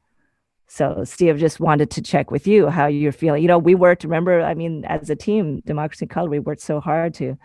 So, 0.66 1.03
Steve, 1.05 1.38
just 1.38 1.59
wanted 1.59 1.90
to 1.90 2.03
check 2.03 2.31
with 2.31 2.47
you 2.47 2.69
how 2.69 2.87
you're 2.87 3.11
feeling. 3.11 3.43
You 3.43 3.49
know, 3.49 3.59
we 3.59 3.75
worked, 3.75 4.05
remember, 4.05 4.40
I 4.40 4.55
mean, 4.55 4.85
as 4.85 5.11
a 5.11 5.16
team, 5.16 5.61
Democracy 5.66 6.05
in 6.05 6.09
Color, 6.09 6.31
we 6.31 6.38
worked 6.38 6.62
so 6.62 6.81
hard 6.81 7.12
to 7.14 7.37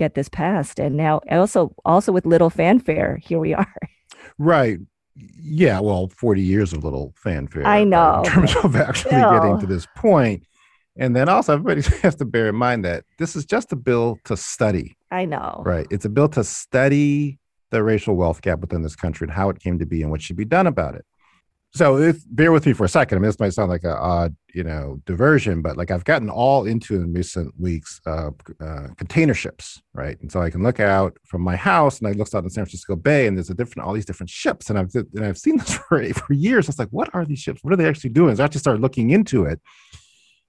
get 0.00 0.14
this 0.14 0.30
passed 0.30 0.78
and 0.78 0.96
now 0.96 1.20
also 1.30 1.74
also 1.84 2.10
with 2.10 2.24
little 2.24 2.48
fanfare 2.48 3.18
here 3.22 3.38
we 3.38 3.52
are 3.62 3.74
right 4.38 4.78
yeah 5.14 5.78
well 5.78 6.08
40 6.08 6.40
years 6.40 6.72
of 6.72 6.82
little 6.82 7.12
fanfare 7.16 7.66
i 7.66 7.82
uh, 7.82 7.84
know 7.84 8.22
in 8.24 8.30
terms 8.30 8.56
of 8.64 8.74
actually 8.76 9.16
no. 9.16 9.30
getting 9.30 9.60
to 9.60 9.66
this 9.66 9.86
point. 9.94 10.40
point 10.40 10.46
and 10.96 11.14
then 11.14 11.28
also 11.28 11.52
everybody 11.52 11.82
has 12.02 12.14
to 12.16 12.24
bear 12.24 12.48
in 12.48 12.54
mind 12.54 12.82
that 12.86 13.04
this 13.18 13.36
is 13.36 13.44
just 13.44 13.72
a 13.72 13.76
bill 13.76 14.18
to 14.24 14.38
study 14.38 14.96
i 15.10 15.26
know 15.26 15.62
right 15.66 15.86
it's 15.90 16.06
a 16.06 16.08
bill 16.08 16.28
to 16.28 16.42
study 16.44 17.38
the 17.70 17.82
racial 17.82 18.16
wealth 18.16 18.42
gap 18.42 18.60
within 18.60 18.82
this 18.82 18.96
country 18.96 19.26
and 19.26 19.32
how 19.32 19.48
it 19.50 19.60
came 19.60 19.78
to 19.78 19.86
be 19.86 20.02
and 20.02 20.10
what 20.10 20.22
should 20.22 20.36
be 20.36 20.44
done 20.44 20.66
about 20.66 20.94
it. 20.94 21.04
So 21.72 21.98
if, 21.98 22.22
bear 22.28 22.50
with 22.50 22.66
me 22.66 22.72
for 22.72 22.84
a 22.84 22.88
second. 22.88 23.16
I 23.16 23.20
mean, 23.20 23.28
this 23.28 23.38
might 23.38 23.52
sound 23.52 23.70
like 23.70 23.84
an 23.84 23.90
odd, 23.92 24.34
you 24.52 24.64
know, 24.64 25.00
diversion, 25.06 25.62
but 25.62 25.76
like 25.76 25.92
I've 25.92 26.04
gotten 26.04 26.28
all 26.28 26.66
into 26.66 26.96
in 26.96 27.12
recent 27.12 27.54
weeks 27.60 28.00
uh, 28.06 28.30
uh, 28.60 28.88
container 28.96 29.34
ships, 29.34 29.80
right? 29.94 30.20
And 30.20 30.32
so 30.32 30.42
I 30.42 30.50
can 30.50 30.64
look 30.64 30.80
out 30.80 31.16
from 31.24 31.42
my 31.42 31.54
house 31.54 32.00
and 32.00 32.08
I 32.08 32.12
look 32.12 32.34
out 32.34 32.42
in 32.42 32.50
San 32.50 32.64
Francisco 32.64 32.96
Bay, 32.96 33.28
and 33.28 33.36
there's 33.36 33.50
a 33.50 33.54
different 33.54 33.86
all 33.86 33.94
these 33.94 34.04
different 34.04 34.30
ships, 34.30 34.68
and 34.68 34.80
I've 34.80 34.92
and 34.94 35.24
I've 35.24 35.38
seen 35.38 35.58
this 35.58 35.74
for 35.88 36.02
for 36.12 36.32
years. 36.32 36.68
It's 36.68 36.78
like, 36.78 36.88
what 36.88 37.08
are 37.14 37.24
these 37.24 37.38
ships? 37.38 37.62
What 37.62 37.72
are 37.72 37.76
they 37.76 37.88
actually 37.88 38.10
doing? 38.10 38.34
So 38.34 38.42
I 38.42 38.46
actually 38.46 38.60
started 38.60 38.82
looking 38.82 39.10
into 39.10 39.44
it, 39.44 39.60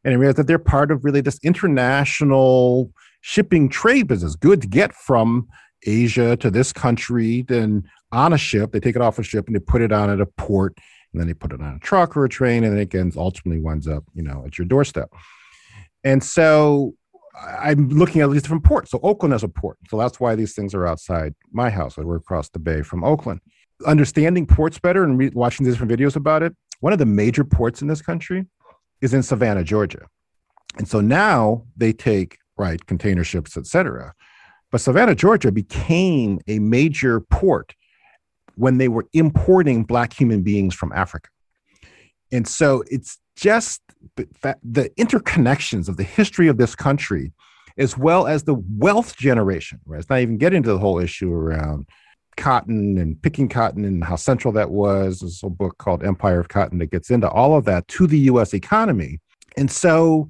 and 0.03 0.15
I 0.15 0.17
realized 0.17 0.37
that 0.37 0.47
they're 0.47 0.57
part 0.57 0.89
of 0.89 1.05
really 1.05 1.21
this 1.21 1.39
international 1.43 2.91
shipping 3.21 3.69
trade 3.69 4.07
business. 4.07 4.35
Goods 4.35 4.65
get 4.65 4.91
from 4.91 5.47
Asia 5.85 6.37
to 6.37 6.51
this 6.51 6.71
country, 6.71 7.43
then 7.43 7.89
on 8.11 8.33
a 8.33 8.37
ship, 8.37 8.71
they 8.71 8.79
take 8.79 8.95
it 8.95 9.01
off 9.01 9.19
a 9.19 9.23
ship 9.23 9.47
and 9.47 9.55
they 9.55 9.59
put 9.59 9.81
it 9.81 9.91
on 9.91 10.09
at 10.09 10.21
a 10.21 10.25
port 10.25 10.77
and 11.11 11.19
then 11.19 11.27
they 11.27 11.33
put 11.33 11.51
it 11.51 11.61
on 11.61 11.75
a 11.75 11.79
truck 11.79 12.15
or 12.15 12.23
a 12.25 12.29
train, 12.29 12.63
and 12.63 12.73
then 12.73 12.81
it 12.81 12.95
ends, 12.95 13.17
ultimately 13.17 13.61
winds 13.61 13.87
up, 13.87 14.03
you 14.13 14.23
know, 14.23 14.43
at 14.45 14.57
your 14.57 14.65
doorstep. 14.65 15.09
And 16.03 16.23
so 16.23 16.95
I'm 17.35 17.89
looking 17.89 18.21
at 18.21 18.29
these 18.31 18.41
different 18.41 18.63
ports. 18.63 18.91
So 18.91 18.99
Oakland 19.03 19.33
has 19.33 19.43
a 19.43 19.49
port. 19.49 19.77
So 19.89 19.97
that's 19.97 20.19
why 20.19 20.35
these 20.35 20.53
things 20.53 20.73
are 20.73 20.87
outside 20.87 21.33
my 21.51 21.69
house. 21.69 21.97
We're 21.97 22.15
across 22.15 22.49
the 22.49 22.59
bay 22.59 22.81
from 22.81 23.03
Oakland. 23.03 23.41
Understanding 23.85 24.45
ports 24.45 24.79
better 24.79 25.03
and 25.03 25.17
re- 25.17 25.31
watching 25.33 25.65
these 25.65 25.75
different 25.75 25.91
videos 25.91 26.15
about 26.15 26.43
it, 26.43 26.55
one 26.79 26.93
of 26.93 26.99
the 26.99 27.05
major 27.05 27.43
ports 27.43 27.81
in 27.81 27.87
this 27.87 28.01
country 28.01 28.45
is 29.01 29.13
in 29.13 29.23
Savannah, 29.23 29.63
Georgia. 29.63 30.05
And 30.77 30.87
so 30.87 31.01
now 31.01 31.65
they 31.75 31.91
take, 31.91 32.37
right, 32.57 32.85
container 32.85 33.23
ships, 33.23 33.57
et 33.57 33.65
cetera. 33.65 34.13
But 34.71 34.81
Savannah, 34.81 35.15
Georgia 35.15 35.51
became 35.51 36.39
a 36.47 36.59
major 36.59 37.19
port 37.19 37.75
when 38.55 38.77
they 38.77 38.87
were 38.87 39.05
importing 39.13 39.83
black 39.83 40.13
human 40.13 40.43
beings 40.43 40.73
from 40.73 40.91
Africa. 40.93 41.29
And 42.31 42.47
so 42.47 42.83
it's 42.89 43.17
just 43.35 43.81
the 44.15 44.89
interconnections 44.97 45.89
of 45.89 45.97
the 45.97 46.03
history 46.03 46.47
of 46.47 46.57
this 46.57 46.75
country, 46.75 47.33
as 47.77 47.97
well 47.97 48.27
as 48.27 48.43
the 48.43 48.55
wealth 48.77 49.17
generation, 49.17 49.79
right? 49.85 49.99
It's 49.99 50.09
not 50.09 50.19
even 50.19 50.37
getting 50.37 50.57
into 50.57 50.71
the 50.71 50.79
whole 50.79 50.99
issue 50.99 51.31
around 51.33 51.87
cotton 52.37 52.97
and 52.97 53.21
picking 53.21 53.49
cotton 53.49 53.83
and 53.83 54.03
how 54.03 54.15
central 54.15 54.53
that 54.53 54.71
was. 54.71 55.19
There's 55.19 55.43
a 55.43 55.49
book 55.49 55.77
called 55.77 56.03
Empire 56.03 56.39
of 56.39 56.47
Cotton 56.47 56.77
that 56.77 56.91
gets 56.91 57.09
into 57.09 57.29
all 57.29 57.57
of 57.57 57.65
that 57.65 57.87
to 57.89 58.07
the 58.07 58.19
US 58.19 58.53
economy. 58.53 59.19
And 59.57 59.69
so 59.69 60.29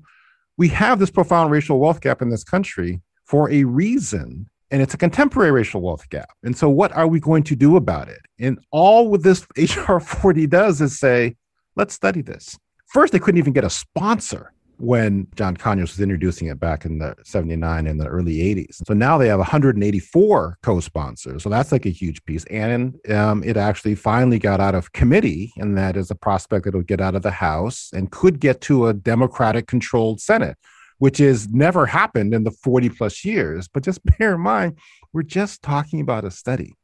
we 0.57 0.69
have 0.69 0.97
this 0.97 1.11
profound 1.11 1.51
racial 1.51 1.79
wealth 1.79 2.01
gap 2.01 2.21
in 2.23 2.31
this 2.31 2.43
country 2.43 3.01
for 3.31 3.49
a 3.49 3.63
reason 3.63 4.45
and 4.71 4.81
it's 4.81 4.93
a 4.93 4.97
contemporary 4.97 5.51
racial 5.51 5.81
wealth 5.81 6.09
gap. 6.09 6.29
And 6.43 6.55
so, 6.55 6.69
what 6.69 6.91
are 6.93 7.07
we 7.07 7.19
going 7.19 7.43
to 7.43 7.55
do 7.55 7.77
about 7.77 8.09
it? 8.09 8.19
And 8.39 8.59
all 8.71 9.09
with 9.09 9.23
this 9.23 9.45
HR 9.57 9.99
40 9.99 10.47
does 10.47 10.81
is 10.81 10.99
say, 10.99 11.35
let's 11.75 11.93
study 11.93 12.21
this. 12.21 12.57
First, 12.87 13.13
they 13.13 13.19
couldn't 13.19 13.39
even 13.39 13.53
get 13.53 13.63
a 13.63 13.69
sponsor 13.69 14.53
when 14.77 15.27
John 15.35 15.55
Conyers 15.55 15.91
was 15.91 16.01
introducing 16.01 16.47
it 16.47 16.59
back 16.59 16.85
in 16.85 16.97
the 16.97 17.15
79 17.23 17.85
and 17.85 17.99
the 17.99 18.07
early 18.07 18.37
80s. 18.37 18.81
So 18.85 18.93
now 18.93 19.17
they 19.17 19.27
have 19.27 19.39
184 19.39 20.57
co-sponsors. 20.63 21.43
So 21.43 21.49
that's 21.49 21.71
like 21.71 21.85
a 21.85 21.89
huge 21.89 22.25
piece. 22.25 22.45
And 22.45 22.97
um, 23.09 23.43
it 23.43 23.57
actually 23.57 23.95
finally 23.95 24.39
got 24.39 24.59
out 24.59 24.73
of 24.73 24.91
committee, 24.93 25.53
and 25.57 25.77
that 25.77 25.95
is 25.95 26.09
a 26.11 26.15
prospect 26.15 26.65
that 26.65 26.69
it'll 26.69 26.81
get 26.81 26.99
out 26.99 27.15
of 27.15 27.21
the 27.21 27.31
House 27.31 27.91
and 27.93 28.11
could 28.11 28.39
get 28.39 28.59
to 28.61 28.87
a 28.87 28.93
Democratic 28.93 29.67
controlled 29.67 30.19
Senate 30.19 30.57
which 31.01 31.17
has 31.17 31.49
never 31.49 31.87
happened 31.87 32.31
in 32.31 32.43
the 32.43 32.51
40 32.51 32.89
plus 32.89 33.25
years. 33.25 33.67
But 33.67 33.81
just 33.81 34.01
bear 34.19 34.35
in 34.35 34.41
mind, 34.41 34.77
we're 35.11 35.23
just 35.23 35.63
talking 35.63 35.99
about 35.99 36.25
a 36.25 36.29
study. 36.29 36.75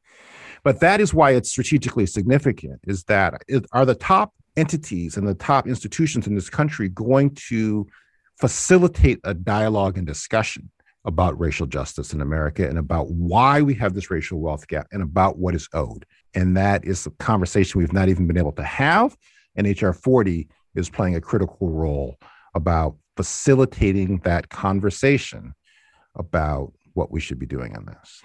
But 0.63 0.79
that 0.79 0.99
is 0.99 1.13
why 1.13 1.35
it's 1.35 1.51
strategically 1.51 2.07
significant 2.07 2.79
is 2.87 3.03
that 3.03 3.43
it, 3.47 3.67
are 3.73 3.85
the 3.85 3.93
top 3.93 4.33
entities 4.55 5.17
and 5.17 5.27
the 5.27 5.35
top 5.35 5.67
institutions 5.67 6.25
in 6.25 6.33
this 6.33 6.49
country 6.49 6.89
going 6.89 7.35
to 7.49 7.85
facilitate 8.39 9.19
a 9.23 9.35
dialogue 9.35 9.99
and 9.99 10.07
discussion 10.07 10.71
about 11.05 11.39
racial 11.39 11.67
justice 11.67 12.11
in 12.11 12.19
America 12.19 12.67
and 12.67 12.79
about 12.79 13.11
why 13.11 13.61
we 13.61 13.75
have 13.75 13.93
this 13.93 14.09
racial 14.09 14.39
wealth 14.39 14.67
gap 14.67 14.87
and 14.91 15.03
about 15.03 15.37
what 15.37 15.53
is 15.53 15.69
owed. 15.73 16.07
And 16.33 16.57
that 16.57 16.83
is 16.85 17.05
a 17.05 17.11
conversation 17.11 17.77
we've 17.77 17.93
not 17.93 18.09
even 18.09 18.25
been 18.25 18.39
able 18.39 18.53
to 18.53 18.63
have. 18.63 19.15
And 19.55 19.79
HR 19.79 19.91
40 19.91 20.49
is 20.73 20.89
playing 20.89 21.15
a 21.15 21.21
critical 21.21 21.69
role 21.69 22.17
about 22.55 22.95
facilitating 23.17 24.19
that 24.19 24.49
conversation 24.49 25.53
about 26.15 26.71
what 26.93 27.11
we 27.11 27.19
should 27.19 27.39
be 27.39 27.45
doing 27.45 27.75
on 27.75 27.85
this. 27.85 28.21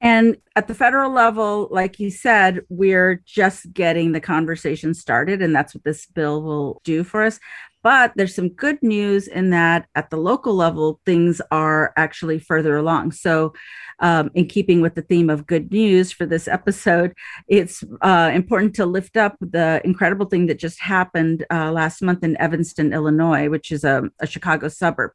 And 0.00 0.36
at 0.54 0.68
the 0.68 0.74
federal 0.74 1.12
level, 1.12 1.68
like 1.70 1.98
you 1.98 2.10
said, 2.10 2.60
we're 2.68 3.22
just 3.24 3.72
getting 3.72 4.12
the 4.12 4.20
conversation 4.20 4.94
started, 4.94 5.42
and 5.42 5.54
that's 5.54 5.74
what 5.74 5.84
this 5.84 6.06
bill 6.06 6.42
will 6.42 6.80
do 6.84 7.02
for 7.02 7.24
us. 7.24 7.40
But 7.82 8.12
there's 8.16 8.34
some 8.34 8.48
good 8.50 8.82
news 8.82 9.28
in 9.28 9.50
that 9.50 9.86
at 9.94 10.10
the 10.10 10.16
local 10.16 10.54
level, 10.54 11.00
things 11.06 11.40
are 11.50 11.92
actually 11.96 12.38
further 12.38 12.76
along. 12.76 13.12
So, 13.12 13.54
um, 14.00 14.30
in 14.34 14.46
keeping 14.46 14.80
with 14.80 14.94
the 14.94 15.02
theme 15.02 15.30
of 15.30 15.46
good 15.46 15.72
news 15.72 16.12
for 16.12 16.26
this 16.26 16.46
episode, 16.46 17.14
it's 17.48 17.82
uh, 18.02 18.30
important 18.32 18.74
to 18.76 18.86
lift 18.86 19.16
up 19.16 19.36
the 19.40 19.80
incredible 19.84 20.26
thing 20.26 20.46
that 20.46 20.58
just 20.58 20.80
happened 20.80 21.44
uh, 21.50 21.72
last 21.72 22.02
month 22.02 22.22
in 22.22 22.40
Evanston, 22.40 22.92
Illinois, 22.92 23.48
which 23.48 23.72
is 23.72 23.84
a, 23.84 24.04
a 24.20 24.26
Chicago 24.26 24.68
suburb. 24.68 25.12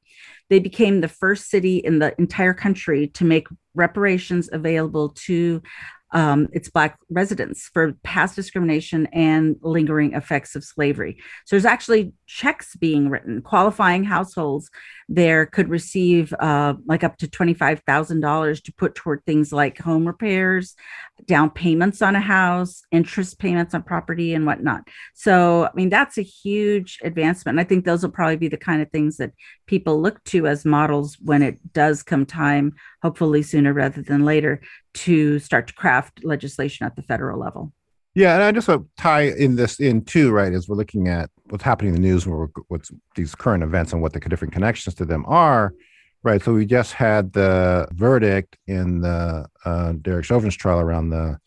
They 0.50 0.60
became 0.60 1.02
the 1.02 1.08
first 1.08 1.50
city 1.50 1.78
in 1.78 2.00
the 2.00 2.14
entire 2.20 2.54
country 2.54 3.08
to 3.10 3.26
make 3.26 3.48
reparations 3.74 4.50
available 4.52 5.10
to 5.10 5.62
um, 6.14 6.48
its 6.54 6.70
Black 6.70 6.98
residents 7.10 7.70
for 7.74 7.94
past 8.04 8.36
discrimination 8.36 9.08
and 9.08 9.58
lingering 9.62 10.14
effects 10.14 10.56
of 10.56 10.64
slavery. 10.64 11.18
So 11.46 11.56
there's 11.56 11.66
actually 11.66 12.14
checks 12.28 12.76
being 12.76 13.10
written. 13.10 13.42
Qualifying 13.42 14.04
households 14.04 14.70
there 15.10 15.46
could 15.46 15.70
receive 15.70 16.34
uh, 16.40 16.76
like 16.88 17.04
up 17.04 17.18
to 17.18 17.28
$25,000 17.28 18.64
to 18.64 18.74
put 18.74 18.96
toward 18.96 19.26
things 19.26 19.52
like 19.52 19.80
home 19.80 20.06
repairs, 20.06 20.76
down 21.26 21.50
payments 21.50 22.02
on 22.02 22.16
a 22.16 22.22
house, 22.22 22.84
interest 22.92 23.40
payments 23.40 23.74
on 23.74 23.84
property, 23.84 24.34
and 24.34 24.46
whatnot. 24.46 24.88
So, 25.14 25.66
I 25.66 25.72
mean, 25.76 25.90
that's 25.90 26.18
a 26.18 26.24
huge 26.24 27.00
advancement. 27.04 27.58
And 27.58 27.66
I 27.66 27.68
think 27.68 27.86
those 27.86 28.04
will 28.04 28.12
probably 28.12 28.38
be 28.38 28.48
the 28.48 28.58
kind 28.58 28.82
of 28.82 28.92
things 28.92 29.18
that 29.18 29.32
people 29.66 30.02
look 30.02 30.24
to 30.26 30.48
as 30.48 30.66
models 30.66 31.18
when 31.22 31.42
it 31.42 31.74
does 31.74 32.04
come 32.04 32.26
time, 32.26 32.76
hopefully 33.04 33.44
sooner 33.44 33.74
rather 33.74 34.02
than 34.02 34.26
later, 34.26 34.62
to 34.94 35.38
start 35.38 35.68
to 35.68 35.74
craft 35.74 36.24
legislation 36.24 36.86
at 36.86 36.96
the 36.96 37.04
federal 37.04 37.40
level. 37.40 37.72
Yeah, 38.16 38.36
and 38.36 38.44
I 38.44 38.52
just 38.52 38.68
want 38.68 38.84
to 38.84 39.02
tie 39.02 39.24
in 39.24 39.56
this 39.56 39.80
in 39.80 40.06
too, 40.06 40.32
right? 40.32 40.54
As 40.54 40.68
we're 40.68 40.78
looking 40.78 41.08
at 41.08 41.30
what's 41.50 41.64
happening 41.64 41.96
in 41.96 42.02
the 42.02 42.08
news, 42.08 42.26
what's 42.68 42.92
these 43.16 43.36
current 43.36 43.64
events 43.64 43.92
and 43.92 44.02
what 44.02 44.14
the 44.14 44.20
different 44.20 44.54
connections 44.54 44.96
to 44.96 45.06
them 45.06 45.26
are, 45.28 45.74
right? 46.24 46.42
So 46.42 46.54
we 46.54 46.66
just 46.66 46.94
had 46.94 47.34
the 47.34 47.88
verdict 47.92 48.56
in 48.68 49.02
the 49.02 49.48
uh, 49.66 49.94
Derek 49.94 50.26
Chauvin's 50.26 50.56
trial 50.56 50.80
around 50.80 51.10
the 51.10 51.40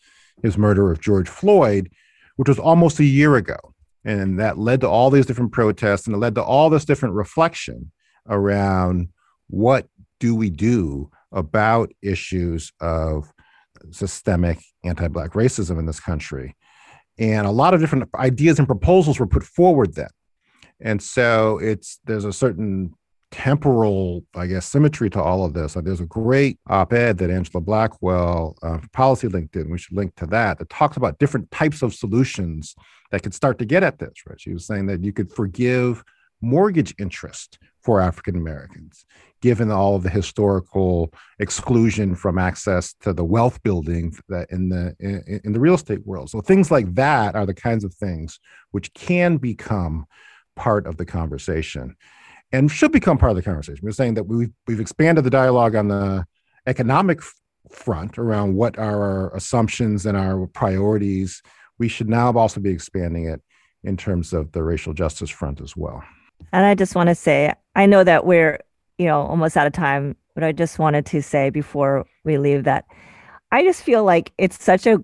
his 0.42 0.58
murder 0.58 0.92
of 0.92 1.00
George 1.00 1.28
Floyd, 1.28 1.90
which 2.36 2.48
was 2.48 2.58
almost 2.58 3.00
a 3.00 3.04
year 3.04 3.36
ago, 3.36 3.56
and 4.04 4.38
that 4.38 4.58
led 4.58 4.80
to 4.82 4.88
all 4.88 5.08
these 5.08 5.24
different 5.24 5.52
protests, 5.52 6.06
and 6.06 6.14
it 6.14 6.18
led 6.18 6.34
to 6.34 6.42
all 6.42 6.68
this 6.68 6.84
different 6.84 7.14
reflection 7.14 7.90
around 8.28 9.08
what 9.48 9.88
do 10.18 10.34
we 10.34 10.50
do 10.50 11.10
about 11.36 11.92
issues 12.02 12.72
of 12.80 13.30
systemic 13.90 14.58
anti-black 14.84 15.32
racism 15.32 15.78
in 15.78 15.86
this 15.86 16.00
country. 16.00 16.56
And 17.18 17.46
a 17.46 17.50
lot 17.50 17.74
of 17.74 17.80
different 17.80 18.08
ideas 18.16 18.58
and 18.58 18.66
proposals 18.66 19.20
were 19.20 19.26
put 19.26 19.44
forward 19.44 19.94
then. 19.94 20.08
And 20.80 21.02
so 21.02 21.58
it's 21.58 22.00
there's 22.04 22.24
a 22.24 22.32
certain 22.32 22.94
temporal 23.32 24.24
i 24.36 24.46
guess 24.46 24.64
symmetry 24.66 25.10
to 25.10 25.20
all 25.20 25.44
of 25.44 25.52
this. 25.52 25.74
There's 25.74 26.00
a 26.00 26.06
great 26.06 26.58
op-ed 26.68 27.18
that 27.18 27.30
angela 27.30 27.60
blackwell 27.60 28.56
uh, 28.62 28.78
PolicyLink 28.94 29.50
did 29.50 29.68
we 29.68 29.78
should 29.78 29.96
link 29.96 30.14
to 30.16 30.26
that 30.26 30.58
that 30.58 30.70
talks 30.70 30.96
about 30.96 31.18
different 31.18 31.50
types 31.50 31.82
of 31.82 31.92
solutions 31.92 32.74
that 33.10 33.22
could 33.22 33.34
start 33.34 33.58
to 33.58 33.64
get 33.64 33.82
at 33.82 33.98
this 33.98 34.12
right? 34.28 34.40
She 34.40 34.52
was 34.52 34.66
saying 34.66 34.86
that 34.86 35.02
you 35.02 35.12
could 35.12 35.32
forgive 35.32 36.04
mortgage 36.40 36.94
interest 36.98 37.58
for 37.86 38.00
african 38.00 38.36
americans 38.36 39.06
given 39.46 39.70
all 39.70 39.94
of 39.94 40.02
the 40.02 40.10
historical 40.10 41.12
exclusion 41.38 42.14
from 42.14 42.38
access 42.38 42.94
to 42.94 43.12
the 43.12 43.24
wealth 43.24 43.62
building 43.62 44.12
that 44.28 44.50
in 44.50 44.68
the 44.68 44.94
in, 44.98 45.40
in 45.44 45.52
the 45.52 45.60
real 45.60 45.74
estate 45.74 46.04
world. 46.06 46.30
So 46.30 46.40
things 46.40 46.70
like 46.70 46.92
that 46.94 47.36
are 47.36 47.46
the 47.46 47.54
kinds 47.54 47.84
of 47.84 47.94
things 47.94 48.40
which 48.70 48.92
can 48.94 49.36
become 49.36 50.06
part 50.54 50.86
of 50.86 50.96
the 50.96 51.04
conversation 51.04 51.96
and 52.52 52.70
should 52.70 52.92
become 52.92 53.18
part 53.18 53.30
of 53.30 53.36
the 53.36 53.42
conversation. 53.42 53.80
We're 53.82 53.92
saying 53.92 54.14
that 54.14 54.26
we've 54.26 54.52
we've 54.66 54.80
expanded 54.80 55.24
the 55.24 55.30
dialogue 55.30 55.74
on 55.76 55.88
the 55.88 56.24
economic 56.66 57.20
front 57.70 58.18
around 58.18 58.54
what 58.54 58.78
are 58.78 59.02
our 59.02 59.36
assumptions 59.36 60.06
and 60.06 60.16
our 60.16 60.46
priorities. 60.46 61.42
We 61.78 61.88
should 61.88 62.08
now 62.08 62.32
also 62.32 62.60
be 62.60 62.70
expanding 62.70 63.26
it 63.26 63.42
in 63.84 63.96
terms 63.96 64.32
of 64.32 64.52
the 64.52 64.62
racial 64.62 64.94
justice 64.94 65.30
front 65.30 65.60
as 65.60 65.76
well. 65.76 66.02
And 66.52 66.64
I 66.64 66.74
just 66.74 66.94
want 66.94 67.08
to 67.08 67.14
say, 67.14 67.52
I 67.74 67.86
know 67.86 68.04
that 68.04 68.24
we're 68.24 68.60
you 68.98 69.06
know, 69.06 69.22
almost 69.22 69.56
out 69.56 69.66
of 69.66 69.72
time, 69.72 70.16
but 70.34 70.44
I 70.44 70.52
just 70.52 70.78
wanted 70.78 71.06
to 71.06 71.22
say 71.22 71.50
before 71.50 72.06
we 72.24 72.38
leave 72.38 72.64
that 72.64 72.86
I 73.52 73.62
just 73.62 73.82
feel 73.82 74.04
like 74.04 74.32
it's 74.38 74.62
such 74.62 74.86
a 74.86 75.02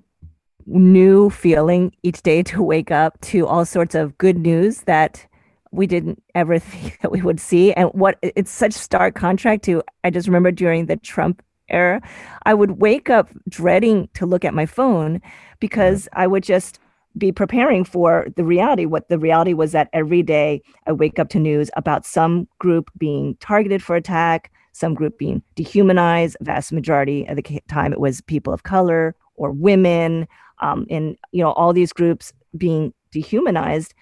new 0.66 1.30
feeling 1.30 1.92
each 2.02 2.22
day 2.22 2.42
to 2.44 2.62
wake 2.62 2.90
up 2.90 3.20
to 3.20 3.46
all 3.46 3.64
sorts 3.64 3.94
of 3.94 4.16
good 4.18 4.38
news 4.38 4.82
that 4.82 5.26
we 5.70 5.86
didn't 5.86 6.22
ever 6.34 6.58
think 6.58 7.00
that 7.00 7.10
we 7.10 7.22
would 7.22 7.40
see. 7.40 7.72
And 7.72 7.90
what 7.92 8.18
it's 8.22 8.50
such 8.50 8.72
stark 8.72 9.14
contrast 9.14 9.62
to, 9.62 9.82
I 10.04 10.10
just 10.10 10.28
remember 10.28 10.50
during 10.50 10.86
the 10.86 10.96
Trump 10.96 11.42
era, 11.68 12.02
I 12.44 12.54
would 12.54 12.72
wake 12.72 13.10
up 13.10 13.28
dreading 13.48 14.08
to 14.14 14.26
look 14.26 14.44
at 14.44 14.54
my 14.54 14.66
phone 14.66 15.20
because 15.60 16.08
I 16.12 16.26
would 16.26 16.42
just 16.42 16.78
be 17.16 17.32
preparing 17.32 17.84
for 17.84 18.26
the 18.36 18.44
reality. 18.44 18.84
What 18.84 19.08
the 19.08 19.18
reality 19.18 19.52
was 19.54 19.72
that 19.72 19.88
every 19.92 20.22
day 20.22 20.62
I 20.86 20.92
wake 20.92 21.18
up 21.18 21.28
to 21.30 21.38
news 21.38 21.70
about 21.76 22.06
some 22.06 22.48
group 22.58 22.90
being 22.98 23.36
targeted 23.40 23.82
for 23.82 23.96
attack, 23.96 24.50
some 24.72 24.94
group 24.94 25.18
being 25.18 25.42
dehumanized. 25.54 26.36
Vast 26.40 26.72
majority 26.72 27.26
of 27.26 27.36
the 27.36 27.60
time, 27.68 27.92
it 27.92 28.00
was 28.00 28.20
people 28.22 28.52
of 28.52 28.62
color 28.62 29.14
or 29.36 29.50
women, 29.50 30.26
um, 30.60 30.86
and 30.90 31.16
you 31.32 31.42
know 31.42 31.52
all 31.52 31.72
these 31.72 31.92
groups 31.92 32.32
being 32.56 32.92
dehumanized 33.10 33.94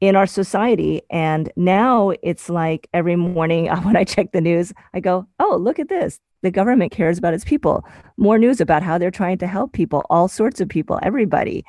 in 0.00 0.14
our 0.14 0.26
society. 0.26 1.02
And 1.10 1.50
now 1.56 2.12
it's 2.22 2.48
like 2.48 2.88
every 2.92 3.16
morning 3.16 3.66
when 3.82 3.96
I 3.96 4.04
check 4.04 4.32
the 4.32 4.40
news, 4.40 4.72
I 4.94 5.00
go, 5.00 5.26
"Oh, 5.38 5.56
look 5.60 5.78
at 5.78 5.88
this! 5.88 6.20
The 6.42 6.50
government 6.50 6.92
cares 6.92 7.18
about 7.18 7.34
its 7.34 7.44
people. 7.44 7.84
More 8.16 8.38
news 8.38 8.60
about 8.60 8.82
how 8.82 8.98
they're 8.98 9.10
trying 9.10 9.38
to 9.38 9.46
help 9.46 9.72
people, 9.72 10.04
all 10.10 10.28
sorts 10.28 10.60
of 10.60 10.68
people, 10.68 10.98
everybody." 11.02 11.64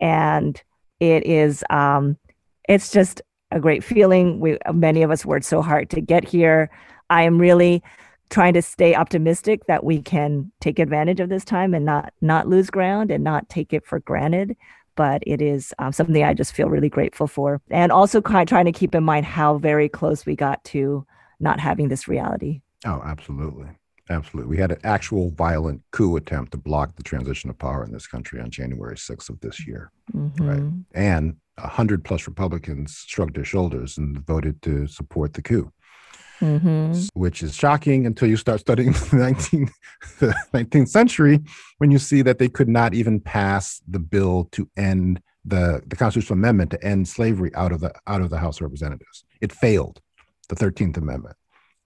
And 0.00 0.60
it 0.98 1.26
is, 1.26 1.64
um, 1.70 2.16
it's 2.68 2.90
just 2.90 3.22
a 3.50 3.60
great 3.60 3.82
feeling. 3.82 4.40
We 4.40 4.58
many 4.72 5.02
of 5.02 5.10
us 5.10 5.26
worked 5.26 5.44
so 5.44 5.62
hard 5.62 5.90
to 5.90 6.00
get 6.00 6.24
here. 6.24 6.70
I 7.08 7.22
am 7.22 7.38
really 7.38 7.82
trying 8.30 8.54
to 8.54 8.62
stay 8.62 8.94
optimistic 8.94 9.66
that 9.66 9.84
we 9.84 10.00
can 10.00 10.50
take 10.60 10.78
advantage 10.78 11.20
of 11.20 11.28
this 11.28 11.44
time 11.44 11.74
and 11.74 11.84
not 11.84 12.12
not 12.20 12.48
lose 12.48 12.70
ground 12.70 13.10
and 13.10 13.22
not 13.24 13.48
take 13.48 13.72
it 13.72 13.84
for 13.84 14.00
granted 14.00 14.56
but 14.96 15.22
it 15.26 15.42
is 15.42 15.74
um, 15.78 15.92
something 15.92 16.22
i 16.22 16.32
just 16.32 16.52
feel 16.52 16.68
really 16.68 16.88
grateful 16.88 17.26
for 17.26 17.60
and 17.70 17.90
also 17.92 18.20
kind 18.20 18.42
of 18.42 18.48
trying 18.48 18.64
to 18.64 18.72
keep 18.72 18.94
in 18.94 19.02
mind 19.02 19.26
how 19.26 19.58
very 19.58 19.88
close 19.88 20.24
we 20.24 20.36
got 20.36 20.62
to 20.64 21.04
not 21.40 21.58
having 21.58 21.88
this 21.88 22.06
reality 22.06 22.60
oh 22.86 23.02
absolutely 23.04 23.66
absolutely 24.10 24.50
we 24.50 24.60
had 24.60 24.72
an 24.72 24.80
actual 24.84 25.30
violent 25.30 25.80
coup 25.92 26.16
attempt 26.16 26.52
to 26.52 26.58
block 26.58 26.94
the 26.96 27.02
transition 27.02 27.48
of 27.48 27.58
power 27.58 27.84
in 27.84 27.92
this 27.92 28.06
country 28.06 28.40
on 28.40 28.50
january 28.50 28.96
6th 28.96 29.30
of 29.30 29.40
this 29.40 29.66
year 29.66 29.90
mm-hmm. 30.12 30.44
right 30.44 30.72
and 30.94 31.36
100 31.58 32.04
plus 32.04 32.26
republicans 32.26 33.04
shrugged 33.06 33.36
their 33.36 33.44
shoulders 33.44 33.98
and 33.98 34.18
voted 34.26 34.60
to 34.62 34.86
support 34.86 35.32
the 35.34 35.42
coup 35.42 35.72
mm-hmm. 36.40 36.92
which 37.14 37.42
is 37.42 37.54
shocking 37.54 38.06
until 38.06 38.28
you 38.28 38.36
start 38.36 38.60
studying 38.60 38.92
the 38.92 38.98
19th, 38.98 39.72
the 40.18 40.34
19th 40.52 40.88
century 40.88 41.40
when 41.78 41.90
you 41.90 41.98
see 41.98 42.22
that 42.22 42.38
they 42.38 42.48
could 42.48 42.68
not 42.68 42.94
even 42.94 43.20
pass 43.20 43.80
the 43.88 43.98
bill 43.98 44.48
to 44.52 44.68
end 44.76 45.20
the, 45.44 45.82
the 45.86 45.96
constitutional 45.96 46.38
amendment 46.38 46.70
to 46.70 46.84
end 46.84 47.08
slavery 47.08 47.50
out 47.54 47.72
of 47.72 47.80
the 47.80 47.92
out 48.06 48.20
of 48.20 48.30
the 48.30 48.38
House 48.38 48.58
of 48.58 48.62
Representatives. 48.62 49.24
It 49.40 49.52
failed, 49.52 50.00
the 50.48 50.56
13th 50.56 50.96
Amendment. 50.96 51.36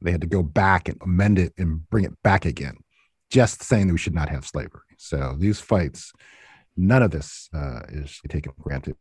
They 0.05 0.13
had 0.13 0.21
to 0.21 0.27
go 0.27 0.43
back 0.43 0.89
and 0.89 1.01
amend 1.03 1.39
it 1.39 1.53
and 1.59 1.89
bring 1.91 2.05
it 2.05 2.23
back 2.23 2.45
again, 2.45 2.77
just 3.31 3.63
saying 3.63 3.87
that 3.89 3.95
we 3.95 3.99
should 3.99 4.15
not 4.15 4.29
have 4.29 4.47
slavery. 4.47 4.81
So 4.99 5.37
these 5.39 5.61
fights, 5.61 6.13
none 6.77 7.03
of 7.03 7.11
this 7.11 7.49
uh, 7.55 7.81
is 7.89 8.21
taken 8.29 8.53
for 8.53 8.63
granted. 8.63 8.97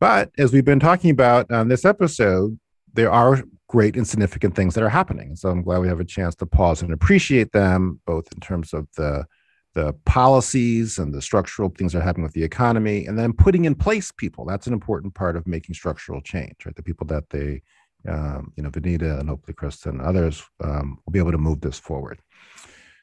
But 0.00 0.30
as 0.38 0.52
we've 0.52 0.64
been 0.64 0.80
talking 0.80 1.10
about 1.10 1.50
on 1.50 1.68
this 1.68 1.84
episode, 1.84 2.58
there 2.92 3.10
are 3.10 3.42
great 3.68 3.96
and 3.96 4.06
significant 4.06 4.54
things 4.54 4.74
that 4.74 4.84
are 4.84 4.88
happening. 4.88 5.34
so 5.36 5.48
I'm 5.48 5.62
glad 5.62 5.80
we 5.80 5.88
have 5.88 6.00
a 6.00 6.04
chance 6.04 6.34
to 6.36 6.46
pause 6.46 6.82
and 6.82 6.92
appreciate 6.92 7.52
them, 7.52 8.00
both 8.06 8.32
in 8.32 8.40
terms 8.40 8.72
of 8.72 8.86
the 8.96 9.26
the 9.74 9.92
policies 10.04 10.98
and 10.98 11.12
the 11.12 11.20
structural 11.20 11.68
things 11.68 11.92
that 11.92 11.98
are 11.98 12.02
happening 12.02 12.22
with 12.22 12.32
the 12.32 12.44
economy, 12.44 13.06
and 13.06 13.18
then 13.18 13.32
putting 13.32 13.64
in 13.64 13.74
place 13.74 14.12
people. 14.12 14.44
That's 14.44 14.68
an 14.68 14.72
important 14.72 15.14
part 15.14 15.36
of 15.36 15.46
making 15.46 15.74
structural 15.74 16.20
change, 16.20 16.64
right? 16.64 16.76
The 16.76 16.82
people 16.82 17.06
that 17.08 17.28
they, 17.30 17.62
um, 18.08 18.52
you 18.56 18.62
know, 18.62 18.70
Vanita 18.70 19.18
and 19.18 19.28
hopefully 19.28 19.54
Kristen 19.54 19.98
and 19.98 20.02
others 20.02 20.42
um, 20.62 20.98
will 21.04 21.12
be 21.12 21.18
able 21.18 21.32
to 21.32 21.38
move 21.38 21.60
this 21.60 21.78
forward. 21.78 22.20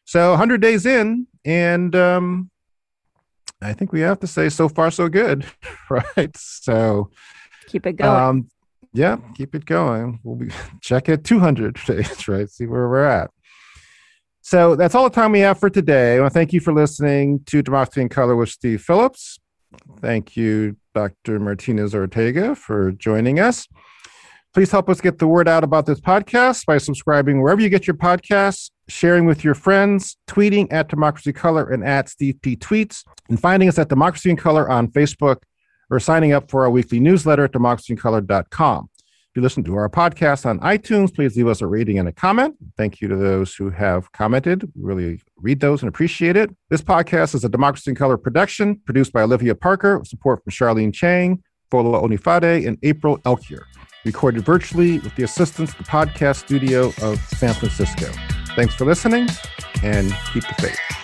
So 0.05 0.31
100 0.31 0.61
days 0.61 0.85
in, 0.85 1.27
and 1.45 1.95
um, 1.95 2.49
I 3.61 3.73
think 3.73 3.91
we 3.91 4.01
have 4.01 4.19
to 4.19 4.27
say 4.27 4.49
so 4.49 4.67
far 4.67 4.91
so 4.91 5.07
good, 5.07 5.45
right? 5.89 6.35
So 6.35 7.09
keep 7.67 7.85
it 7.85 7.93
going. 7.93 8.09
Um, 8.09 8.49
yeah, 8.93 9.17
keep 9.35 9.55
it 9.55 9.65
going. 9.65 10.19
We'll 10.23 10.35
be 10.35 10.51
check 10.81 11.09
at 11.09 11.23
200 11.23 11.79
days, 11.87 12.27
right? 12.27 12.49
See 12.49 12.65
where 12.65 12.89
we're 12.89 13.05
at. 13.05 13.31
So 14.41 14.75
that's 14.75 14.95
all 14.95 15.03
the 15.03 15.15
time 15.15 15.31
we 15.31 15.39
have 15.41 15.59
for 15.59 15.69
today. 15.69 16.17
I 16.17 16.19
want 16.19 16.33
to 16.33 16.39
thank 16.39 16.51
you 16.51 16.59
for 16.59 16.73
listening 16.73 17.41
to 17.45 17.61
Democracy 17.61 18.01
in 18.01 18.09
Color 18.09 18.35
with 18.35 18.49
Steve 18.49 18.81
Phillips. 18.81 19.39
Thank 19.99 20.35
you, 20.35 20.75
Dr. 20.95 21.39
Martinez 21.39 21.93
Ortega, 21.93 22.55
for 22.55 22.91
joining 22.91 23.39
us. 23.39 23.67
Please 24.53 24.69
help 24.69 24.89
us 24.89 24.99
get 24.99 25.17
the 25.17 25.27
word 25.27 25.47
out 25.47 25.63
about 25.63 25.85
this 25.85 26.01
podcast 26.01 26.65
by 26.65 26.77
subscribing 26.77 27.41
wherever 27.41 27.61
you 27.61 27.69
get 27.69 27.87
your 27.87 27.95
podcasts, 27.95 28.69
sharing 28.89 29.25
with 29.25 29.45
your 29.45 29.53
friends, 29.53 30.17
tweeting 30.27 30.67
at 30.71 30.89
Democracy 30.89 31.31
Color 31.31 31.69
and 31.69 31.85
at 31.85 32.09
Steve 32.09 32.41
P. 32.41 32.57
Tweets, 32.57 33.05
and 33.29 33.39
finding 33.39 33.69
us 33.69 33.79
at 33.79 33.87
Democracy 33.87 34.29
in 34.29 34.35
Color 34.35 34.69
on 34.69 34.89
Facebook 34.89 35.37
or 35.89 36.01
signing 36.01 36.33
up 36.33 36.51
for 36.51 36.63
our 36.63 36.69
weekly 36.69 36.99
newsletter 36.99 37.45
at 37.45 37.53
democracyincolor.com. 37.53 38.89
If 38.97 39.37
you 39.37 39.41
listen 39.41 39.63
to 39.63 39.75
our 39.75 39.87
podcast 39.87 40.45
on 40.45 40.59
iTunes, 40.59 41.15
please 41.15 41.37
leave 41.37 41.47
us 41.47 41.61
a 41.61 41.67
rating 41.67 41.97
and 41.97 42.09
a 42.09 42.11
comment. 42.11 42.57
Thank 42.75 42.99
you 42.99 43.07
to 43.07 43.15
those 43.15 43.55
who 43.55 43.69
have 43.69 44.11
commented. 44.11 44.63
We 44.75 44.83
really 44.83 45.21
read 45.37 45.61
those 45.61 45.81
and 45.81 45.87
appreciate 45.87 46.35
it. 46.35 46.53
This 46.69 46.81
podcast 46.81 47.35
is 47.35 47.45
a 47.45 47.49
Democracy 47.49 47.91
in 47.91 47.95
Color 47.95 48.17
production 48.17 48.81
produced 48.83 49.13
by 49.13 49.21
Olivia 49.21 49.55
Parker, 49.55 49.99
with 49.99 50.09
support 50.09 50.43
from 50.43 50.51
Charlene 50.51 50.93
Chang, 50.93 51.41
Fola 51.71 52.03
Onifade, 52.03 52.67
and 52.67 52.77
April 52.83 53.19
Elkier. 53.19 53.63
Recorded 54.03 54.43
virtually 54.43 54.99
with 54.99 55.15
the 55.15 55.23
assistance 55.23 55.71
of 55.71 55.77
the 55.77 55.83
podcast 55.83 56.37
studio 56.37 56.87
of 57.01 57.19
San 57.37 57.53
Francisco. 57.53 58.11
Thanks 58.55 58.73
for 58.73 58.85
listening 58.85 59.27
and 59.83 60.11
keep 60.33 60.43
the 60.47 60.55
faith. 60.59 61.00